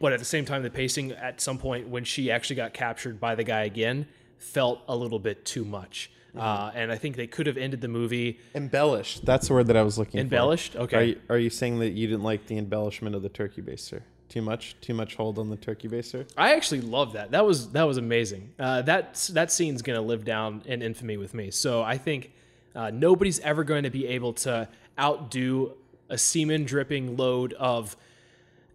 [0.00, 3.20] But at the same time, the pacing at some point when she actually got captured
[3.20, 4.06] by the guy again
[4.38, 6.10] felt a little bit too much.
[6.36, 9.26] Uh, and I think they could have ended the movie Embellished.
[9.26, 10.22] That's the word that I was looking at.
[10.22, 10.72] embellished.
[10.74, 10.78] for.
[10.82, 10.96] Okay.
[10.96, 14.02] Are you, are you saying that you didn't like the embellishment of the turkey baster?
[14.30, 14.76] Too much?
[14.80, 16.26] Too much hold on the turkey baster?
[16.38, 17.32] I actually love that.
[17.32, 18.52] That was that was amazing.
[18.58, 21.50] Uh, that that scene's gonna live down in infamy with me.
[21.50, 22.32] So I think
[22.74, 25.72] uh, nobody's ever going to be able to outdo
[26.08, 27.96] a semen dripping load of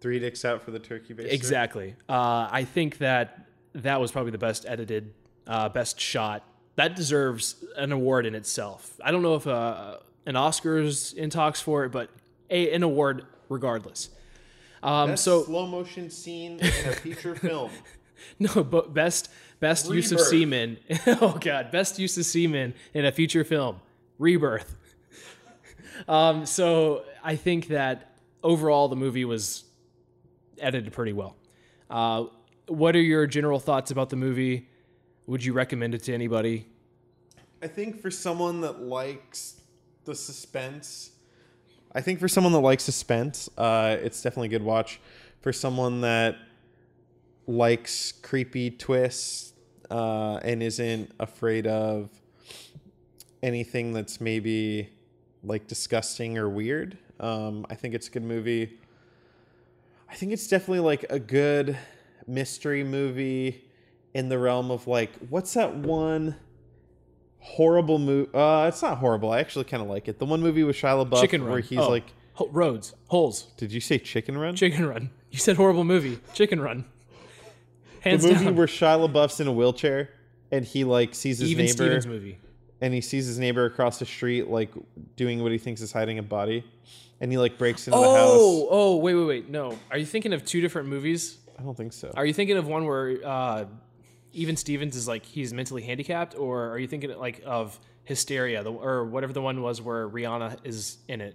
[0.00, 1.32] Three dicks out for the turkey baster?
[1.32, 1.94] exactly.
[2.08, 5.12] Uh, I think that that was probably the best edited,
[5.46, 6.44] uh, best shot.
[6.76, 9.00] That deserves an award in itself.
[9.02, 9.96] I don't know if uh,
[10.26, 12.10] an Oscars in talks for it, but
[12.50, 14.10] a, an award regardless.
[14.86, 17.70] Um, Best so slow motion scene in a feature film.
[18.38, 20.30] No, but best best use of Rebirth.
[20.30, 20.78] semen.
[21.20, 23.80] oh god, best use of semen in a feature film.
[24.18, 24.76] Rebirth.
[26.08, 29.64] um, so I think that overall the movie was
[30.58, 31.36] edited pretty well.
[31.90, 32.26] Uh,
[32.68, 34.68] what are your general thoughts about the movie?
[35.26, 36.66] Would you recommend it to anybody?
[37.60, 39.60] I think for someone that likes
[40.04, 41.10] the suspense,
[41.96, 45.00] I think for someone that likes suspense, uh, it's definitely a good watch.
[45.40, 46.36] For someone that
[47.46, 49.54] likes creepy twists
[49.90, 52.10] uh, and isn't afraid of
[53.42, 54.90] anything that's maybe
[55.42, 58.78] like disgusting or weird, um, I think it's a good movie.
[60.10, 61.78] I think it's definitely like a good
[62.26, 63.64] mystery movie
[64.12, 66.36] in the realm of like what's that one
[67.46, 68.30] horrible movie?
[68.34, 69.30] Uh, it's not horrible.
[69.30, 70.18] I actually kind of like it.
[70.18, 71.50] The one movie with Shia LaBeouf Chicken Run.
[71.52, 74.54] where he's Oh, like, Ho- roads, holes, did you say Chicken Run?
[74.56, 75.10] Chicken Run.
[75.30, 76.18] You said horrible movie.
[76.34, 76.84] Chicken Run.
[78.02, 78.56] the Hands movie down.
[78.56, 80.10] where Shia LaBeouf's in a wheelchair
[80.52, 82.38] and he like sees his Even neighbor Stevens movie.
[82.80, 84.70] and he sees his neighbor across the street like
[85.16, 86.64] doing what he thinks is hiding a body,
[87.20, 88.14] and he like breaks into the house.
[88.30, 89.50] Oh, oh, wait, wait, wait.
[89.50, 91.38] No, are you thinking of two different movies?
[91.58, 92.12] I don't think so.
[92.14, 93.64] Are you thinking of one where uh,
[94.36, 98.72] even Stevens is like he's mentally handicapped, or are you thinking like of Hysteria, the,
[98.72, 101.34] or whatever the one was where Rihanna is in it?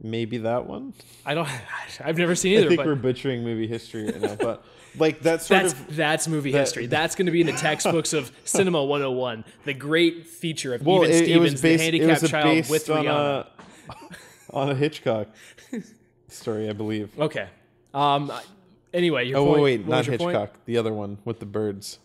[0.00, 0.94] Maybe that one.
[1.26, 1.48] I don't.
[2.04, 2.66] I've never seen either.
[2.66, 4.64] I think we're butchering movie history right now, but
[4.96, 6.86] like that sort that's of that's movie that- history.
[6.86, 9.44] That's going to be in the textbooks of Cinema 101.
[9.64, 11.80] The great feature of well, even it, it Stevens, was based.
[11.82, 13.46] the It handicapped child with on Rihanna.
[13.46, 13.46] a
[14.56, 15.28] on a Hitchcock
[16.28, 17.10] story, I believe.
[17.18, 17.48] Okay.
[17.92, 18.32] Um.
[18.94, 19.62] Anyway, your Oh point.
[19.62, 20.36] wait, what not your point?
[20.36, 20.58] Hitchcock.
[20.64, 21.98] The other one with the birds.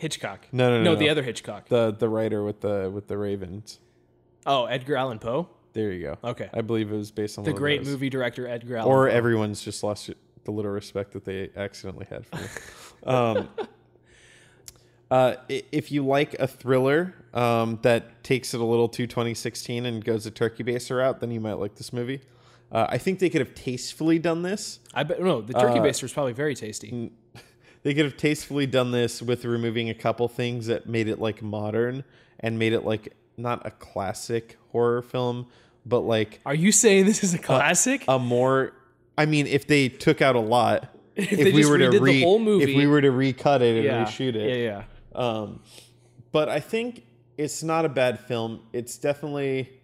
[0.00, 0.46] Hitchcock.
[0.50, 0.98] No, no, no, No, no.
[0.98, 1.68] the other Hitchcock.
[1.68, 3.78] The the writer with the with the ravens.
[4.46, 5.48] Oh, Edgar Allan Poe.
[5.74, 6.30] There you go.
[6.30, 6.48] Okay.
[6.52, 9.14] I believe it was based on The great movie director Edgar Allan Or Poe.
[9.14, 10.10] everyone's just lost
[10.44, 12.46] the little respect that they accidentally had for me.
[13.06, 13.48] um,
[15.10, 20.04] uh, if you like a thriller um, that takes it a little too 2016 and
[20.04, 22.20] goes a turkey baster route, then you might like this movie.
[22.72, 24.78] Uh, I think they could have tastefully done this.
[24.94, 25.40] I bet no.
[25.40, 27.10] The turkey Uh, baster is probably very tasty.
[27.82, 31.40] They could have tastefully done this with removing a couple things that made it like
[31.42, 32.04] modern
[32.38, 35.46] and made it like not a classic horror film,
[35.86, 38.04] but like Are you saying this is a classic?
[38.06, 38.72] a more
[39.16, 42.70] I mean, if they took out a lot, if, they just redid the whole movie-
[42.70, 44.04] if we were to recut it and Yeah.
[44.04, 44.82] reshoot it, Yeah,
[45.14, 45.18] yeah.
[45.18, 45.60] Um,
[46.32, 47.04] but I think
[47.38, 48.60] it's not a bad film.
[48.72, 49.70] It's definitely.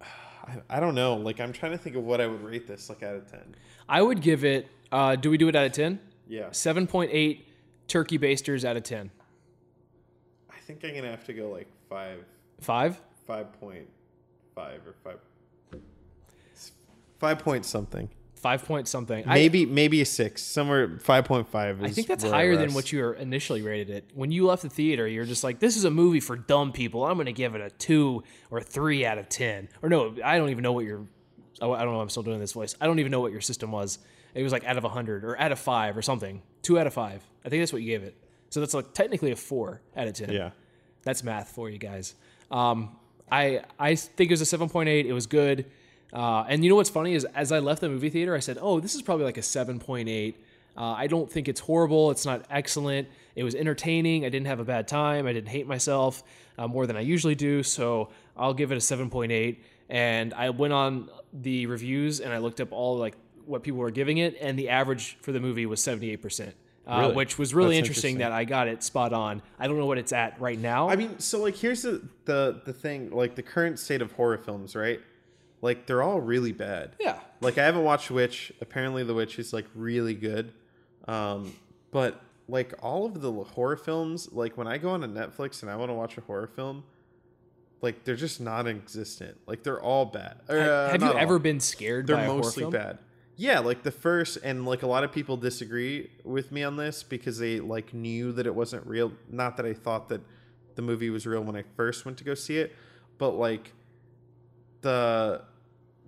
[0.00, 1.14] I, I don't know.
[1.16, 3.54] Like I'm trying to think of what I would rate this like out of ten.
[3.88, 4.68] I would give it.
[4.92, 5.98] Uh, do we do it out of ten?
[6.28, 7.48] Yeah, Seven point eight
[7.88, 9.10] turkey basters out of ten.
[10.50, 12.24] I think I'm gonna have to go like five,
[12.60, 13.00] Five.
[13.26, 13.88] five point
[14.54, 15.18] five or five,
[17.18, 18.08] five point something.
[18.34, 19.24] Five point something.
[19.26, 20.98] I- Maybe maybe a six somewhere.
[20.98, 21.82] Five point five.
[21.82, 24.10] I think that's higher than what you were initially rated it.
[24.14, 27.04] When you left the theater, you're just like, "This is a movie for dumb people.
[27.06, 29.68] I'm going to give it a two or three out of ten.
[29.80, 31.06] Or no, I don't even know what your.
[31.60, 32.00] oh, I don't know.
[32.00, 32.74] I'm still doing this voice.
[32.80, 33.98] I don't even know what your system was.
[34.34, 36.42] It was like out of hundred or out of five or something.
[36.62, 37.22] Two out of five.
[37.44, 38.16] I think that's what you gave it.
[38.50, 40.30] So that's like technically a four out of ten.
[40.30, 40.50] Yeah.
[41.02, 42.14] That's math for you guys.
[42.50, 42.96] Um,
[43.30, 45.06] I I think it was a seven point eight.
[45.06, 45.66] It was good.
[46.12, 48.58] Uh, and you know what's funny is as I left the movie theater, I said,
[48.60, 50.42] "Oh, this is probably like a seven point eight.
[50.76, 52.10] Uh, I don't think it's horrible.
[52.10, 53.08] It's not excellent.
[53.34, 54.24] It was entertaining.
[54.24, 55.26] I didn't have a bad time.
[55.26, 56.22] I didn't hate myself
[56.58, 57.62] uh, more than I usually do.
[57.62, 59.64] So I'll give it a seven point eight.
[59.88, 63.16] And I went on the reviews and I looked up all like
[63.46, 66.54] what people were giving it, and the average for the movie was seventy eight percent.
[66.84, 67.14] Uh, Really?
[67.14, 68.30] which was really interesting, interesting.
[68.30, 69.40] that I got it spot on.
[69.58, 70.88] I don't know what it's at right now.
[70.88, 74.38] I mean, so like here's the the the thing, like the current state of horror
[74.38, 75.00] films, right?
[75.60, 76.96] Like they're all really bad.
[76.98, 78.52] yeah, Like I haven't watched Witch.
[78.60, 80.52] Apparently, The Witch is like really good.
[81.06, 81.52] Um,
[81.92, 85.70] but like all of the horror films, like when I go on to Netflix and
[85.70, 86.82] I want to watch a horror film,
[87.80, 89.38] like they're just non-existent.
[89.46, 90.38] Like they're all bad.
[90.48, 91.38] Or, uh, have you ever all.
[91.38, 92.72] been scared They're by a horror mostly film?
[92.72, 92.98] bad.
[93.36, 97.02] Yeah, like the first, and like a lot of people disagree with me on this
[97.02, 99.12] because they like knew that it wasn't real.
[99.30, 100.20] Not that I thought that
[100.74, 102.74] the movie was real when I first went to go see it,
[103.18, 103.72] but like
[104.82, 105.42] the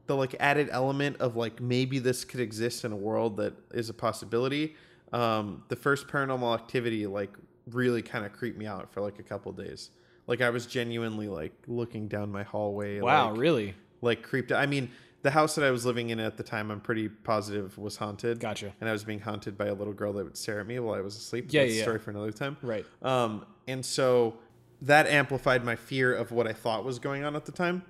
[0.07, 3.89] the like added element of like maybe this could exist in a world that is
[3.89, 4.77] a possibility.
[5.13, 7.31] Um, the first Paranormal Activity like
[7.71, 9.91] really kind of creeped me out for like a couple days.
[10.27, 13.01] Like I was genuinely like looking down my hallway.
[13.01, 13.75] Wow, like, really?
[14.05, 14.61] like creeped out.
[14.61, 14.91] I mean,
[15.25, 18.39] the house that I was living in at the time, I'm pretty positive was haunted.
[18.41, 18.75] Gotcha.
[18.79, 20.95] And I was being haunted by a little girl that would stare at me while
[20.95, 21.47] I was asleep.
[21.49, 22.59] Yeah, That's a yeah, story for another time.
[22.61, 22.85] Right.
[23.01, 24.35] Um, and so
[24.83, 27.85] that amplified my fear of what I thought was going on at the time.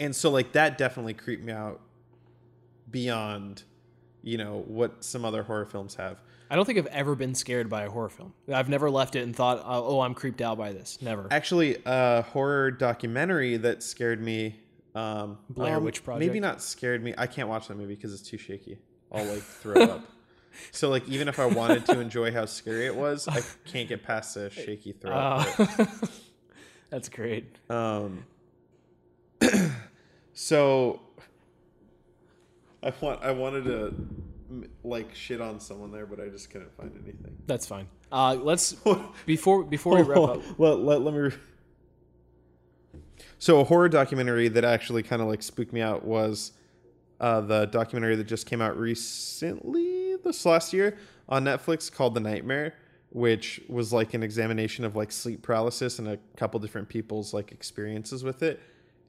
[0.00, 1.82] And so like that definitely creeped me out
[2.90, 3.64] beyond,
[4.22, 6.22] you know, what some other horror films have.
[6.48, 8.32] I don't think I've ever been scared by a horror film.
[8.50, 11.26] I've never left it and thought, "Oh, I'm creeped out by this." Never.
[11.30, 14.56] Actually, a horror documentary that scared me.
[14.94, 16.26] Um, Blair um, Witch Project?
[16.26, 17.14] Maybe not scared me.
[17.16, 18.78] I can't watch that movie because it's too shaky.
[19.10, 20.04] I'll like throw up.
[20.70, 24.02] So like even if I wanted to enjoy how scary it was, I can't get
[24.02, 25.58] past the shaky throw up.
[25.58, 25.86] Uh,
[26.90, 27.56] that's great.
[27.70, 28.26] Um,
[30.34, 31.00] so
[32.82, 33.94] I want I wanted to
[34.84, 37.36] like shit on someone there, but I just couldn't find anything.
[37.46, 37.86] That's fine.
[38.10, 38.76] Uh, let's
[39.24, 40.58] before before we wrap up.
[40.58, 41.30] well, let, let me.
[43.42, 46.52] So a horror documentary that actually kind of like spooked me out was
[47.18, 50.96] uh, the documentary that just came out recently, this last year
[51.28, 52.74] on Netflix called The Nightmare,
[53.10, 57.50] which was like an examination of like sleep paralysis and a couple different people's like
[57.50, 58.60] experiences with it.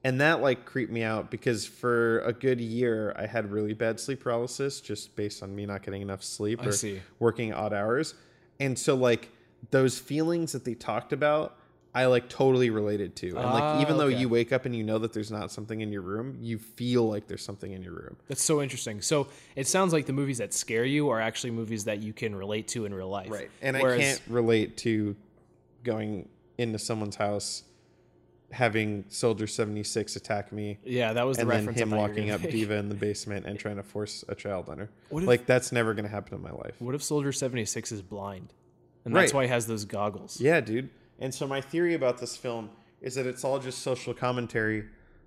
[0.02, 4.00] And that like creeped me out because for a good year I had really bad
[4.00, 7.00] sleep paralysis just based on me not getting enough sleep I or see.
[7.20, 8.14] working odd hours.
[8.58, 9.28] And so like
[9.70, 11.56] those feelings that they talked about,
[11.96, 13.28] I like totally related to.
[13.28, 14.18] And Ah, like even though okay.
[14.18, 17.08] you wake up and you know that there's not something in your room, you feel
[17.08, 18.16] like there's something in your room.
[18.26, 19.00] That's so interesting.
[19.00, 22.34] So it sounds like the movies that scare you are actually movies that you can
[22.34, 23.30] relate to in real life.
[23.30, 23.50] Right.
[23.62, 25.14] And Whereas- I can't relate to
[25.84, 27.62] going into someone's house
[28.50, 31.80] having Soldier 76 attack me Yeah, that was the and then reference.
[31.80, 32.50] Him thought you were locking up make.
[32.52, 34.90] D.Va in the basement and trying to force a child on her.
[35.10, 36.74] What if- like that's never going to happen in my life.
[36.80, 38.52] What if Soldier seventy six is blind,
[39.04, 39.38] and that's Right.
[39.38, 40.40] why he has those goggles?
[40.40, 40.90] Yeah, dude.
[41.18, 42.70] And so my theory about this film
[43.00, 44.84] is that it's all just social commentary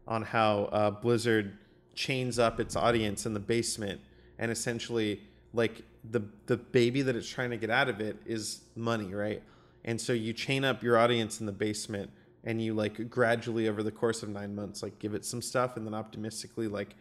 [0.07, 1.57] on how uh, Blizzard
[1.93, 3.99] chains up its audience in the basement,
[4.39, 5.21] and essentially,
[5.53, 9.41] like the the baby that it's trying to get out of it is money, right?
[9.85, 12.11] And so you chain up your audience in the basement,
[12.43, 15.77] and you like gradually over the course of nine months, like give it some stuff,
[15.77, 16.95] and then optimistically, like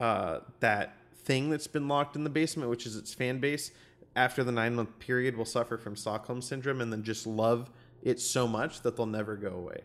[0.00, 3.70] uh, that thing that's been locked in the basement, which is its fan base,
[4.16, 7.70] after the nine month period will suffer from Stockholm syndrome and then just love
[8.02, 9.82] it so much that they'll never go away.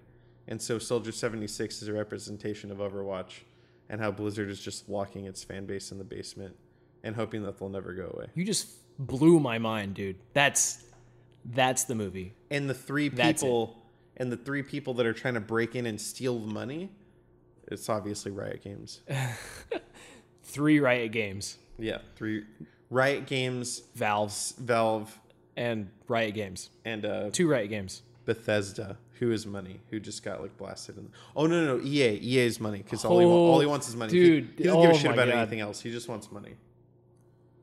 [0.47, 3.41] And so Soldier 76 is a representation of Overwatch
[3.89, 6.55] and how Blizzard is just locking its fan base in the basement
[7.03, 8.27] and hoping that they'll never go away.
[8.33, 10.17] You just blew my mind, dude.
[10.33, 10.83] That's
[11.45, 12.33] that's the movie.
[12.49, 13.77] And the three people
[14.17, 16.89] and the three people that are trying to break in and steal the money,
[17.67, 19.01] it's obviously Riot Games.
[20.43, 22.43] three Riot Games, Yeah, three
[22.89, 25.17] Riot Games, Valve, Valve,
[25.57, 26.69] and Riot Games.
[26.85, 28.03] and uh, Two Riot Games.
[28.25, 30.97] Bethesda, who is money, who just got like blasted.
[30.97, 33.95] In oh no, no, no, EA, EA's money because all, he all he wants is
[33.95, 34.11] money.
[34.11, 35.35] He- dude, he, doesn't give oh a shit about God.
[35.35, 35.81] anything else.
[35.81, 36.55] He just wants money.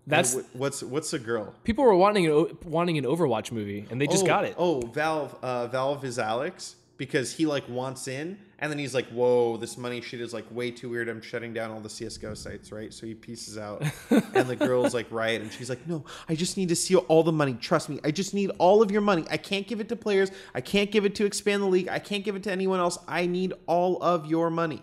[0.06, 1.54] That's And what's what's the girl?
[1.64, 4.54] people were wanting an wanting an Overwatch movie, and they just oh, got it.
[4.58, 9.06] Oh, Valve, uh, Valve is Alex because he like wants in, and then he's like,
[9.08, 11.08] "Whoa, this money shit is like way too weird.
[11.08, 14.94] I'm shutting down all the CS:GO sites, right?" So he pieces out, and the girl's
[14.94, 17.54] like, "Riot," and she's like, "No, I just need to steal all the money.
[17.54, 19.24] Trust me, I just need all of your money.
[19.30, 20.30] I can't give it to players.
[20.54, 21.88] I can't give it to expand the league.
[21.88, 22.96] I can't give it to anyone else.
[23.08, 24.82] I need all of your money."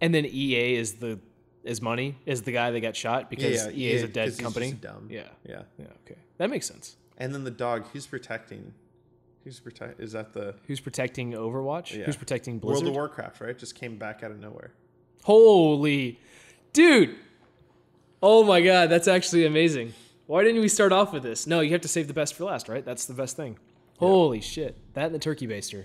[0.00, 1.20] And then EA is the
[1.62, 4.72] is money is the guy that got shot because Yeah, EA is a dead company.
[4.72, 5.06] dumb.
[5.08, 6.96] Yeah, Yeah, yeah, okay, that makes sense.
[7.18, 7.86] and then the dog.
[7.92, 8.74] Who's protecting?
[9.44, 10.00] Who's protect?
[10.00, 11.96] Is that the Who's protecting Overwatch?
[11.96, 12.04] Yeah.
[12.04, 12.84] Who's protecting Blizzard?
[12.84, 13.40] World of Warcraft?
[13.40, 14.72] Right, just came back out of nowhere.
[15.24, 16.18] Holy,
[16.72, 17.16] dude!
[18.22, 19.94] Oh my god, that's actually amazing.
[20.26, 21.46] Why didn't we start off with this?
[21.46, 22.84] No, you have to save the best for last, right?
[22.84, 23.58] That's the best thing.
[23.98, 25.84] Holy shit, that and the turkey baster.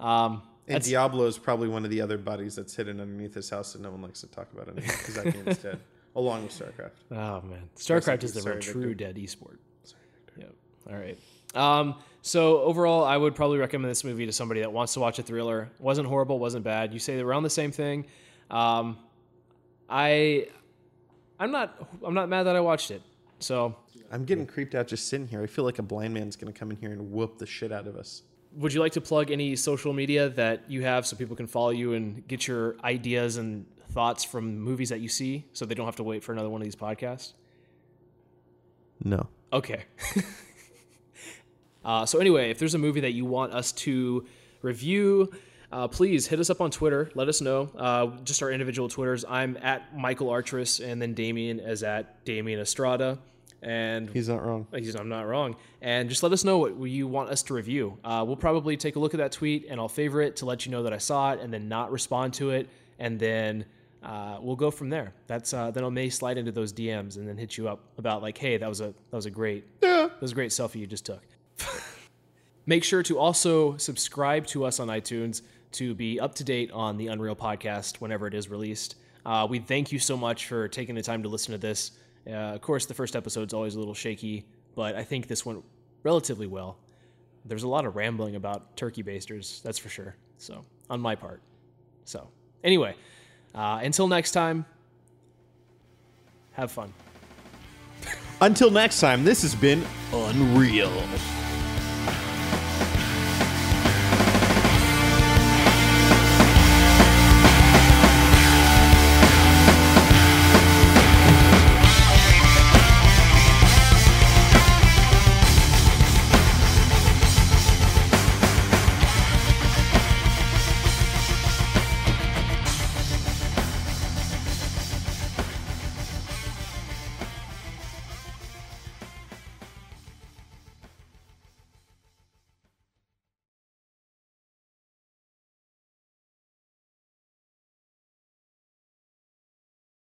[0.00, 3.74] Um, And Diablo is probably one of the other buddies that's hidden underneath his house
[3.74, 5.78] that no one likes to talk about anymore because that game is dead,
[6.16, 6.90] along with StarCraft.
[7.12, 8.94] oh man, StarCraft is the Sorry, true Victor.
[9.12, 9.56] dead esport.
[10.38, 10.54] Yep.
[10.90, 11.18] All right.
[11.54, 11.94] Um,
[12.26, 15.22] so overall, I would probably recommend this movie to somebody that wants to watch a
[15.22, 15.68] thriller.
[15.78, 16.94] wasn't horrible, wasn't bad.
[16.94, 18.06] You say around the same thing.
[18.50, 18.96] Um,
[19.90, 20.48] I,
[21.38, 23.02] I'm not, I'm not mad that I watched it.
[23.40, 23.76] So,
[24.10, 25.42] I'm getting creeped out just sitting here.
[25.42, 27.86] I feel like a blind man's gonna come in here and whoop the shit out
[27.86, 28.22] of us.
[28.56, 31.70] would you like to plug any social media that you have so people can follow
[31.70, 35.84] you and get your ideas and thoughts from movies that you see, so they don't
[35.84, 37.34] have to wait for another one of these podcasts?
[39.04, 39.28] No.
[39.52, 39.84] Okay.
[41.84, 44.26] uh, so anyway, if there's a movie that you want us to
[44.62, 45.32] review,
[45.72, 47.10] uh, please hit us up on Twitter.
[47.14, 47.70] Let us know.
[47.76, 49.24] Uh, just our individual Twitters.
[49.28, 53.18] I'm at Michael Artress, and then Damian is at Damian Estrada.
[53.60, 54.66] And He's not wrong.
[54.74, 55.56] He's, I'm not wrong.
[55.80, 57.98] And just let us know what you want us to review.
[58.04, 60.66] Uh, we'll probably take a look at that tweet and I'll favorite it to let
[60.66, 62.68] you know that I saw it and then not respond to it.
[62.98, 63.64] And then
[64.02, 65.14] uh, we'll go from there.
[65.28, 68.20] That's uh, then I may slide into those DMs and then hit you up about
[68.20, 70.08] like, hey, that was a that was a great Yeah.
[70.12, 71.22] that was a great selfie you just took.
[72.66, 76.96] Make sure to also subscribe to us on iTunes to be up to date on
[76.96, 78.96] the Unreel podcast whenever it is released.
[79.26, 81.92] Uh, we thank you so much for taking the time to listen to this.
[82.26, 84.44] Uh, of course, the first episode's always a little shaky,
[84.74, 85.64] but I think this went
[86.02, 86.78] relatively well.
[87.44, 90.16] There's a lot of rambling about turkey basters, that's for sure.
[90.38, 91.42] So, on my part.
[92.04, 92.28] So,
[92.62, 92.94] anyway,
[93.54, 94.64] uh, until next time,
[96.52, 96.92] have fun.
[98.40, 101.43] Until next time, this has been Unreel.